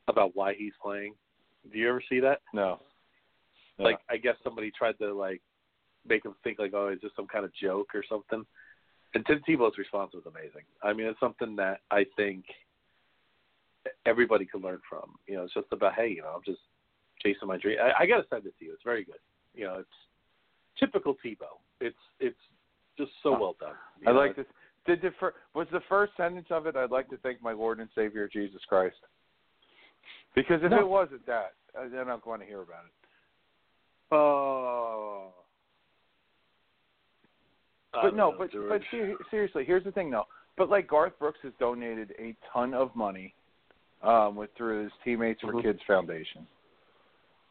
[0.07, 1.13] about why he's playing?
[1.71, 2.39] Do you ever see that?
[2.53, 2.79] No.
[3.77, 3.85] No.
[3.85, 5.41] Like, I guess somebody tried to like
[6.07, 8.43] make him think like, oh, is this some kind of joke or something?
[9.13, 10.63] And Tim Tebow's response was amazing.
[10.81, 12.45] I mean, it's something that I think
[14.05, 15.15] everybody could learn from.
[15.27, 16.59] You know, it's just about hey, you know, I'm just
[17.23, 17.77] chasing my dream.
[17.81, 18.73] I, I got to send it to you.
[18.73, 19.19] It's very good.
[19.55, 19.89] You know, it's
[20.79, 21.59] typical Tebow.
[21.81, 22.37] It's it's
[22.97, 23.73] just so well done.
[24.01, 24.45] You I know, like this.
[24.85, 26.75] Did the fir- was the first sentence of it?
[26.75, 28.95] I'd like to thank my Lord and Savior Jesus Christ.
[30.33, 30.79] Because if No.
[30.79, 34.15] it wasn't that, then I'm not going to hear about it.
[34.15, 35.33] Oh.
[37.93, 38.69] I But no, know, but George.
[38.69, 40.27] but ser- seriously, here's the thing though.
[40.57, 43.33] But like Garth Brooks has donated a ton of money
[44.03, 45.61] um, with through his Teammates for Mhm.
[45.63, 46.47] Kids Foundation.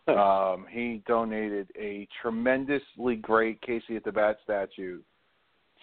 [0.09, 5.01] Um, he donated a tremendously great Casey at the Bat statue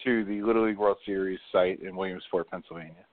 [0.02, 3.04] to the Little League World Series site in Williamsport, Pennsylvania.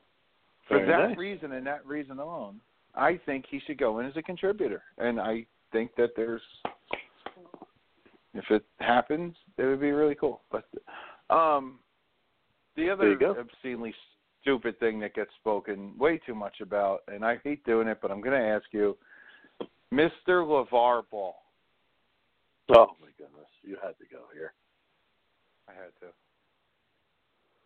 [0.67, 1.17] For Very that nice.
[1.17, 2.61] reason and that reason alone,
[2.95, 4.83] I think he should go in as a contributor.
[4.97, 6.41] And I think that there's,
[8.33, 10.41] if it happens, it would be really cool.
[10.49, 10.65] But
[11.29, 11.79] um,
[12.75, 13.35] the other you go.
[13.37, 13.93] obscenely
[14.41, 18.11] stupid thing that gets spoken way too much about, and I hate doing it, but
[18.11, 18.97] I'm going to ask you,
[19.93, 20.09] Mr.
[20.45, 21.35] LeVar Ball.
[22.69, 24.53] Oh my goodness, you had to go here.
[25.67, 26.07] I had to.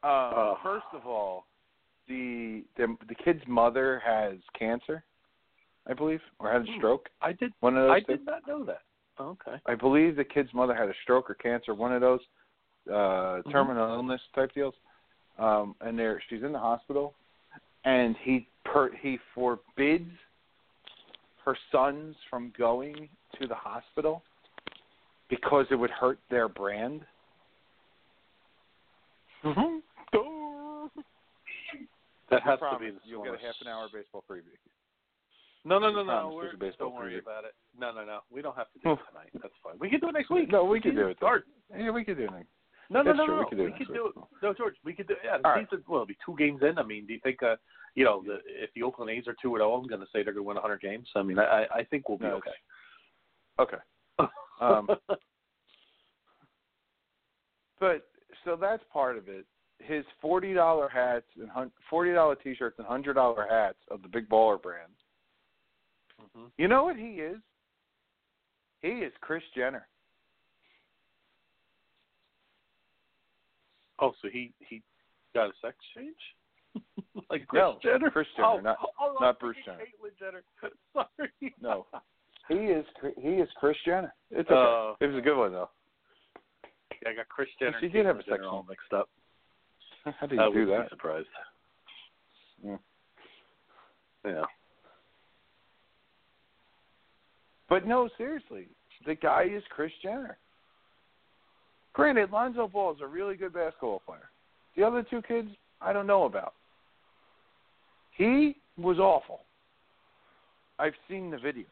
[0.08, 0.58] Uh, Oh.
[0.64, 1.46] First of all,
[2.08, 5.04] the, the the kid's mother has cancer,
[5.88, 6.78] I believe, or had a Hmm.
[6.78, 7.10] stroke.
[7.22, 7.52] I did.
[7.62, 7.92] One of those.
[7.96, 8.18] I two.
[8.18, 8.82] did not know that.
[9.18, 9.60] Oh, okay.
[9.66, 12.22] I believe the kid's mother had a stroke or cancer, one of those
[12.92, 14.76] uh terminal illness type deals.
[15.40, 17.14] Um and there she's in the hospital
[17.84, 20.10] and he per he forbids
[21.44, 23.08] her sons from going
[23.40, 24.24] to the hospital
[25.30, 27.02] because it would hurt their brand.
[29.44, 29.78] Mm-hmm.
[32.32, 34.58] That has to be the You'll get a half an hour baseball preview.
[35.64, 36.32] No, no, no, no.
[36.34, 37.22] We're, there's a baseball don't worry preview.
[37.22, 37.54] about it.
[37.80, 38.20] No, no, no.
[38.32, 39.30] We don't have to do it tonight.
[39.34, 39.76] That's fine.
[39.80, 40.52] We can do it next week.
[40.52, 41.18] No, we can do it.
[41.18, 41.46] Start.
[41.78, 42.32] Yeah, we can do it.
[42.32, 42.48] next-
[42.90, 43.40] No, no, no, no.
[43.40, 44.14] We could do it we could do it.
[44.44, 45.16] No, George, we could do.
[45.24, 45.84] Yeah, the season.
[45.88, 46.78] Well, it'll be two games in.
[46.78, 47.42] I mean, do you think?
[47.42, 47.56] uh
[47.96, 50.24] You know, the, if the Oakland A's are two and zero, I'm going to say
[50.24, 51.08] they're going to win 100 games.
[51.16, 52.52] I mean, I, I think we'll be okay.
[53.60, 53.78] Okay.
[54.62, 54.88] Um,
[57.80, 58.08] But
[58.44, 59.46] so that's part of it.
[59.80, 64.08] His forty dollar hats and forty dollar t shirts and hundred dollar hats of the
[64.08, 64.94] Big Baller brand.
[66.22, 66.50] Mhm.
[66.58, 67.38] You know what he is?
[68.82, 69.88] He is Kris Jenner.
[74.00, 74.82] Oh, so he he
[75.34, 76.16] got a sex change?
[77.30, 78.10] like Chris No, Jenner?
[78.12, 80.44] Kris Jenner, oh, not- oh, not Bruce thinking Caitlyn Jenner.
[80.94, 81.54] Sorry.
[81.62, 81.86] No.
[82.48, 82.86] He is
[83.20, 84.14] he is Kris Jenner.
[84.30, 84.54] It's okay.
[84.54, 85.68] Uh, it was a good one though.
[87.02, 87.76] Yeah, I got Kris Jenner.
[87.82, 88.70] She did have a Jenner sex all change.
[88.70, 89.10] mixed up.
[90.20, 90.90] How did I you do wouldn't that?
[90.92, 91.28] Be surprised.
[92.64, 92.78] Yeah.
[94.28, 94.44] Yeah.
[97.68, 98.68] But no, seriously,
[99.08, 100.38] the guy is Kris Jenner.
[101.96, 104.30] Granted, Lonzo Ball is a really good basketball player.
[104.76, 105.48] The other two kids,
[105.82, 106.54] I don't know about.
[108.18, 109.42] He was awful.
[110.78, 111.66] I've seen the videos.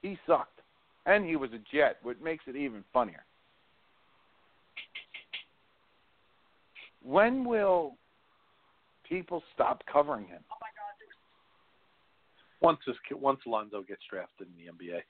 [0.00, 0.60] He sucked.
[1.04, 3.24] And he was a Jet, which makes it even funnier.
[7.04, 7.96] When will
[9.06, 10.40] people stop covering him?
[12.62, 15.00] Once this once Lonzo gets drafted in the NBA.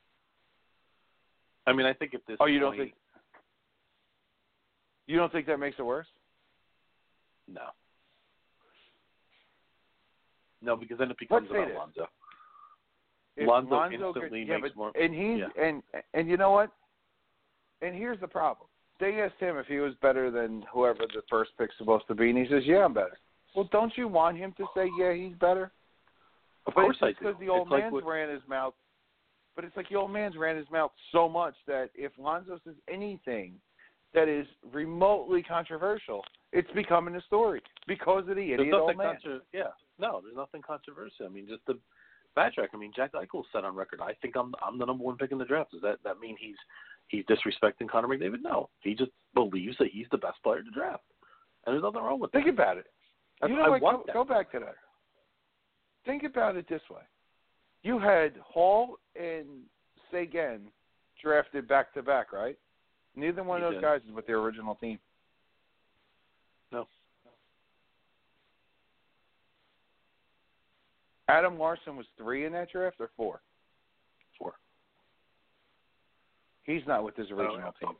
[1.66, 2.94] I mean, I think if this Oh, you don't point, think
[5.12, 6.06] you don't think that makes it worse?
[7.48, 7.62] no.
[10.64, 11.76] No, because then it becomes about this.
[11.76, 12.06] Lonzo.
[13.36, 15.62] If Lonzo Lonzo instantly could, yeah, makes but, more- And he's yeah.
[15.64, 15.82] and
[16.14, 16.70] and you know what?
[17.80, 18.68] And here's the problem.
[19.00, 22.30] They asked him if he was better than whoever the first pick's supposed to be,
[22.30, 23.18] and he says, "Yeah, I'm better."
[23.56, 25.72] Well, don't you want him to say, "Yeah, he's better"?
[26.66, 27.26] Of but course it's I just do.
[27.26, 28.74] because the old It's like man's what- ran his mouth.
[29.56, 32.76] But it's like the old man's ran his mouth so much that if Lonzo says
[32.88, 33.60] anything
[34.14, 36.22] that is remotely controversial,
[36.52, 39.14] it's becoming a story because of the idiot old man.
[39.14, 39.68] contro- yeah,
[39.98, 41.26] no, there's nothing controversial.
[41.26, 41.78] I mean, just the
[42.36, 42.68] backtrack.
[42.74, 45.32] I mean, Jack Eichel said on record, "I think I'm I'm the number one pick
[45.32, 46.56] in the draft." Does that that mean he's
[47.08, 48.42] he's disrespecting Connor McDavid?
[48.42, 51.04] No, he just believes that he's the best player to draft,
[51.66, 52.50] and there's nothing wrong with Think that.
[52.50, 52.86] Think about it.
[53.40, 53.82] That's- You know I what?
[53.82, 54.12] want Go, that.
[54.14, 54.76] go back to that.
[56.04, 57.02] Think about it this way:
[57.82, 59.46] you had Hall and
[60.10, 60.68] Seguin
[61.22, 62.58] drafted back to back, right?
[63.14, 63.86] Neither one You of those did.
[63.86, 64.98] guys is with their original team.
[66.70, 66.86] No.
[71.28, 73.40] Adam Larsson was three in that draft or four?
[74.38, 74.54] Four.
[76.64, 77.90] He's not with his Oh, original team.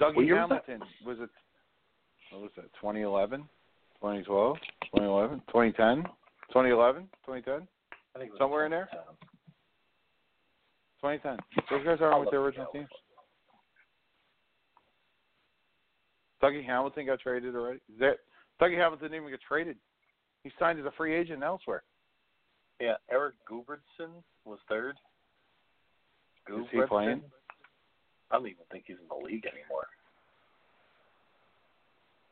[0.00, 0.64] Dougie What year was that?
[0.66, 1.30] Hamilton was it?
[2.30, 2.72] What was that?
[2.74, 3.40] 2011,
[4.00, 4.56] 2012,
[4.92, 6.02] 2011, 2010,
[6.52, 7.68] 2011, 2010,
[8.14, 8.88] I think it was somewhere in there.
[8.92, 9.25] 2010.
[11.02, 12.88] Those guys aren't with their original teams.
[16.42, 17.80] Dougie Hamilton got traded already.
[17.98, 18.16] That
[18.60, 19.76] Dougie Hamilton didn't even get traded.
[20.44, 21.82] He signed as a free agent elsewhere.
[22.80, 24.96] Yeah, Erik Gudbranson was third.
[26.48, 27.22] Is he playing?
[28.30, 29.88] I don't even think he's in the league anymore.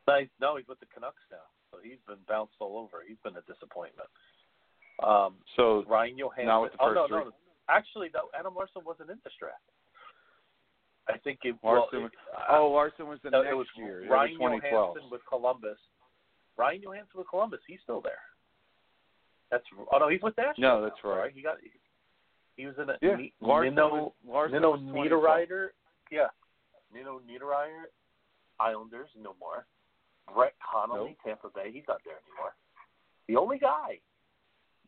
[0.07, 3.03] No, he's- no, he's with the Canucks now, so he's been bounced all over.
[3.07, 4.09] He's been a disappointment.
[5.03, 6.47] Um, So Ryan Johansen.
[6.47, 7.33] Not with the oh no, first no, three?
[7.69, 8.29] Actually, no.
[8.39, 9.63] Adam Larsson wasn't in this draft.
[11.09, 11.57] I think it.
[11.63, 13.99] Larsson well, was- it- oh, Larsson was in the no, next it was year.
[14.01, 14.97] It was Ryan 2012.
[14.97, 15.79] Johansen with Columbus.
[16.57, 17.61] Ryan Johansen with Columbus.
[17.67, 18.23] He's still there.
[19.51, 20.63] That's oh no, he's with Nashville.
[20.63, 21.33] No, that's now, right.
[21.35, 21.57] He got.
[22.57, 25.69] He was in a Yeah, Ni- Larson Nino, was- Larson Nino Niederreiter.
[26.11, 26.29] Yeah,
[26.93, 27.85] Nino Niederreiter.
[28.61, 29.67] Islanders, no more.
[30.33, 31.71] Brett Connolly, Tampa Bay.
[31.73, 32.55] He's not there anymore.
[33.27, 33.99] The only guy,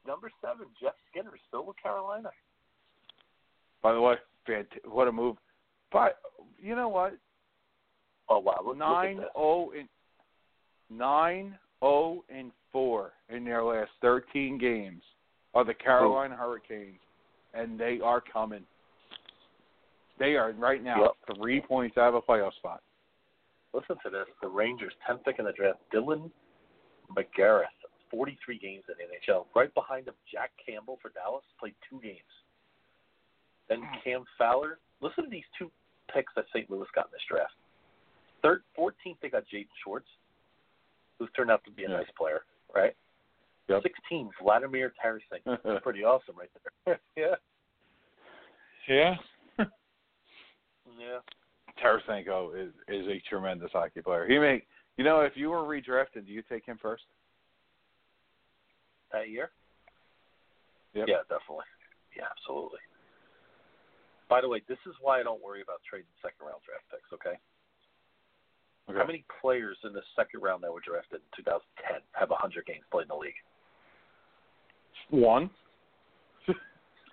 [0.06, 2.30] number seven, Jeff Skinner, is still with Carolina.
[3.82, 4.14] By the way,
[4.48, 5.36] fant- what a move.
[5.92, 6.18] But
[6.60, 7.16] you know what?
[8.28, 9.88] Oh wow, look, Nine look oh and
[10.90, 15.02] nine oh and four in their last thirteen games
[15.54, 16.98] are the Carolina Hurricanes,
[17.54, 18.62] and they are coming.
[20.18, 22.82] They are right now three points out of a playoff spot.
[23.72, 24.26] Listen to this.
[24.40, 26.30] The Rangers, 10th pick in the draft, Dylan
[27.14, 27.64] McIlrath,
[28.10, 29.44] 43 games in the NHL.
[29.54, 32.20] Right behind him, Jack Campbell for Dallas, played two games.
[33.68, 34.78] Then Cam Fowler.
[35.00, 35.70] Listen to these two
[36.12, 36.70] picks that St.
[36.70, 37.52] Louis got in this draft.
[38.42, 40.06] Third, 14th, they got Jaden Schwartz,
[41.18, 41.96] who's turned out to be a Yeah.
[41.96, 42.42] nice player,
[42.74, 42.94] right?
[43.68, 43.82] Yep.
[43.82, 45.58] 16, Vladimir Tarasenko.
[45.64, 46.50] That's pretty awesome right
[46.86, 47.00] there.
[47.16, 47.34] yeah.
[48.88, 49.14] Yeah.
[50.98, 51.18] Yeah.
[51.82, 54.26] Tarasenko is is a tremendous hockey player.
[54.26, 54.66] He make
[54.96, 57.02] You know, if you were redrafted, do you take him first?
[59.12, 59.50] That year?
[60.94, 61.06] Yep.
[61.08, 61.66] Yeah, definitely.
[62.16, 62.78] Yeah, absolutely.
[64.28, 67.10] By the way, this is why I don't worry about trading second round draft picks,
[67.14, 67.38] okay?
[68.88, 68.98] Okay.
[68.98, 72.86] How many players in the second round that were drafted in 2010 have 100 games
[72.90, 73.38] played in the league?
[75.10, 75.50] One.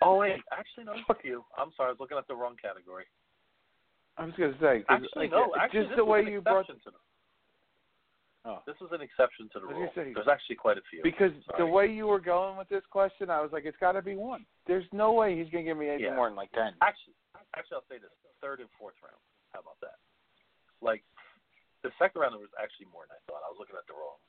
[0.03, 0.35] Oh, wait.
[0.51, 1.45] Actually, no, fuck you.
[1.57, 1.87] I'm sorry.
[1.87, 3.05] I was looking at the wrong category.
[4.17, 5.55] I was gonna say Actually, like, no.
[5.55, 6.67] Actually, just this the way an you brought.
[6.67, 6.91] to the,
[8.45, 8.59] Oh.
[8.67, 9.87] This was an exception to the rule.
[9.95, 10.99] There's actually quite a few.
[11.01, 11.63] Because Sorry.
[11.63, 14.15] the way you were going with this question, I was like, it's got to be
[14.15, 14.45] one.
[14.67, 16.15] There's no way he's gonna give me anything Yeah.
[16.19, 16.75] more than like ten.
[16.81, 17.15] Actually,
[17.55, 18.11] actually, I'll say this:
[18.41, 19.15] third and fourth round.
[19.53, 19.95] How about that?
[20.81, 21.03] Like
[21.83, 23.43] the second round, there was actually more than I thought.
[23.47, 24.19] I was looking at the wrong.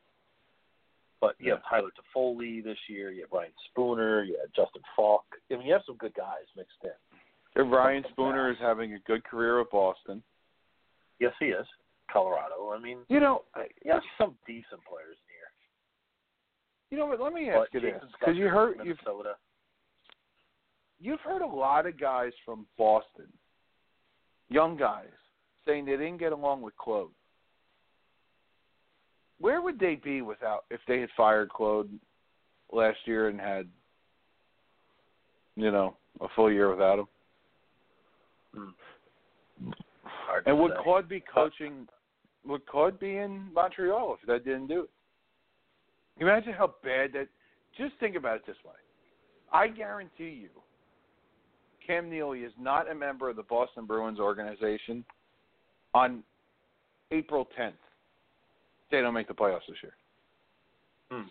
[1.20, 1.54] But you Yeah.
[1.58, 3.10] have Tyler Toffoli this year.
[3.10, 4.22] You have Ryan Spooner.
[4.22, 5.24] You have Justin Faulk.
[5.50, 7.70] I mean, you have some good guys mixed in.
[7.70, 10.22] Ryan Spooner is having a good career with Boston.
[11.18, 11.66] Yes, he is.
[12.10, 12.70] Colorado.
[12.70, 15.50] I mean, You know, I- you have some decent players here.
[16.90, 17.20] you know what?
[17.20, 18.98] Let me But ask you this, because you heard you've
[21.00, 23.32] you've heard a lot of guys from Boston,
[24.48, 25.10] young guys,
[25.64, 27.12] saying they didn't get along with Claude.
[29.38, 31.90] Where would they be without if they had fired Claude
[32.72, 33.68] last year and had,
[35.56, 37.08] you know, a full year without him?
[38.54, 38.70] Hmm.
[40.34, 40.76] Hard And would say.
[40.82, 41.86] Claude be coaching?
[42.44, 44.90] Would Claude be in Montreal if that didn't do it?
[46.18, 47.28] Imagine how bad that.
[47.78, 48.74] Just think about it this way.
[49.52, 50.48] I guarantee you,
[51.86, 55.04] Cam Neely is not a member of the Boston Bruins organization
[55.92, 56.22] on
[57.12, 57.72] April 10th.
[58.90, 59.94] They don't make the playoffs this year.
[61.10, 61.28] Hmm.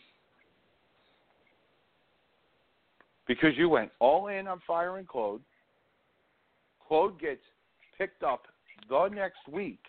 [3.27, 5.41] Because you went all in on firing Claude.
[6.87, 7.41] Claude gets
[7.97, 8.47] picked up
[8.89, 9.79] the next week,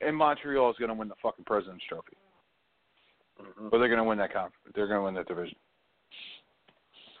[0.00, 2.16] and Montreal is going to win the fucking President's Trophy.
[3.40, 3.68] Mm-hmm.
[3.72, 4.72] Or they're going to win that conference.
[4.74, 5.56] They're going to win that division.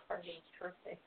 [0.08, 0.98] President's Trophy.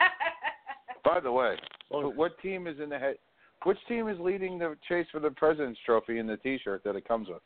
[1.04, 1.56] By the way,
[1.88, 3.16] what, what team is in the head?
[3.64, 7.06] Which team is leading the chase for the President's Trophy in the T-shirt that it
[7.06, 7.42] comes with?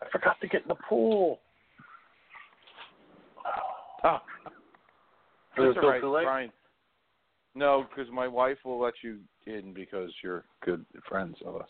[0.00, 1.40] I forgot to get in the pool.
[4.04, 4.18] Oh,
[5.58, 6.24] Was it that's all right, late?
[6.24, 6.52] Brian.
[7.54, 11.68] No, because my wife will let you in because you're good friends of us.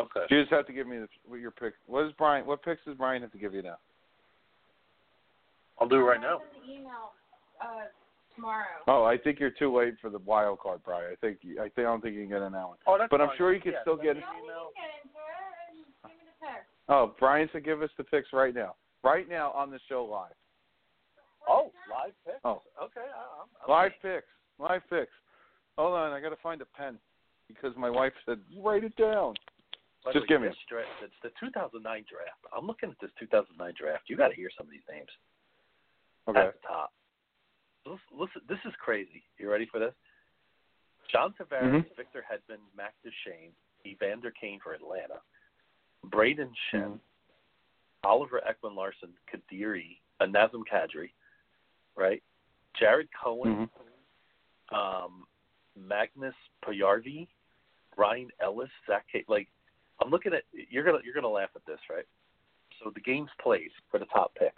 [0.00, 0.20] Okay.
[0.30, 1.74] You just have to give me the, what your pick.
[1.86, 2.46] What is Brian?
[2.46, 3.78] What picks does Brian have to give you now?
[5.80, 6.38] I'll do it right now.
[6.66, 7.12] The email
[7.60, 7.86] uh,
[8.34, 8.64] tomorrow.
[8.86, 11.10] Oh, I think you're too late for the wild card, Brian.
[11.12, 12.76] I think I think I don't think you can get an hour.
[12.86, 14.16] Oh, that's but I'm sure you can Yeah, still get.
[14.16, 14.70] me an email.
[14.74, 16.66] Get into it and give me the text.
[16.88, 20.34] Oh, Brian said give us the picks right now, right now on the show live.
[21.48, 22.38] Oh, live picks.
[22.44, 22.62] Oh.
[22.82, 23.00] Okay.
[23.00, 24.26] I, I'm, I'm Live picks,
[24.58, 25.12] live picks.
[25.76, 26.98] Hold on, I got to find a pen
[27.48, 29.34] because my wife said write it down.
[30.04, 30.88] By Just give me this draft.
[31.02, 32.40] It's the 2009 draft.
[32.54, 34.04] I'm looking at this 2009 draft.
[34.06, 35.08] You got to hear some of these names
[36.28, 36.40] Okay.
[36.40, 36.92] at the top.
[38.12, 39.24] Listen, this is crazy.
[39.38, 39.94] You ready for this?
[41.10, 41.96] John Tavares, Mhm.
[41.96, 43.54] Victor Hedman, Matt Duchene,
[43.86, 45.20] Evander Kane for Atlanta,
[46.06, 46.98] Brayden Schenn,
[48.04, 51.12] Oliver Ekman Larsson, Kadiri, uh, Nazem Kadri,
[51.94, 52.22] right?
[52.74, 53.70] Jared Cowen, Mhm.
[54.72, 55.24] Um,
[55.76, 56.34] Magnus
[56.64, 57.26] Paajarvi,
[57.96, 59.04] Ryan Ellis, Zach.
[59.12, 59.48] K- like,
[60.00, 62.06] I'm looking at you're gonna you're gonna laugh at this, right?
[62.82, 64.54] So the games played for the top picks.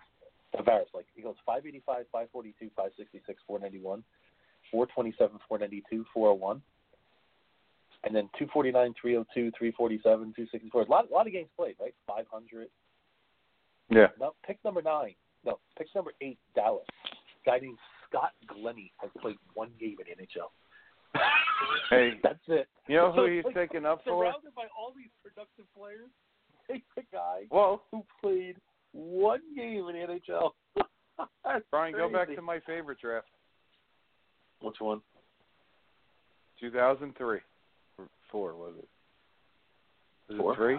[0.55, 4.03] Tavares, like he goes 585, 542, 566, 491,
[4.71, 6.63] 427, 492, 401,
[8.05, 10.83] and then 249, 302, 347, 264.
[10.83, 11.95] A lot, a lot of games played, right?
[12.07, 12.69] 500.
[13.91, 14.07] Yeah.
[14.19, 15.15] No, pick number nine.
[15.45, 16.87] No, pick number eight, Dallas.
[17.45, 17.79] Guy named
[18.09, 20.51] Scott Glennie has played one game in NHL.
[21.91, 22.69] Hey, That's it.
[22.89, 24.25] you know So who he's like, taking up for?
[24.25, 26.11] Surrounded by all these productive players,
[26.71, 28.57] take the guy Well, who played
[28.93, 30.51] one game in the NHL.
[31.45, 33.29] That's Brian, go back to my favorite draft,
[34.61, 35.01] which one?
[36.61, 37.39] 2003.
[38.31, 40.33] Four was it?
[40.35, 40.53] Is Four?
[40.53, 40.79] it three?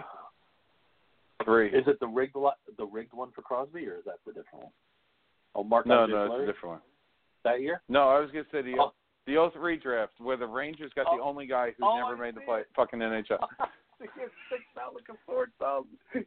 [1.44, 1.68] Three.
[1.70, 4.64] Is it the rigged li- the rigged one for Crosby, or is that the different
[4.64, 4.72] one?
[5.54, 6.80] Oh, Mark no, Andre no, it's a different one.
[7.52, 7.80] That year.
[7.88, 8.92] No, I was gonna say the Oh.
[9.26, 11.28] the 03 draft where the Rangers got the Oh.
[11.28, 13.38] only guy who Oh, never I made the play, fucking NHL.
[14.00, 14.06] he
[14.46, 15.86] sticks out like a sore thumb.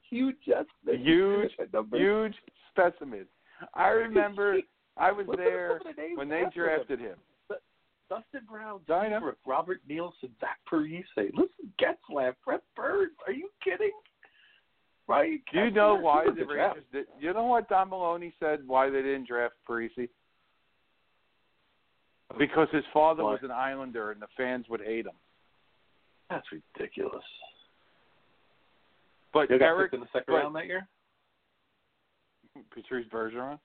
[0.09, 0.97] Huge chestnut.
[0.99, 1.51] Huge,
[1.93, 2.35] huge
[2.69, 3.27] specimen.
[3.73, 4.59] I remember
[4.97, 6.75] I was there the when they after him.
[6.77, 7.17] drafted him.
[8.09, 8.81] Dustin Brown.
[8.87, 13.13] Seabrook, Robert Nilsson, Zach Parise, listen, Getzlaff, Brent Burns.
[13.25, 13.91] Are you kidding?
[15.07, 16.45] Ryan Do you know why the.
[16.45, 17.05] Rangers did?
[17.19, 18.67] You know what Don Maloney said?
[18.67, 20.09] Why they didn't draft Parise?
[22.37, 23.31] Because his father Why?
[23.31, 25.13] was an Islander and the fans would hate him.
[26.29, 27.23] That's ridiculous.
[29.33, 30.87] But Eric in the second but- round that year.
[32.73, 33.59] Patrice Bergeron.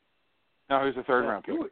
[0.70, 1.54] No, he was a third Yeah, round pick.
[1.54, 1.70] you-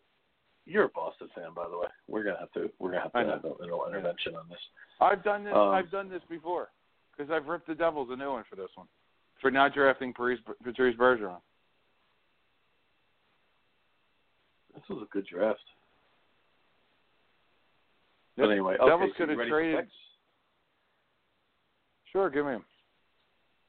[0.66, 1.86] You're a Boston fan, by the way.
[2.08, 2.70] We're gonna have to.
[2.78, 4.58] We're gonna have to have a little intervention on this.
[5.00, 5.52] I've done this.
[5.54, 6.70] Um, I've done this before
[7.16, 8.86] because I've ripped the Devils a new one for this one
[9.40, 11.40] for not drafting Patrice, Patrice Bergeron.
[14.74, 15.60] This was a good draft.
[18.36, 19.88] But anyway, okay, Devils could have traded.
[22.10, 22.64] Sure, give me him.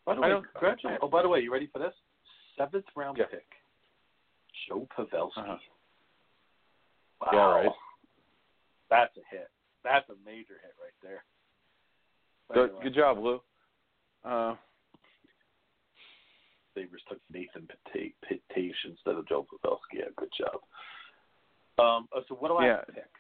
[0.06, 1.00] By the I way, congratulations.
[1.02, 1.94] Oh, by the way, you ready for this?
[2.58, 3.26] Seventh round Yeah.
[3.26, 3.48] pick,
[4.68, 5.38] Joe Pavelski.
[5.38, 5.58] Uh-huh.
[7.22, 7.30] Wow.
[7.34, 7.72] Yeah, right.
[8.90, 9.50] That's a hit.
[9.84, 11.24] That's a major hit right there.
[12.54, 13.42] Good, anyway, good job, Lou.
[14.24, 14.56] Uh,
[16.74, 18.16] Sabres took Nathan Pate
[18.86, 20.00] instead of Joe Pavelski.
[20.00, 20.62] Yeah, good job.
[21.78, 22.76] Um, uh, so what do I Yeah.
[22.78, 23.12] have to pick?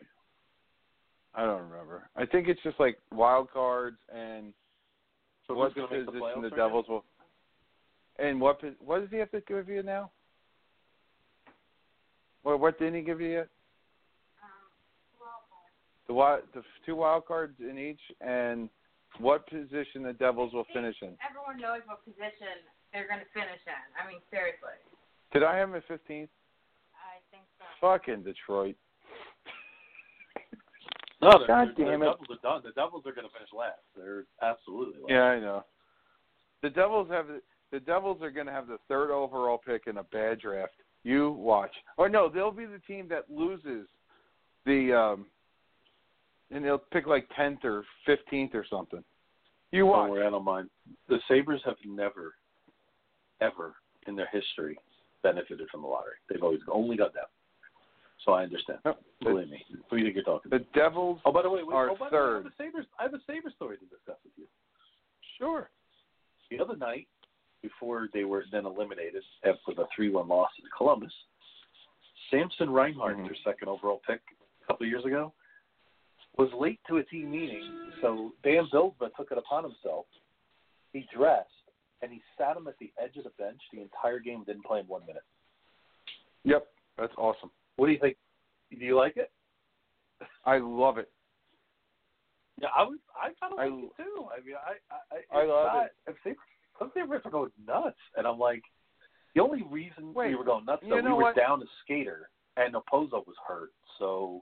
[1.35, 2.09] I don't remember.
[2.15, 4.53] I think it's just like wild cards and
[5.47, 6.49] So what who's going to make the position the?
[6.49, 7.03] Devils will.
[8.17, 10.11] And what what does he have to give you now?
[12.43, 13.49] What what didn't he give you yet?
[16.07, 18.69] The wild, the two wild cards in each, and
[19.19, 21.17] what position the Devils will finish in.
[21.27, 22.61] Everyone knows what position
[22.93, 23.83] they're going to finish in.
[23.97, 24.77] I mean, seriously.
[25.33, 26.29] Did I have him at 15th?
[26.29, 27.65] I think so.
[27.81, 28.75] Fucking Detroit.
[31.25, 32.09] No, they're, God they're, damn the it.
[32.09, 32.61] Devils are done.
[32.63, 33.79] The Devils are going to finish last.
[33.95, 35.09] They're absolutely last.
[35.11, 35.65] Yeah, I know.
[36.61, 37.25] The Devils have
[37.71, 40.73] the Devils are going to have the third overall pick in a bad draft.
[41.03, 41.71] You watch.
[41.97, 43.87] Or no, they'll be the team that loses
[44.65, 45.25] the um
[46.51, 49.03] and they'll pick like 10th or 15th or something.
[49.71, 50.09] You Don't watch.
[50.11, 50.69] worry, I don't mind.
[51.09, 52.35] The Sabres have never,
[53.41, 53.73] ever
[54.07, 54.77] in their history
[55.23, 56.13] benefited from the lottery.
[56.29, 57.25] They've always only got them.
[58.25, 58.79] So I understand.
[58.85, 58.99] Yep.
[59.21, 59.63] Believe me.
[59.89, 60.57] Who do you think you're talking to?
[60.57, 62.51] The Devils Oh, by the way, wait, are oh, by the way, I have a
[62.57, 62.85] Sabres.
[62.99, 64.45] I have a Sabres story to discuss with you.
[65.37, 65.69] Sure.
[66.49, 67.07] The other night,
[67.61, 71.13] before they were then eliminated after the three-one loss to Columbus,
[72.31, 73.25] Samson Reinhart, Mhm.
[73.25, 74.21] their second overall pick
[74.61, 75.31] a couple of years ago,
[76.37, 77.91] was late to a team meeting.
[78.01, 80.07] So Dan Bylsma took it upon himself.
[80.93, 81.49] He dressed
[82.01, 84.43] and he sat him at the edge of the bench the entire game.
[84.43, 85.23] Didn't play him one minute.
[86.43, 86.67] Yep.
[86.97, 87.51] That's awesome.
[87.77, 88.17] What do you think?
[88.71, 89.31] Do you like it?
[90.45, 91.09] I love it.
[92.61, 92.97] Yeah, I was.
[93.15, 94.25] I kind of I- it too.
[94.31, 95.91] I mean, I I, I it's love not, it.
[96.07, 96.33] If they,
[96.79, 98.63] some Sabres are going nuts, and I'm like,
[99.33, 101.35] the only reason Wait, we were going nuts, you though, we were what?
[101.35, 104.41] down a skater, and Okposo was hurt, so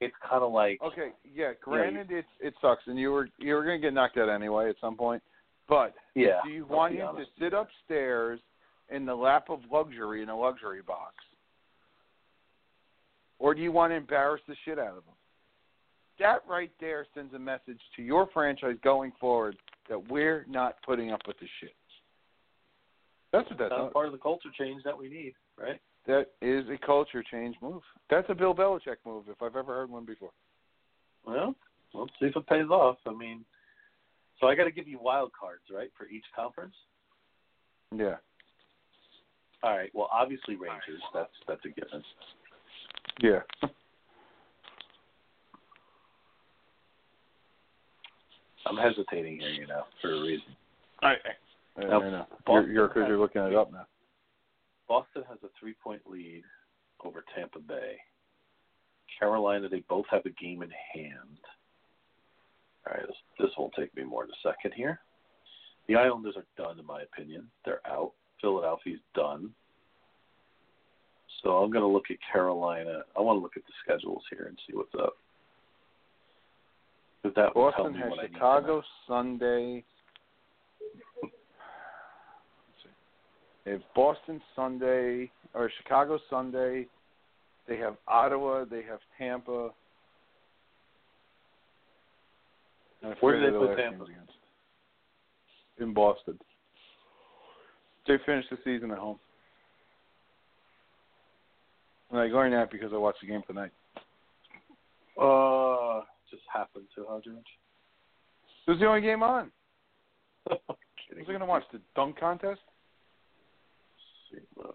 [0.00, 3.64] it's kind of like Okay, yeah, granted it it sucks and you were you were
[3.64, 5.22] going to get knocked out anyway at some point.
[5.68, 6.40] But yeah.
[6.44, 8.40] Do you want him to sit upstairs
[8.90, 11.14] in the lap of luxury in a luxury box?
[13.42, 15.14] Or do you want to embarrass the shit out of them?
[16.20, 19.56] That right there sends a message to your franchise going forward
[19.88, 21.74] that we're not putting up with this shit.
[23.32, 25.80] That's what that That's part of the culture change that we need, right?
[26.06, 27.82] That is a culture change move.
[28.10, 30.30] That's a Bill Belichick move if I've ever heard one before.
[31.26, 31.56] Well,
[31.94, 32.98] let's see if it pays off.
[33.06, 33.44] I mean,
[34.38, 36.74] so I got to give you wild cards, right, for each conference.
[37.92, 38.16] Yeah.
[39.64, 39.90] All right.
[39.94, 41.02] Well, obviously Rangers.
[41.12, 42.04] That's that's a given.
[43.20, 43.40] Yeah.
[48.66, 50.54] I'm hesitating here, you know, for a reason.
[51.02, 52.26] I, I, I Now, know.
[52.46, 53.86] Boston You're because you're looking it up now.
[54.88, 56.42] Boston has a three point lead
[57.04, 57.96] over Tampa Bay.
[59.18, 61.38] Carolina, they both have a game in hand.
[62.86, 65.00] All right, this, this will take me more than a second here.
[65.88, 67.48] The Islanders are done, in my opinion.
[67.64, 68.12] They're out.
[68.40, 69.50] Philadelphia's done.
[71.42, 73.02] So I'm going to look at Carolina.
[73.16, 75.16] I want to look at the schedules here and see what's up.
[77.22, 78.82] 'Cause that will tell Boston me has what I need to Chicago.
[79.06, 79.84] Sunday.
[81.22, 81.34] Let's
[82.82, 82.88] see.
[83.64, 86.88] They have Boston Sunday or Chicago Sunday.
[87.66, 88.64] They have Ottawa.
[88.64, 89.72] They have Tampa.
[93.00, 94.06] Where do forget they put Tampa?
[95.78, 96.40] In Boston.
[98.06, 99.20] They finished the season at home.
[102.12, 103.70] I'm not ignoring that because I watched the game tonight.
[105.18, 107.38] Uh, just happened to, huh, George?
[108.66, 109.50] It was the only game on.
[110.50, 110.60] Was.
[110.68, 112.60] I going to watch the dunk contest?
[114.30, 114.42] St.
[114.56, 114.74] Louis,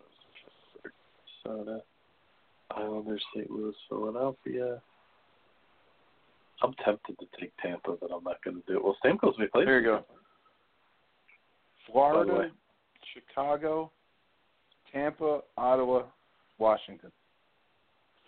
[1.46, 1.82] Minnesota,
[2.76, 3.52] Islanders, St.
[3.52, 4.82] Louis, Philadelphia.
[6.64, 8.84] I'm tempted to take Tampa, but I'm not going to do it.
[8.84, 9.66] Well, Stamkos may play.
[9.66, 10.06] There you go.
[11.92, 12.50] Florida.
[13.14, 13.92] Chicago,
[14.92, 16.04] Tampa, Ottawa,
[16.58, 17.12] Washington.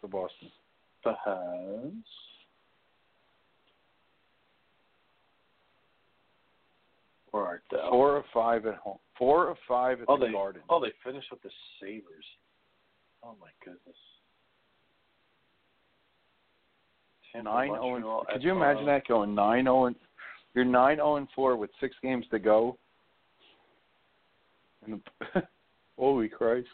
[0.01, 0.49] For Boston.
[1.05, 1.15] Has
[7.31, 7.63] Or aren't?
[7.89, 8.97] Four of five at home.
[9.17, 10.61] Four of five at oh, the they, Garden.
[10.69, 11.49] Oh, they finished with the
[11.79, 12.25] Sabres.
[13.23, 13.95] Oh my goodness.
[17.31, 19.95] Tampa, Nine zero and Montreal, could you imagine that going nine zero and
[20.55, 22.77] you're nine zero and four with six games to go.
[24.85, 25.01] And
[25.35, 25.43] the,
[25.97, 26.67] holy Christ!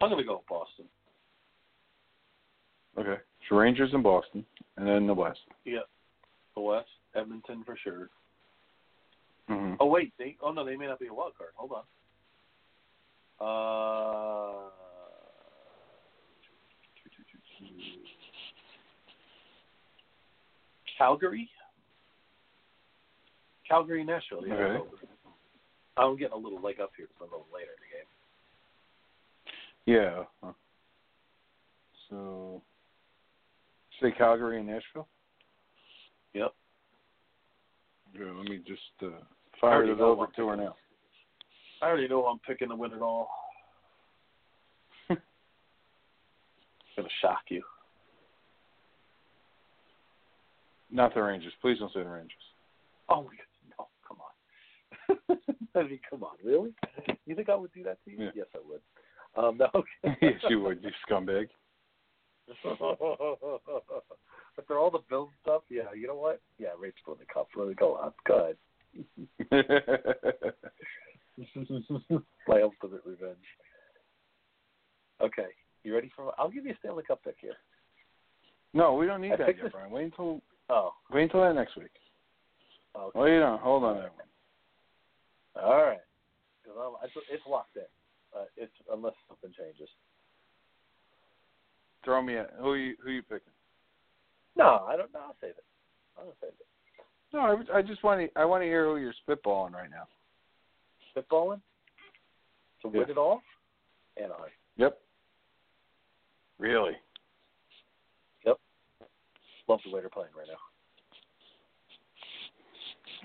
[0.00, 0.84] I'm gonna go with Boston.
[2.98, 4.44] Okay, so Rangers in Boston,
[4.76, 5.40] and then the West.
[5.64, 5.80] Yeah.
[6.54, 8.08] The West, Edmonton for sure.
[9.50, 9.74] Mm-hmm.
[9.80, 11.50] Oh wait, they oh no, they may not be a wild card.
[11.56, 11.82] Hold on.
[13.38, 14.70] Uh
[20.98, 21.48] Calgary?
[23.68, 24.46] Calgary, Nashville.
[24.46, 24.84] Yeah, Okay.
[25.98, 27.85] I'm getting a little leg up here I'm a little later in the game.
[29.86, 30.24] Yeah.
[32.10, 32.62] So,
[34.00, 35.08] say Calgary and Nashville.
[36.34, 36.52] Yep.
[38.18, 39.22] Yeah, let me just uh,
[39.60, 40.76] fire it over to her now.
[41.82, 43.28] I already know I'm picking to win it all.
[45.08, 45.20] gonna
[47.20, 47.62] shock you.
[50.90, 51.52] Not the Rangers.
[51.60, 52.32] Please don't say the Rangers.
[53.08, 53.28] Oh
[53.78, 55.38] no, come on.
[55.74, 56.72] I mean, come on, really?
[57.26, 58.24] You think I would do that to you?
[58.24, 58.30] Yeah.
[58.34, 58.80] Yes, I would.
[59.36, 60.16] Um, no, okay.
[60.22, 61.48] yes, you would, you scumbag.
[64.58, 66.40] After all the Bills stuff, yeah, you know what?
[66.58, 67.48] Yeah, Rangers win the cup.
[67.56, 68.12] Let me go on.
[68.26, 68.56] Go ahead.
[72.48, 73.36] My ultimate revenge.
[75.20, 75.48] Okay,
[75.84, 76.32] you ready for?
[76.38, 77.56] I'll give you a Stanley Cup pick here.
[78.74, 79.90] no, we don't need I that yet, this- Brian.
[79.90, 81.90] Wait until Oh, wait until that next week.
[82.96, 83.18] okay.
[83.18, 83.96] Wait on, hold on.
[83.96, 85.64] that one.
[85.64, 85.98] All right.
[86.64, 87.82] 'Cause I'm- It's, it's locked in.
[88.36, 89.88] Uh, it's unless something changes.
[92.04, 93.52] Throw me at who you who you picking?
[94.56, 95.12] No, I don't.
[95.12, 95.64] No, I'll save it.
[96.18, 96.66] I'll save it.
[97.32, 97.40] No,
[97.72, 100.06] I, I just want to I want to hear who you're spitballing right now.
[101.16, 101.60] Spitballing
[102.82, 103.12] to win Yeah.
[103.12, 103.42] it all.
[104.16, 104.50] Anaheim.
[104.76, 104.98] Yep.
[106.58, 106.92] Really?
[108.44, 108.58] Yep.
[109.68, 110.58] Love the way they're playing right now.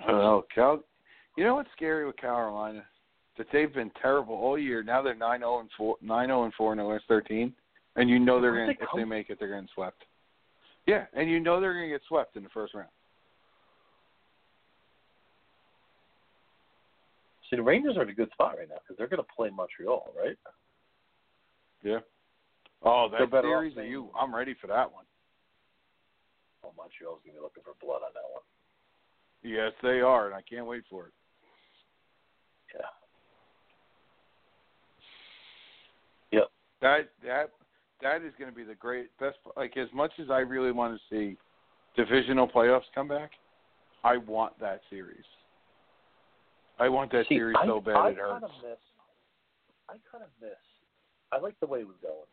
[0.10, 0.84] Oh, Cal.
[1.38, 2.84] You know what's scary with Carolina?
[3.42, 4.84] That they've been terrible all year.
[4.84, 7.52] Now they're nine zero and four, nine zero and four in the last thirteen,
[7.96, 10.04] and you know they're Where'd going they to if they make it, they're getting swept.
[10.86, 12.92] Yeah, and you know they're going to get swept in the first round.
[17.50, 19.50] See, the Rangers are in a good spot right now because they're going to play
[19.50, 20.38] Montreal, right?
[21.82, 21.98] Yeah.
[22.84, 24.10] Oh, They're that better off series of you.
[24.16, 25.06] I'm ready for that one.
[26.64, 28.44] Oh, Montreal's going to be looking for blood on that one.
[29.42, 31.14] Yes, they are, and I can't wait for it.
[32.76, 33.01] Yeah.
[36.82, 37.52] That that
[38.02, 39.38] that is going to be the great best.
[39.56, 41.38] Like as much as I really want to see
[41.96, 43.32] divisional playoffs come back,
[44.04, 45.24] I want that series.
[46.80, 48.32] I want that See, series I, so bad I it hurts.
[48.32, 48.80] Kind of miss,
[49.90, 50.52] I kind of miss.
[51.32, 52.28] I like the way we're going.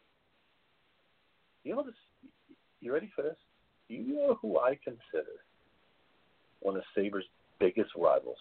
[1.65, 1.95] You know this.
[2.81, 3.37] You ready for this?
[3.89, 5.43] You know who I consider
[6.61, 7.25] one of Sabres'
[7.61, 8.37] biggest rivals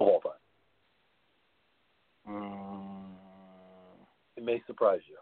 [0.00, 0.32] of all time.
[2.28, 2.95] Um,
[4.36, 5.16] It may surprise you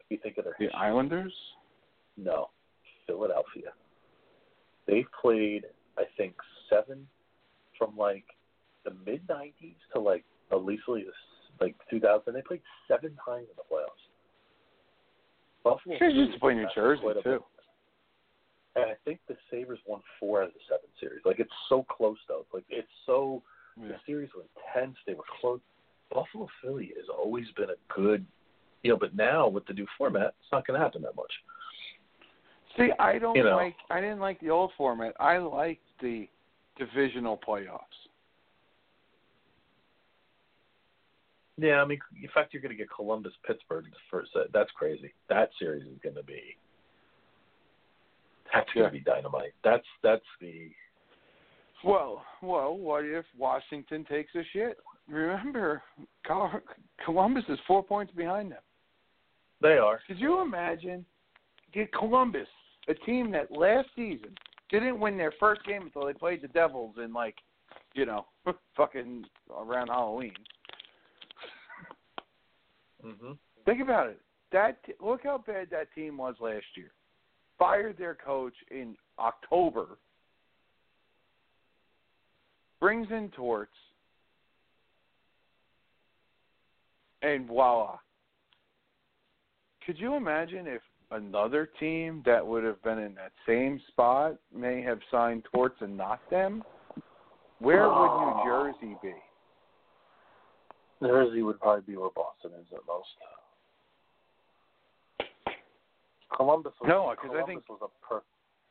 [0.00, 0.80] if you think of their the history.
[0.80, 1.32] Islanders.
[2.16, 2.50] No,
[3.06, 3.72] Philadelphia.
[4.86, 5.64] They've played,
[5.98, 6.34] I think,
[6.70, 7.06] seven
[7.78, 8.24] from like
[8.84, 10.82] the mid '90s to like at least
[11.60, 12.32] like 2000.
[12.32, 14.04] They played seven times in the playoffs.
[15.62, 17.42] Buffalo They used to play New Jersey too.
[18.76, 21.20] And I think the Sabres won four out of the seven series.
[21.24, 22.40] Like it's so close though.
[22.40, 23.42] It's like it's so
[23.80, 23.88] Yeah.
[23.88, 24.96] the series were intense.
[25.06, 25.60] They were close.
[26.12, 28.26] Buffalo Philly has always been a good,
[28.84, 28.96] you know.
[28.96, 31.32] But now with the new format, it's not going to happen that much.
[32.76, 33.56] See, I don't You know.
[33.56, 33.74] like.
[33.90, 35.14] I didn't like the old format.
[35.18, 36.28] I liked the
[36.78, 37.80] divisional playoffs.
[41.56, 44.30] Yeah, I mean, in fact, you're going to get Columbus Pittsburgh in the first.
[44.34, 45.12] Uh, that's crazy.
[45.28, 46.40] That series is going to be.
[48.52, 49.54] That's going to be dynamite.
[49.62, 50.70] That's that's the.
[51.84, 54.78] Well, well, what if Washington takes a shit?
[55.08, 55.82] Remember,
[57.04, 58.58] Columbus is four points behind them.
[59.60, 60.00] They are.
[60.06, 61.04] Could you imagine?
[61.72, 62.48] Get Columbus,
[62.88, 64.34] a team that last season
[64.70, 67.36] didn't win their first game until they played the Devils in like,
[67.94, 68.26] you know,
[68.76, 69.24] fucking
[69.56, 70.34] around Halloween.
[73.04, 73.32] Mm-hmm.
[73.64, 74.20] Think about it.
[74.52, 76.92] That look how bad that team was last year.
[77.58, 79.98] Fired their coach in October.
[82.80, 83.72] Brings in Torts.
[87.22, 87.98] And voila.
[89.86, 94.82] Could you imagine if another team that would have been in that same spot may
[94.82, 96.62] have signed Torts and not them,
[97.58, 98.44] where would New ah.
[98.44, 99.14] Jersey be?
[101.00, 103.08] New Jersey would probably be where Boston is at most.
[106.34, 108.24] Columbus was No, 'cause I Columbus think- was a per-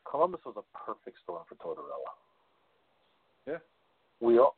[0.05, 2.13] Columbus was a perfect storm for Tortorella.
[3.45, 3.59] Yeah.
[4.19, 4.55] We all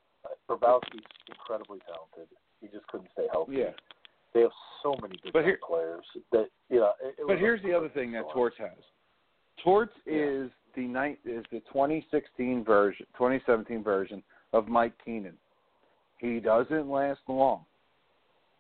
[0.50, 2.28] Grabowski's incredibly talented.
[2.60, 3.58] He just couldn't stay healthy.
[3.58, 3.74] Yeah.
[4.36, 4.52] They have
[4.84, 6.92] so many good here- players that you know.
[7.02, 8.30] It, it But here's the other thing that.
[8.32, 8.78] Torts has.
[9.64, 14.22] Torts is the night is the 2016 version, 2017 version
[14.52, 15.38] of Mike Keenan.
[16.20, 17.66] He doesn't last long,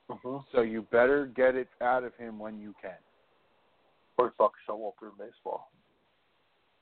[0.09, 0.45] Mhm.
[0.53, 2.97] so you better get it out of him when you can.
[4.17, 5.69] Or fuck Showalter in baseball.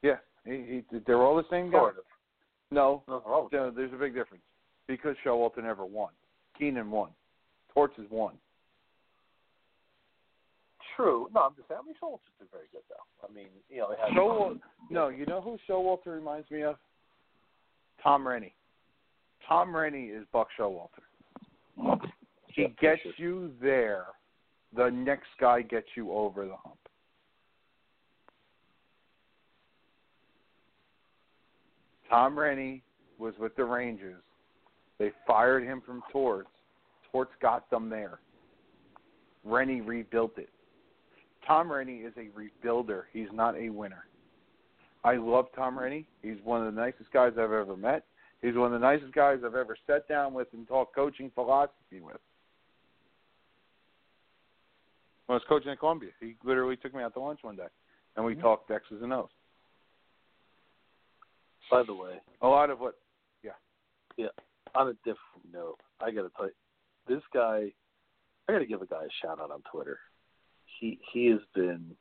[0.04, 1.80] Yeah, he, he, they're all the same guy.
[1.80, 2.06] Sort of.
[2.70, 4.44] No, Nothing wrong with no, there's a big difference
[4.86, 6.12] because Showalter never won.
[6.58, 7.10] Keenan won.
[7.74, 8.38] Torts has won.
[10.96, 11.28] True.
[11.34, 11.80] No, I'm just saying.
[11.84, 13.28] I mean, Showalter's been very good though.
[13.28, 14.60] I mean, you know, they had Showalter,
[14.90, 16.76] no, you know who Showalter reminds me of?
[18.02, 18.54] Tom Renney.
[19.48, 20.90] Tom Renney is Buck Showalter.
[22.48, 23.12] He Yeah, gets sure.
[23.18, 24.06] you there.
[24.76, 26.78] The next guy gets you over the hump.
[32.10, 32.82] Tom Renney
[33.18, 34.22] was with the Rangers.
[35.00, 36.50] They fired him from Torts.
[37.12, 38.20] Torts got them there.
[39.46, 40.50] Renney rebuilt it.
[41.48, 43.04] Tom Renney is a rebuilder.
[43.12, 44.06] He's not a winner.
[45.04, 46.06] I love Tom Renney.
[46.22, 48.06] He's one of the nicest guys I've ever met.
[48.42, 52.02] He's one of the nicest guys I've ever sat down with and talked coaching philosophy
[52.02, 52.20] with.
[55.26, 57.68] When I was coaching at Columbia, he literally took me out to lunch one day,
[58.16, 58.42] and we mm-hmm.
[58.42, 59.30] talked X's and O's.
[61.72, 62.96] By the way, A lot of what,
[63.42, 63.52] yeah,
[64.18, 64.28] yeah.
[64.76, 66.52] on a different note, I got to tell you,
[67.08, 67.72] this guy,
[68.48, 69.98] I got to give a guy a shout out on Twitter.
[70.84, 71.96] He he has been,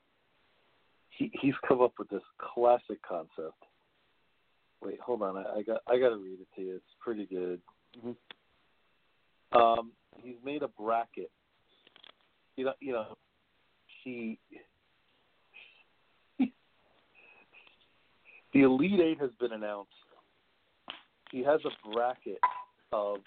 [1.11, 3.63] he he's come up with this classic concept.
[4.83, 6.75] Wait, hold on, I, I got I got to read it to you.
[6.75, 7.61] It's pretty good.
[9.53, 11.31] Um, he's made a bracket.
[12.57, 13.17] You know, you know,
[14.03, 14.41] he.
[18.53, 19.93] The Elite Eight has been announced.
[21.31, 22.39] He has a bracket
[22.93, 23.19] of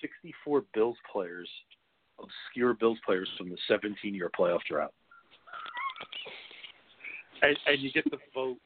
[0.00, 1.48] 64 Bills players,
[2.22, 4.92] obscure Bills players from the 17 year playoff drought.
[7.42, 8.58] And, and you get the vote.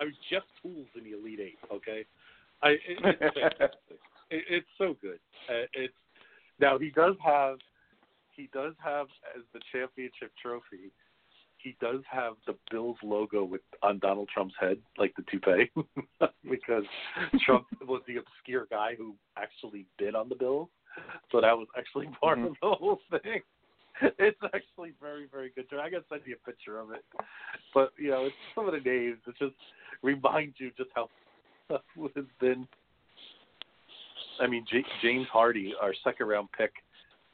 [0.00, 2.04] I mean, Jeff Tuel's in the Elite Eight, okay?
[2.62, 3.74] I, it, it's.
[4.30, 5.18] It, it's so good.
[5.48, 5.94] Uh, it's
[6.60, 7.58] now he does have
[8.32, 10.92] he does have as the championship trophy.
[11.58, 15.70] He does have the Bills logo with on Donald Trump's head, like the toupee,
[16.50, 16.84] because
[17.44, 20.68] Trump was the obscure guy who actually bid on the Bills.
[21.30, 22.52] So that was actually part of mm-hmm.
[22.62, 23.40] the whole thing.
[24.18, 25.66] It's actually very, very good.
[25.72, 27.04] I gotta send you a picture of it.
[27.74, 29.18] But you know, it's some of the names.
[29.26, 29.54] It just
[30.02, 31.10] reminds you just how
[31.68, 32.66] tough it has been.
[34.40, 36.72] I mean, J- James Hardy, our second round pick,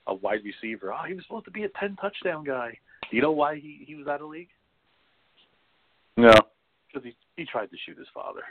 [0.09, 0.93] a wide receiver.
[0.93, 2.77] Oh, he was supposed to be a ten touchdown guy.
[3.11, 4.49] Do you know why he he was out of league?
[6.17, 6.33] no.
[6.89, 8.43] Because he he tried to shoot his father.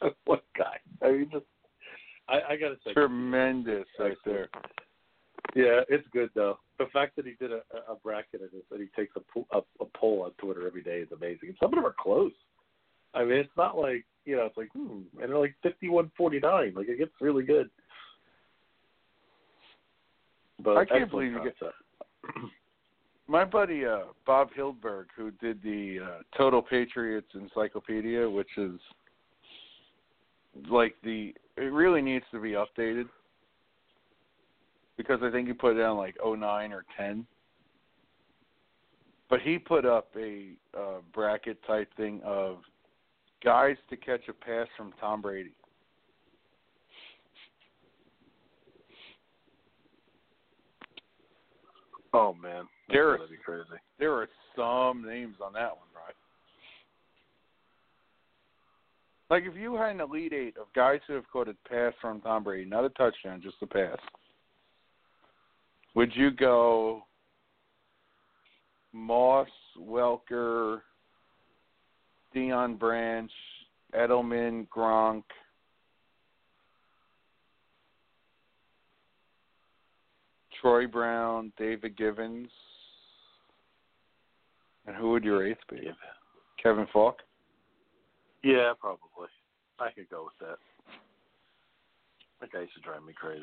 [0.24, 0.78] what guy?
[1.02, 1.44] I mean, just
[2.28, 4.48] I, I gotta say, Tremendous right there.
[5.54, 6.58] Yeah, it's good though.
[6.78, 9.58] The fact that he did a, a bracket and that he takes a, po- a
[9.82, 11.48] a poll on Twitter every day is amazing.
[11.48, 12.32] And some of them are close.
[13.14, 16.74] I mean, it's not like you know, it's like hmm, and they're like fifty-one forty-nine.
[16.74, 17.70] Like it gets really good.
[20.62, 21.78] But I can't excellent believe you get- concept.
[23.28, 28.78] My buddy uh, Bob Hyldburg, who did the uh, Total Patriots Encyclopedia, which is
[30.70, 33.08] like the it really needs to be updated
[34.96, 37.26] because I think he put it down like oh nine or 10.
[39.28, 42.58] But he put up a uh, bracket type thing of
[43.44, 45.52] guys to catch a pass from Tom Brady.
[52.12, 53.68] Oh man, that's There are- be crazy.
[53.98, 56.14] There are some names on that one, right?
[59.28, 62.20] Like if you had an elite eight of guys who have caught a pass from
[62.20, 63.98] Tom Brady, not a touchdown, just a pass,
[65.94, 67.02] would you go
[68.92, 69.48] Moss,
[69.78, 70.80] Welker,
[72.34, 73.30] Deion Branch,
[73.94, 75.24] Edelman, Gronk,
[80.60, 82.48] Troy Brown, David Givens,
[84.86, 85.90] and who would your eighth be?
[86.62, 87.18] Kevin Faulk.
[88.46, 89.26] Yeah, probably.
[89.80, 90.58] I could go with that.
[92.40, 93.42] That guy used to drive me crazy.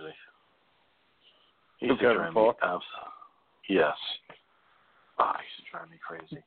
[1.80, 2.84] He used to drive me abs-
[3.68, 3.98] Yes.
[5.20, 6.42] Ah, he used to drive me crazy.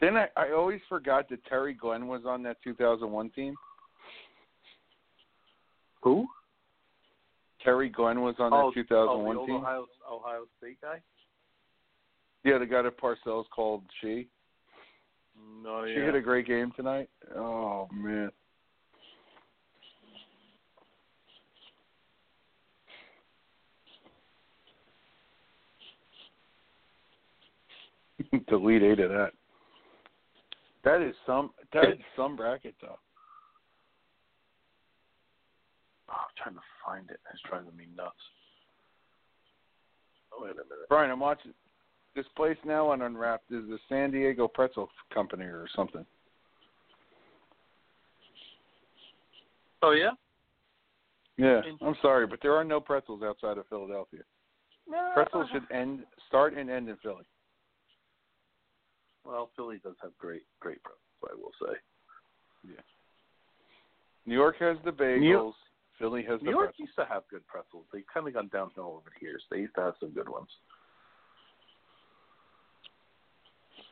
[0.00, 3.54] Then I, I always forgot that Terry Glenn was on that 2001 team.
[6.02, 6.26] Who?
[7.62, 9.56] Terry Glenn was on oh, that 2001 oh, the old team.
[9.56, 11.00] Ohio, Ohio State guy?
[12.42, 14.26] Yeah, the guy that Parcells called she.
[15.62, 17.08] No, She had a great game tonight.
[17.36, 18.30] Oh man.
[28.48, 29.32] Delete eight of that.
[30.84, 32.98] That is some that is some bracket though.
[36.08, 37.18] Oh, I'm trying to find it.
[37.32, 38.14] It's driving me nuts.
[40.32, 40.88] Oh, wait a minute.
[40.88, 41.52] Brian, I'm watching
[42.16, 46.04] this place now on Unwrapped is the San Diego Pretzel Company or something.
[49.82, 50.10] Oh yeah.
[51.36, 54.22] Yeah, I'm sorry, but there are no pretzels outside of Philadelphia.
[55.12, 57.26] Pretzels should end start and end in Philly.
[59.22, 61.02] Well, Philly does have great, great pretzels.
[61.30, 61.76] I will say.
[62.68, 62.80] Yeah.
[64.24, 65.20] New York has the bagels.
[65.20, 65.52] New
[65.98, 66.88] Philly has New the York pretzels.
[66.88, 67.84] used to have good pretzels.
[67.92, 69.42] They've kind of gone downhill over the years.
[69.50, 70.48] They used to have some good ones.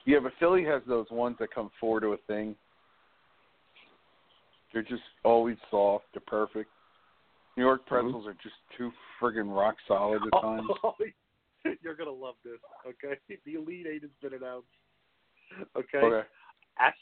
[0.07, 2.55] Yeah, but Philly has those ones that come four to a thing.
[4.73, 6.07] They're just always soft.
[6.13, 6.69] They're perfect.
[7.57, 7.95] New York mm-hmm.
[7.95, 8.91] pretzels are just too
[9.21, 10.69] friggin' rock solid at oh, times.
[10.83, 10.95] Oh,
[11.83, 12.59] you're gonna love this.
[12.87, 14.67] Okay, the Elite Eight has been announced.
[15.77, 15.99] Okay.
[15.99, 16.29] Okay.
[16.79, 16.95] Ash-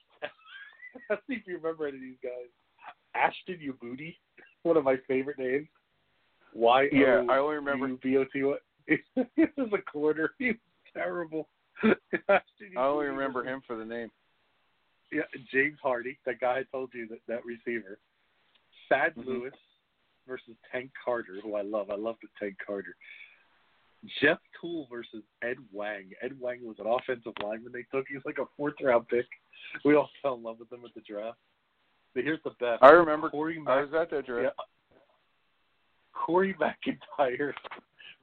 [1.09, 2.51] Let's see if you remember any of these guys.
[3.15, 4.16] Ashton Youboty,
[4.62, 5.69] one of my favorite names.
[6.55, 7.89] Y Yeah, I only remember.
[8.03, 8.57] B O T Y.
[8.87, 8.99] This
[9.57, 10.33] is a corner.
[10.39, 10.57] He was
[10.93, 11.49] terrible.
[12.29, 12.41] I
[12.77, 14.11] only remember him for the name.
[15.11, 15.23] Yeah,
[15.53, 17.99] James Hardy, that guy I told you that that receiver.
[18.89, 19.27] Thad Mhm.
[19.27, 19.55] Lewis
[20.27, 21.91] versus Tank Carter, who I love.
[21.91, 22.97] I love the Tank Carter.
[24.21, 26.11] Jeff Tuel versus Ed Wang.
[26.23, 28.09] Ed Wang was an offensive lineman they took.
[28.09, 29.27] He was like a fourth round pick.
[29.85, 31.39] We all fell in love with him at the draft.
[32.15, 32.83] But here's the best.
[32.83, 33.31] I remember.
[33.31, 34.55] Corey, I was at that draft.
[34.59, 34.99] yeah.
[36.13, 37.53] Corey McIntyre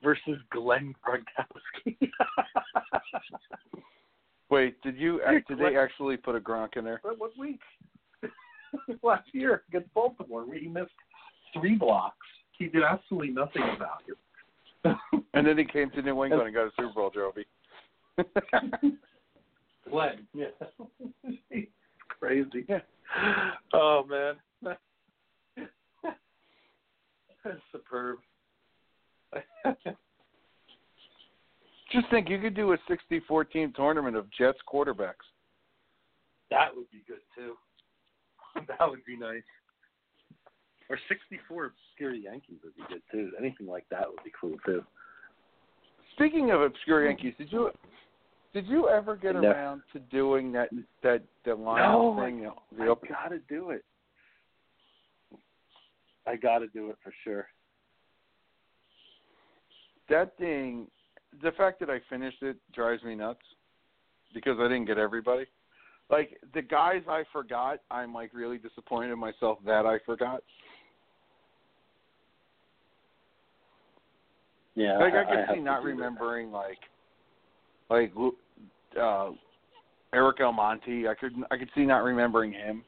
[0.03, 1.97] versus Glenn Gronkowski.
[4.49, 5.21] Wait, did you?
[5.47, 6.99] Did they actually put a Gronk in there?
[7.03, 7.59] What week?
[9.03, 10.91] Last year against Baltimore, where he missed
[11.53, 12.17] three blocks.
[12.57, 14.17] He did absolutely nothing about it.
[15.35, 17.45] And then he came to New England and got a Super Bowl trophy.
[19.89, 20.27] Glenn.
[20.33, 20.47] Yeah.
[21.49, 21.67] He's
[22.07, 22.65] crazy.
[23.71, 24.35] Oh man.
[27.43, 28.17] That's superb.
[31.91, 35.25] Just think, you could do a 64 team tournament of Jets quarterbacks.
[36.51, 37.55] that would be good too.
[38.67, 39.43] That would be nice.
[40.89, 43.31] Or sixty-four obscure Yankees would be good too.
[43.39, 44.83] Anything like that would be cool too.
[46.15, 47.07] Speaking of obscure hmm.
[47.09, 47.69] Yankees, did you
[48.53, 49.41] did you ever get No.
[49.51, 50.69] around to doing that
[51.03, 52.51] that the line No, thing?
[52.75, 53.85] the I open- gotta do it.
[56.25, 57.47] I gotta do it for sure.
[60.09, 60.87] That thing,
[61.43, 63.39] the fact that I finished it drives me nuts
[64.33, 65.45] because I didn't get everybody.
[66.09, 70.41] Like the guys I forgot, I'm like really disappointed in myself that I forgot.
[74.75, 75.87] Yeah, Like I I could have see not that.
[75.87, 76.79] remembering like
[77.89, 78.11] like
[78.99, 79.31] uh
[80.13, 81.07] Erick Almonte.
[81.07, 82.83] I could I could see not remembering him.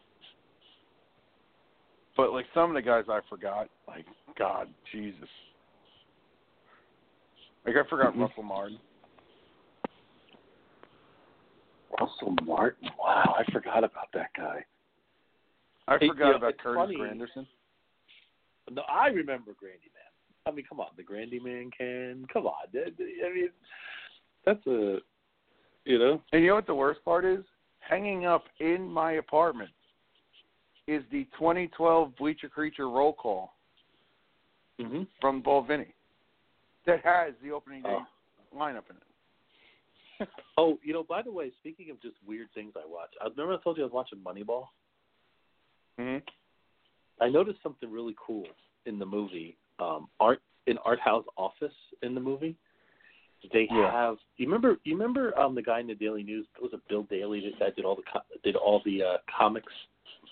[2.18, 4.06] But like some of the guys I forgot, like
[4.38, 5.30] God, Jesus.
[7.66, 8.22] Like I forgot Mhm.
[8.22, 8.80] Russell Martin.
[12.00, 12.90] Russell Martin.
[12.98, 14.66] Wow, I forgot about that guy.
[15.88, 16.98] I Hey, forgot you know, about Curtis funny.
[16.98, 17.48] Granderson.
[18.70, 20.04] No, I remember Grandy Man.
[20.46, 22.26] I mean, come on, the Grandy Man can.
[22.28, 23.52] Come on, I mean,
[24.46, 25.02] that's a,
[25.86, 26.22] you know.
[26.32, 27.44] And you know what the worst part is?
[27.80, 29.72] Hanging up in my apartment
[30.88, 33.54] is the 2012 Bleacher Creature roll call
[34.80, 35.04] Mm-hmm.
[35.20, 35.94] from Bald Vinny
[36.86, 38.06] that has the opening day Oh.
[38.58, 40.28] lineup in it.
[40.58, 43.54] Oh, you know, by the way, speaking of just weird things I watch, I remember
[43.54, 44.66] I told you I was watching Moneyball.
[45.98, 46.18] hmm
[47.20, 48.46] I noticed something really cool
[48.86, 49.58] in the movie.
[49.80, 52.56] Um, art in Art Howe's Office in the movie.
[53.52, 53.92] They Yeah.
[53.92, 54.18] have.
[54.38, 54.78] You remember?
[54.84, 56.46] You remember um, the guy in the Daily News?
[56.56, 58.04] It was a Bill Daly that that did all the
[58.44, 59.74] did all the uh, comics.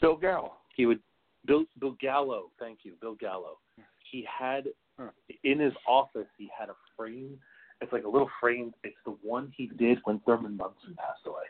[0.02, 0.54] Bill Gallo.
[0.76, 1.00] He would
[1.48, 2.52] Bill Bill Gallo.
[2.60, 3.58] Thank you, Bill Gallo.
[4.12, 4.66] He had
[5.00, 5.10] Huh.
[5.44, 6.28] in his office.
[6.38, 7.40] He had a frame.
[7.82, 8.74] It's like a little frame.
[8.84, 11.48] It's the one he did when Thurman Munson passed away.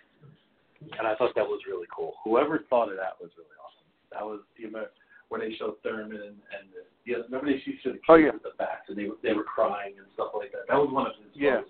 [0.97, 2.13] And I thought that was really cool.
[2.23, 3.87] Whoever thought of that was really awesome.
[4.13, 4.91] That was you remember
[5.29, 8.31] when they showed Thurman and, and the, yeah, remember they showed the kids Oh, yeah.
[8.31, 10.67] with the bats and they were- they were crying and stuff like that.
[10.69, 11.61] That was one of his Yeah.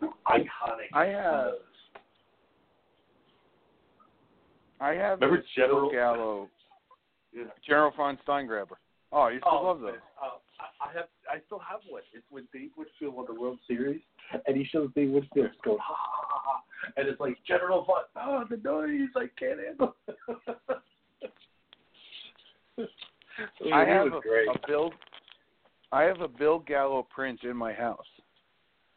[0.00, 0.88] most iconic.
[0.94, 1.52] I have.
[4.80, 6.48] I have Remember General- Gallo,
[7.32, 7.44] Yeah.
[7.66, 8.76] General von Steingraber.
[9.12, 9.94] Oh, I used to Oh, love those.
[10.20, 12.02] Uh, I I have, I still have one.
[12.14, 14.00] It's when Dave Winfield won the World Series,
[14.46, 16.62] and he shows Dave Winfield going ha ha ha ha,
[16.96, 19.96] and it's like General Von, oh the noise, I can't handle.
[20.08, 20.16] it.
[23.72, 24.92] I have a, a Bill.
[25.90, 28.06] I have a Bill Gallo print in my house.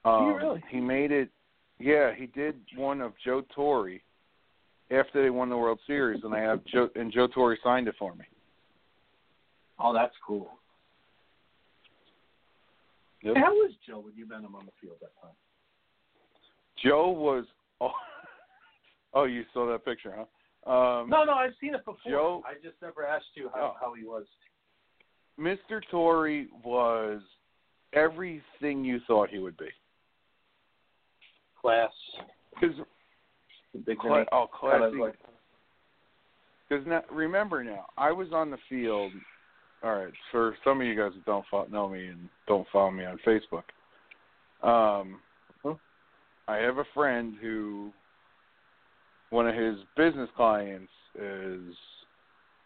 [0.05, 0.63] Um, really?
[0.69, 1.29] He made it.
[1.79, 3.99] Yeah, he did one of Joe Torre
[4.91, 7.95] after they won the World Series, and I have Joe and Joe Torre signed it
[7.97, 8.25] for me.
[9.79, 10.51] Oh, that's cool.
[13.25, 13.35] Yep.
[13.37, 15.33] How was Joe when you met him on the field that time?
[16.83, 17.45] Joe was.
[17.81, 17.91] Oh,
[19.15, 20.71] oh, you saw that picture, huh?
[20.71, 21.97] Um, No, no, I've seen it before.
[22.11, 23.77] Joe- I just never asked you how, Oh.
[23.81, 24.25] how he was.
[25.39, 25.81] Mr.
[25.91, 27.21] Torre was
[27.93, 29.67] everything you thought he would be.
[31.59, 31.91] Class,
[32.53, 32.75] Because
[33.85, 34.97] big Cla- oh, classy.
[34.97, 35.15] like
[36.69, 39.11] Because now, remember now, I was on the field.
[39.83, 42.89] All right, for some of you guys that don't fo- know me and don't follow
[42.91, 43.63] me on Facebook,
[44.67, 45.19] um,
[46.47, 47.91] I have a friend who
[49.29, 51.75] one of his business clients is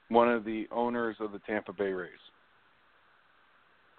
[0.09, 2.11] one of the owners of the Tampa Bay Rays,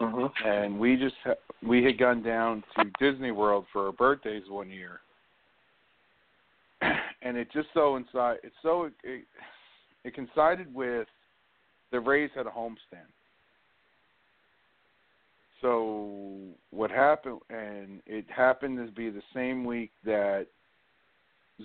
[0.01, 0.49] Mm-hmm.
[0.49, 1.35] and we just ha-
[1.67, 5.01] we had gone down to Disney World for our birthdays one year,
[6.81, 9.25] and it just so inside it's so it,
[10.05, 11.07] it coincided with
[11.93, 13.09] the Rays had a homestand.
[15.61, 16.09] So
[16.71, 20.47] what happened, and it happened to be the same week that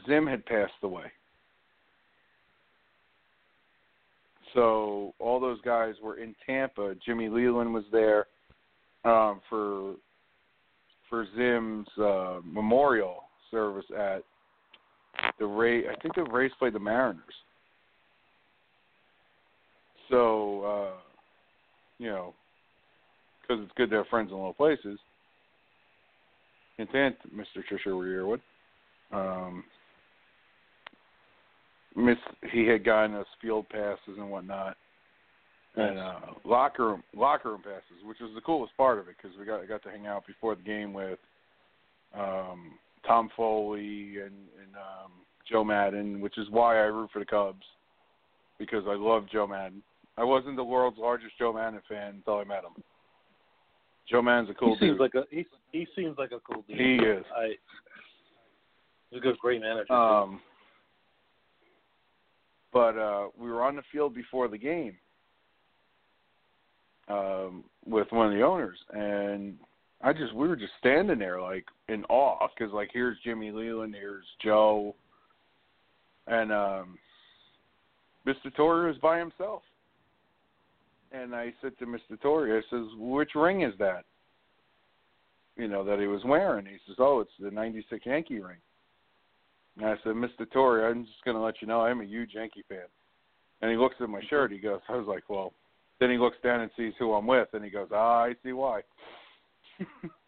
[0.05, 1.05] Zim had passed away.
[4.53, 6.95] So all those guys were in Tampa.
[7.05, 8.27] Jimmy Leyland was there
[9.03, 9.95] um, for
[11.09, 14.23] for Zim's uh, memorial service at
[15.39, 15.87] the Ray.
[15.87, 17.23] I think the Rays played the Mariners.
[20.09, 20.97] So, uh,
[21.97, 22.33] you know,
[23.41, 24.99] because it's good to have friends in low places.
[26.77, 27.63] Hint, hint, Mr.
[27.71, 28.41] Trisha Yearwood.
[29.11, 29.63] Um,
[31.95, 32.17] miss,
[32.51, 34.75] he had gotten us field passes and whatnot,
[35.75, 39.37] and uh, locker room locker room passes, which was the coolest part of it because
[39.37, 41.19] we got got to hang out before the game with
[42.17, 42.73] um,
[43.07, 45.11] Tom Foley and, and um,
[45.49, 47.63] Joe Maddon, which is why I root for the Cubs
[48.57, 49.81] because I love Joe Maddon.
[50.17, 52.83] I wasn't the world's largest Joe Maddon fan until I met him.
[54.09, 54.99] Joe Maddon's a cool he seems dude.
[54.99, 56.79] like a he he seems like a cool dude.
[56.79, 57.25] He is.
[57.35, 57.55] I
[59.09, 59.91] he's a good great manager.
[59.91, 60.41] Um,
[62.71, 64.95] but uh, we were on the field before the game
[67.07, 69.55] um, with one of the owners, and
[70.01, 73.95] I just we were just standing there like in awe because like here's Jimmy Leyland,
[73.95, 74.95] here's Joe,
[76.27, 76.97] and um,
[78.27, 78.53] Mr.
[78.55, 79.61] Torre is by himself.
[81.15, 82.19] And I said to Mr.
[82.21, 84.03] Torre, I says, which ring is that?
[85.55, 86.65] You know that he was wearing.
[86.65, 88.57] He says, oh, it's the '96 Yankee ring.
[89.77, 90.49] And I said, Mr.
[90.51, 92.79] Torre, I'm just going to let you know I'm a huge Yankee fan.
[93.61, 94.51] And he looks at my shirt.
[94.51, 95.53] He goes, I was like, well.
[95.99, 98.51] Then he looks down and sees who I'm with, and he goes, ah, I see
[98.51, 98.81] why.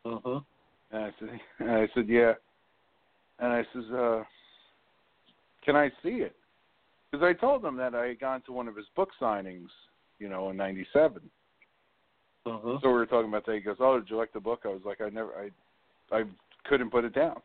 [0.06, 0.40] uh-huh.
[0.92, 2.34] And I said, and I said, yeah.
[3.40, 4.24] And I says, uh,
[5.66, 6.36] can I see it?
[7.12, 9.68] Because I told him that I had gone to one of his book signings,
[10.20, 11.22] you know, in '97.
[12.46, 12.78] Uh-huh.
[12.82, 13.56] So we were talking about that.
[13.56, 15.32] He goes, "Oh, did you like the book?" I was like, "I never,
[16.12, 16.24] I, I
[16.66, 17.42] couldn't put it down."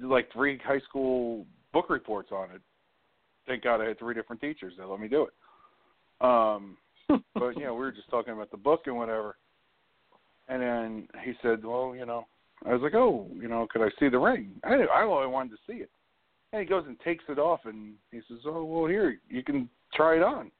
[0.00, 2.60] Did like three high school book reports on it.
[3.46, 6.24] Thank God I had three different teachers that let me do it.
[6.24, 6.76] Um,
[7.34, 9.36] but you know, we were just talking about the book and whatever.
[10.48, 12.26] And then he said, "Well, you know,"
[12.64, 15.50] I was like, "Oh, you know, could I see the ring?" I I only wanted
[15.50, 15.90] to see it.
[16.52, 19.68] And he goes and takes it off, and he says, "Oh, well, here you can
[19.94, 20.50] try it on."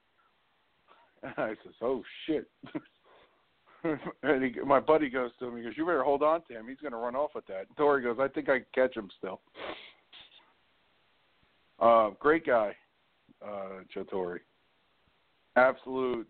[1.23, 2.47] And I says, "Oh shit."
[4.23, 5.57] and he, my buddy goes to him.
[5.57, 6.67] He goes, "You better hold on to him.
[6.67, 8.95] He's going to run off with that." And Torre goes, "I think I can catch
[8.95, 9.41] him still."
[11.79, 12.75] Uh, great guy,
[13.43, 14.41] uh, Joe Torre.
[15.55, 16.27] Absolute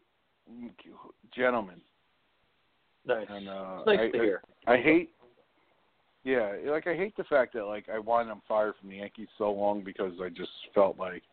[1.35, 1.81] gentleman.
[3.05, 3.27] Nice.
[3.29, 4.41] And uh, nice I, to hear.
[4.67, 5.11] I, I hate.
[6.23, 9.27] Yeah, like I hate the fact that like I wanted him fired from the Yankees
[9.37, 11.23] so long because I just felt like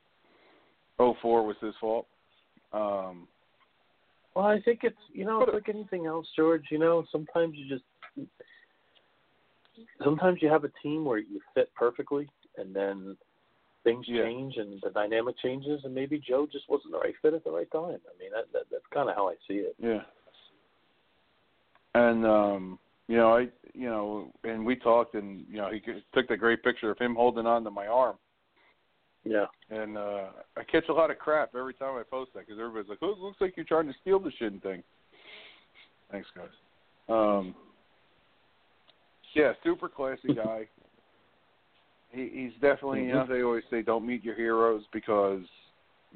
[0.97, 2.07] 04 was his fault.
[2.73, 3.29] Um,
[4.39, 6.67] Well, I think it's you know it's like anything else, George.
[6.71, 7.83] You know, sometimes you just
[10.05, 13.17] sometimes you have a team where you fit perfectly, and then
[13.83, 14.23] things Yeah.
[14.23, 17.51] change and the dynamic changes, and maybe Joe just wasn't the right fit at the
[17.51, 17.99] right time.
[17.99, 19.75] I mean, that, that that's kind of how I see it.
[19.81, 20.05] Yeah.
[21.97, 22.79] And um
[23.09, 25.81] you know, I, you know, and we talked, and you know, he
[26.15, 28.17] took the great picture of him holding on to my arm.
[29.29, 29.45] Yeah.
[29.71, 32.89] And uh I catch a lot of crap every time I post that because everybody's
[32.89, 34.83] like, "Oh, it looks like you're trying to steal the shit and thing."
[36.11, 36.49] Thanks, guys.
[37.11, 37.55] Um,
[39.35, 40.67] yeah, super classy guy.
[42.11, 45.43] he, he's definitely, you know, they always say, "Don't meet your heroes" because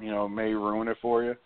[0.01, 1.37] you know may ruin it for you.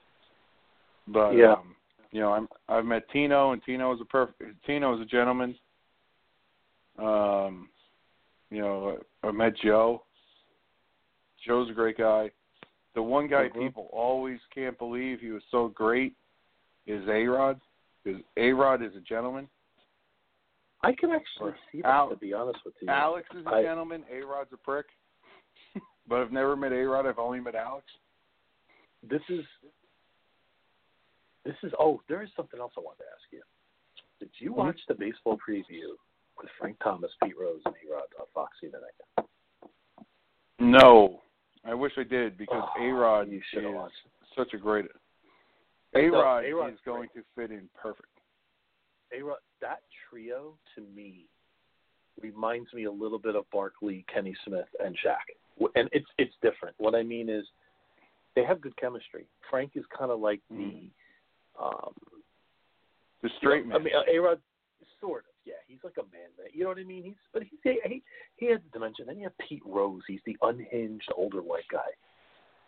[1.08, 1.54] But Yeah.
[1.54, 1.74] um,
[2.12, 4.64] you know, I'm I've met Tino, and Tino is a perfect.
[4.64, 5.56] Tino is a gentleman.
[6.98, 7.68] Um,
[8.50, 10.04] you know, I met Joe.
[11.46, 12.30] Joe's a great guy.
[12.94, 13.54] The one guy Mhm.
[13.54, 16.14] people always can't believe he was so great
[16.86, 17.60] is A Rod.
[18.02, 19.48] Because A Rod is a gentleman.
[20.82, 22.88] I can actually see that, Al- to be honest with you.
[22.88, 24.04] Alex is a I- gentleman.
[24.10, 24.86] A Rod's a prick.
[26.06, 27.06] but I've never met A Rod.
[27.06, 27.86] I've only met Alex.
[29.02, 29.44] This is
[31.44, 33.42] this is oh, there is something else I wanted to ask you.
[34.18, 34.56] Did you Mhm.
[34.56, 35.96] watch the baseball preview
[36.38, 39.26] with Frank Thomas, Pete Rose, and A Rod on Fox tonight?
[40.58, 41.22] No,
[41.66, 43.94] I wish I did because Oh, A Rod you is watched.
[44.36, 44.86] such a great.
[45.94, 48.08] A Rod is going to fit in perfect.
[49.16, 51.26] A Rod, that trio to me
[52.20, 55.68] reminds me a little bit of Barkley, Kenny Smith, and Shaq.
[55.74, 56.74] And it's it's different.
[56.78, 57.44] What I mean is,
[58.34, 59.26] they have good chemistry.
[59.50, 60.90] Frank is kind of like the,
[61.62, 61.94] um,
[63.22, 63.76] The straight I man.
[63.80, 64.40] I mean, A Rod,
[65.00, 65.35] sort of.
[65.46, 66.28] Yeah, he's like a man.
[66.36, 67.04] That, you know what I mean?
[67.04, 68.02] He's but he's he
[68.36, 69.06] he has a dimension.
[69.06, 70.02] Then you have Pete Rose.
[70.08, 71.88] He's the unhinged older white guy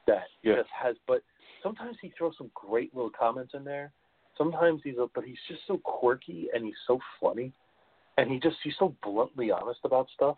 [0.07, 0.55] that Yeah.
[0.57, 0.97] just has.
[1.07, 1.23] But
[1.63, 3.93] sometimes he throws some great little comments in there.
[4.37, 7.53] Sometimes he's a, but he's just so quirky and he's so funny,
[8.17, 10.37] and he just he's so bluntly honest about stuff.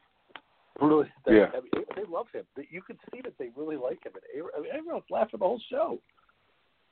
[0.80, 1.50] Really, that, Yeah.
[1.52, 2.46] I mean, they love him.
[2.70, 4.12] You could see that they really like him.
[4.14, 6.00] And I mean, everyone's laughing the whole show.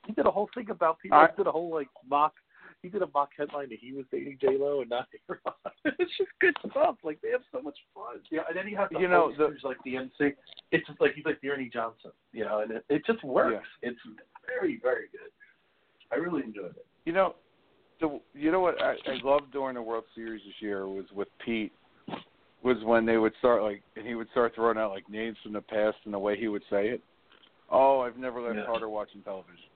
[0.05, 1.17] He did a whole thing about people.
[1.17, 2.35] I- did a whole like mock.
[2.81, 5.73] He did a mock headline that he was dating J Lo and not A-Rod.
[5.85, 6.95] it's just good stuff.
[7.03, 8.21] Like they have so much fun.
[8.31, 10.33] Yeah, and then you have the You know, the- who's like the MC.
[10.71, 13.67] It's just like he's like the Ernie Johnson, you know, and it, it just works.
[13.81, 13.99] It's
[14.45, 15.29] very, very good.
[16.11, 16.85] I really enjoyed it.
[17.05, 17.35] You know,
[17.99, 21.27] the you know what I, I loved during the World Series this year was with
[21.45, 21.73] Pete
[22.63, 25.53] was when they would start like and he would start throwing out like names from
[25.53, 27.01] the past and the way he would say it.
[27.71, 28.65] Oh, I've never laughed Yeah.
[28.65, 29.68] harder watching television.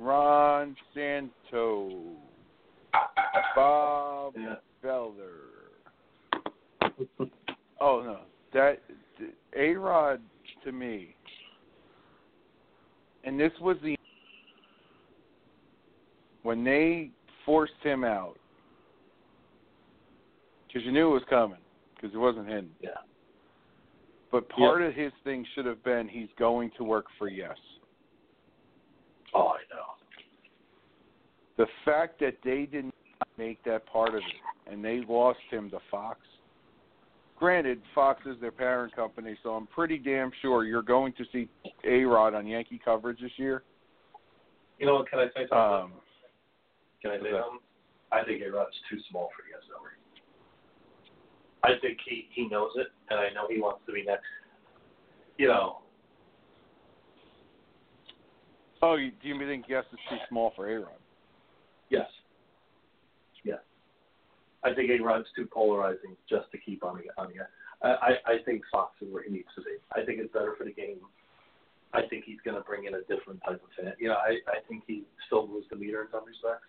[0.00, 1.90] Ron Santo,
[3.54, 4.54] Bob Yeah.
[7.80, 8.20] Oh no,
[8.54, 8.80] that
[9.56, 10.20] A Rod
[10.64, 11.14] to me,
[13.24, 13.96] and this was the
[16.42, 17.10] when they
[17.44, 18.38] forced him out
[20.66, 21.58] because you knew it was coming
[21.94, 22.70] because it wasn't hidden.
[22.80, 22.90] Yeah.
[24.32, 27.56] But part of his thing should have been he's going to work for Yes.
[29.34, 29.52] Oh.
[31.60, 35.68] The fact that they did not make that part of it and they lost him
[35.72, 36.18] to Fox.
[37.36, 41.50] Granted, Fox is their parent company, so I'm pretty damn sure you're going to see
[41.84, 43.62] A Rod on Yankee coverage this year.
[44.78, 45.10] You know what?
[45.10, 45.58] Can I say something?
[45.58, 45.92] Um,
[47.02, 47.60] Can I say something?
[48.10, 49.98] I think A Rod's too small for the YES Network.
[51.62, 54.24] I think he he knows it, and I know he wants to be next.
[55.36, 55.80] You know,
[58.80, 60.99] oh, you, do you think Yes is too small for A Rod?
[61.90, 62.06] Yes,
[63.44, 63.58] yes.
[64.64, 67.46] I think A Rod's too polarizing just to keep on the on the.
[67.86, 69.76] I I think Fox is where he needs to be.
[69.92, 70.98] I think it's better for the game.
[71.92, 73.92] I think he's going to bring in a different type of fan.
[73.98, 76.68] You know, I I think he still moves the meter in some respects.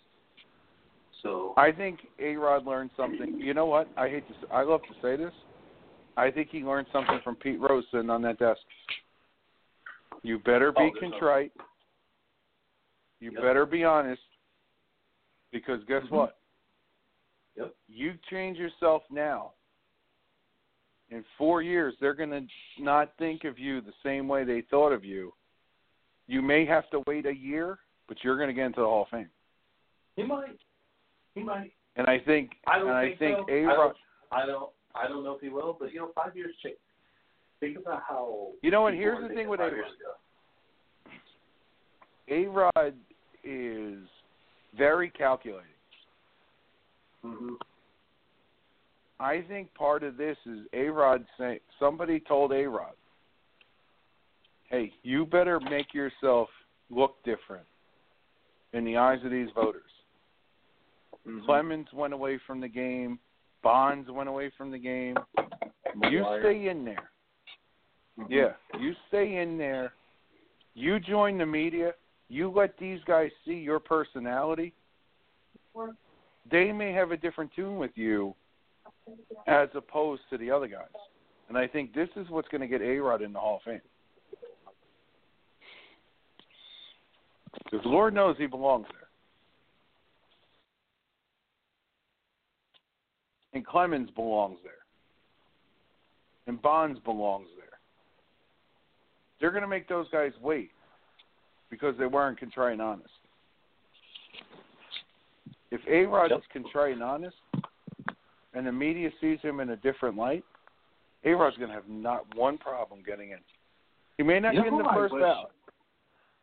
[1.22, 3.40] So I think A Rod learned something.
[3.40, 3.88] You know what?
[3.98, 4.54] I hate to.
[4.54, 5.34] I love to say this.
[6.18, 8.60] I think he learned something from Pete Rose sitting on that desk.
[10.24, 11.52] You better be Oh, contrite.
[13.20, 13.42] You Yep.
[13.42, 14.22] better be honest.
[15.52, 16.12] Because guess Mhm.
[16.12, 16.38] what?
[17.56, 17.76] Yep.
[17.88, 19.54] You change yourself now.
[21.10, 22.48] In four years, they're going to
[22.82, 25.34] not think of you the same way they thought of you.
[26.28, 29.04] You may have to wait a year, but you're going to get into the Hall
[29.04, 29.30] of Fame.
[30.16, 30.58] he might,
[31.36, 31.74] he might.
[31.98, 33.54] And I think, I don't and I think, think so.
[33.54, 33.78] A I Rod.
[33.78, 33.98] don't,
[34.32, 34.70] I don't.
[34.96, 36.78] I don't know if he will, but you know, five years change.
[37.60, 38.52] Think about how.
[38.62, 38.94] You know what?
[38.94, 39.92] Here's the thing with five A-Rod.
[42.30, 42.94] A Rod
[43.44, 44.08] is
[44.78, 45.66] very calculating.
[47.26, 47.54] Mm-hmm.
[49.20, 52.94] I think part of this is A Rod saying somebody told A Rod,
[54.70, 56.50] "Hey, you better make yourself
[56.90, 57.66] look different
[58.74, 59.84] in the eyes of these voters."
[61.28, 61.46] Mm-hmm.
[61.46, 63.20] Clemens went away from the game.
[63.62, 65.16] Bonds went away from the game.
[66.10, 67.12] You stay in there.
[68.20, 68.34] Mm-hmm.
[68.34, 69.94] Yeah, you stay in there.
[70.74, 71.92] You join the media.
[72.32, 74.74] You let these guys see your personality.
[76.50, 78.34] they may have a different tune with you
[79.48, 80.86] as opposed to the other guys.
[81.50, 83.64] And I think this is what's going to get A Rod in the Hall of
[83.64, 83.82] Fame.
[87.66, 89.10] Because Lord knows he belongs there.
[93.54, 94.72] And Clemens belongs there.
[96.48, 97.78] And Bonds belongs there.
[99.42, 100.72] They're going to make those guys wait
[101.72, 103.10] because they weren't contrite and honest.
[105.72, 107.38] If A Rod is contrite and honest,
[108.54, 110.44] and the media sees him in a different light,
[111.24, 113.38] A Rod's going to have not one problem getting in.
[114.18, 115.52] He may not You get in the first wish- ballot.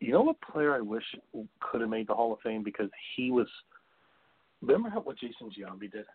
[0.01, 1.03] You know what player I wish
[1.59, 3.47] could have made the Hall of Fame because he was.
[4.61, 6.05] Remember how what Jason Giambi did,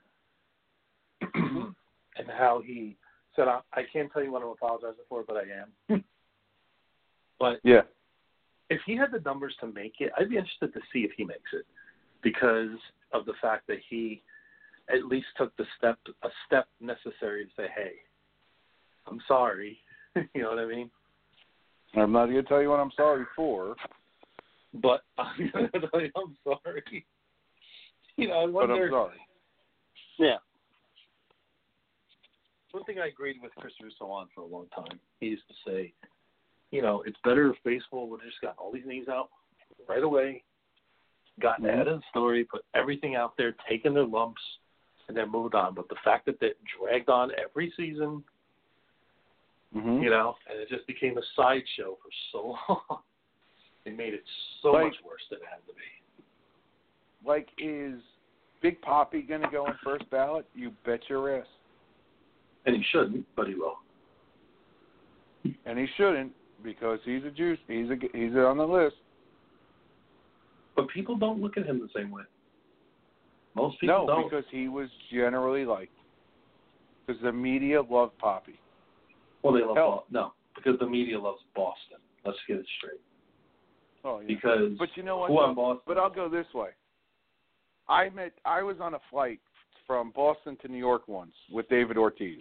[1.35, 2.97] and how he
[3.37, 5.43] said, I, "I can't tell you what I'm apologizing for, but I
[5.93, 6.03] am."
[7.39, 7.83] but Yeah.
[8.71, 11.25] If he had the numbers to make it, I'd be interested to see if he
[11.25, 11.67] makes it
[12.23, 12.79] because
[13.13, 14.23] of the fact that he
[14.93, 17.93] at least took the step a step necessary to say, "Hey,
[19.07, 19.79] I'm sorry."
[20.35, 20.91] you know what I mean?
[21.97, 23.77] I'm not going to tell you what I'm sorry for,
[24.75, 27.05] But I'm gonna tell you, I'm sorry.
[28.17, 28.75] You know, I wonder.
[28.77, 28.85] but.
[28.85, 29.19] I'm sorry.
[30.21, 30.37] Yeah.
[32.71, 35.01] One thing I agreed with Chris Russo on for a long time.
[35.19, 35.93] He used to say,
[36.75, 39.29] you know, it's better if baseball would have just got all these names out
[39.89, 40.43] right away,
[41.41, 44.43] gotten ahead of the story, put everything out there, taken their lumps,
[45.07, 45.73] and then moved on.
[45.75, 48.25] But the fact that it dragged on every season,
[49.77, 50.05] Mm-hmm.
[50.05, 52.55] you know, and it just became a sideshow for so
[52.89, 53.01] long,
[53.85, 54.23] it made it
[54.63, 56.25] so Like- much worse than it had to be.
[57.29, 58.01] Like, is
[58.63, 60.47] Big Poppy going to go in first ballot?
[60.55, 61.47] You bet your ass.
[62.67, 63.79] And he shouldn't, but he will.
[65.67, 66.31] And he shouldn't
[66.65, 67.59] because he's a juice.
[67.69, 68.97] He's a he's on the list.
[70.75, 72.23] But people don't look at him the same way.
[73.55, 74.21] Most people no, don't.
[74.23, 75.93] No, because he was generally liked.
[77.07, 78.59] Because the media loved Poppy.
[79.43, 80.07] well, they love Hell.
[80.11, 81.99] No, because the media loves Boston.
[82.25, 83.01] Let's get it straight.
[84.05, 84.27] Oh, yeah.
[84.27, 85.29] Because But you know what?
[85.29, 85.83] who Boston?
[85.87, 86.71] But I'll go this way.
[87.89, 88.33] I met.
[88.45, 89.41] I was on a flight
[89.87, 92.41] from Boston to New York once with David Ortiz.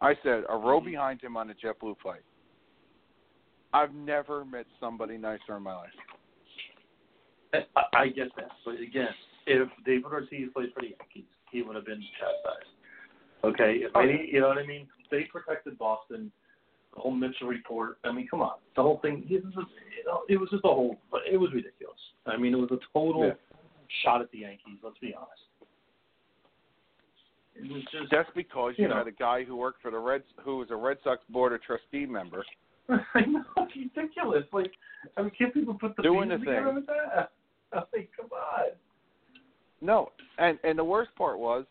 [0.00, 0.90] I said a row mm-hmm.
[0.90, 2.22] behind him on a JetBlue flight.
[3.72, 5.90] I've never met somebody nicer in my life.
[7.54, 9.08] I, I get that, but again,
[9.46, 12.70] if David Ortiz played for the Yankees, he would have been chastised.
[13.42, 14.86] Okay, if Oh, any, you know what I mean?
[15.10, 16.30] They protected Boston.
[16.94, 17.98] The whole Mitchell report.
[18.04, 19.24] I mean, come on, the whole thing.
[19.28, 20.98] It was, you know, it was just a whole.
[21.30, 21.98] It was ridiculous.
[22.26, 23.32] I mean, it was a total Yeah.
[24.04, 24.78] shot at the Yankees.
[24.82, 25.42] Let's be honest.
[27.92, 28.10] Just.
[28.10, 28.96] That's because you, You know.
[28.96, 31.62] had a guy who worked for the Reds, who was a Red Sox board of
[31.62, 32.44] trustee member,
[33.14, 34.44] I know it's ridiculous.
[34.52, 34.72] Like,
[35.16, 36.54] I mean, can't people put the Doing pieces the thing.
[36.56, 37.30] together with that?
[37.72, 38.70] I mean, come on.
[39.80, 41.64] No, and and the worst part was,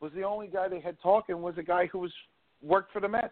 [0.00, 2.12] was the only guy they had talking was a guy who was
[2.62, 3.28] worked for the Mets.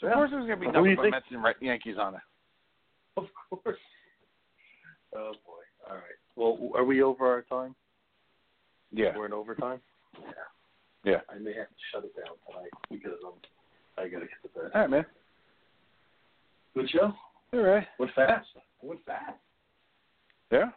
[0.00, 0.12] So Yeah.
[0.12, 2.14] of course there was going to be Who nothing but think- Mets and Yankees on
[2.16, 2.20] it.
[3.16, 3.78] Of course.
[5.14, 5.90] Oh boy.
[5.90, 6.18] All right.
[6.36, 7.74] Well, are we over our time?
[8.92, 9.78] Yeah, We're in overtime.
[10.18, 10.30] yeah.
[11.04, 11.20] Yeah.
[11.28, 13.34] I may have to shut it down tonight because I'm.
[14.02, 14.70] I gotta get to bed.
[14.74, 15.04] All right, man.
[16.74, 17.12] Good show.
[17.52, 17.86] All right.
[17.98, 18.48] Went fast.
[18.82, 19.38] Went fast.
[20.50, 20.70] Yeah.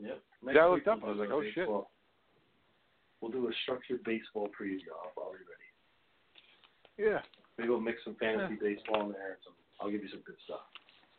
[0.00, 0.22] Yep.
[0.54, 1.54] Yeah, I looked up, we'll I was like, oh, shit.
[1.56, 1.90] baseball-
[3.20, 4.94] We'll do a structured baseball preview.
[5.18, 7.10] I'll, be ready.
[7.10, 7.18] Yeah.
[7.58, 9.30] Maybe we'll mix some fantasy baseball in there.
[9.30, 10.60] And some, I'll give you some good stuff.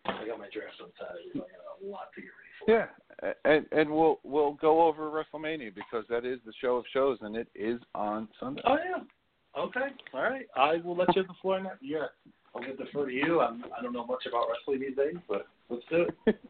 [0.05, 1.27] I got my draft on Saturday.
[1.33, 2.71] So I got a lot to get ready for.
[2.71, 7.17] Yeah, and and we'll we'll go over WrestleMania because that is the show of shows,
[7.21, 8.61] and it is on Sunday.
[8.65, 9.61] Oh yeah.
[9.61, 9.87] Okay.
[10.13, 10.45] All right.
[10.55, 11.71] I will let you have the floor now.
[11.81, 12.05] Yeah.
[12.55, 13.41] I'll get defer to you.
[13.41, 16.39] I'm, I don't know much about wrestling these days, but let's do it.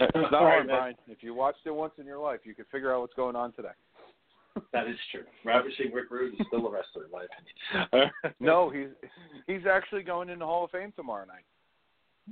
[0.00, 0.76] It's not All right, hard, man.
[0.76, 0.94] Brian.
[1.08, 3.52] If you watched it once in your life, you can figure out what's going on
[3.52, 3.70] today.
[4.72, 5.22] That is true.
[5.44, 7.24] Ravishing Rick Rude is still a wrestler, in my
[7.92, 8.10] opinion.
[8.40, 8.88] No, he's
[9.46, 11.44] he's actually going in the Hall of Fame tomorrow night.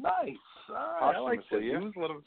[0.01, 0.37] Nice.
[0.69, 1.17] All right.
[1.17, 1.61] I like that.
[1.61, 1.79] Posthumously, He yeah.
[1.79, 2.23] was a little.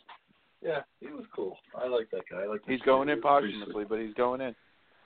[0.61, 1.57] Yeah, he was cool.
[1.77, 2.43] I like that guy.
[2.43, 2.61] I like.
[2.67, 3.13] He's that going guy.
[3.13, 4.55] in He was posthumously, but he's going in.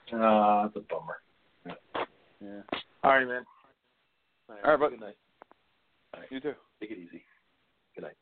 [0.08, 0.20] sweet.
[0.22, 1.18] Ah, that's a bummer.
[2.40, 2.78] Yeah.
[3.02, 3.44] All right, man.
[4.48, 4.90] All right, bud.
[4.90, 5.16] Good night.
[6.30, 6.54] You too.
[6.80, 7.24] Take it easy.
[7.94, 8.16] Good night.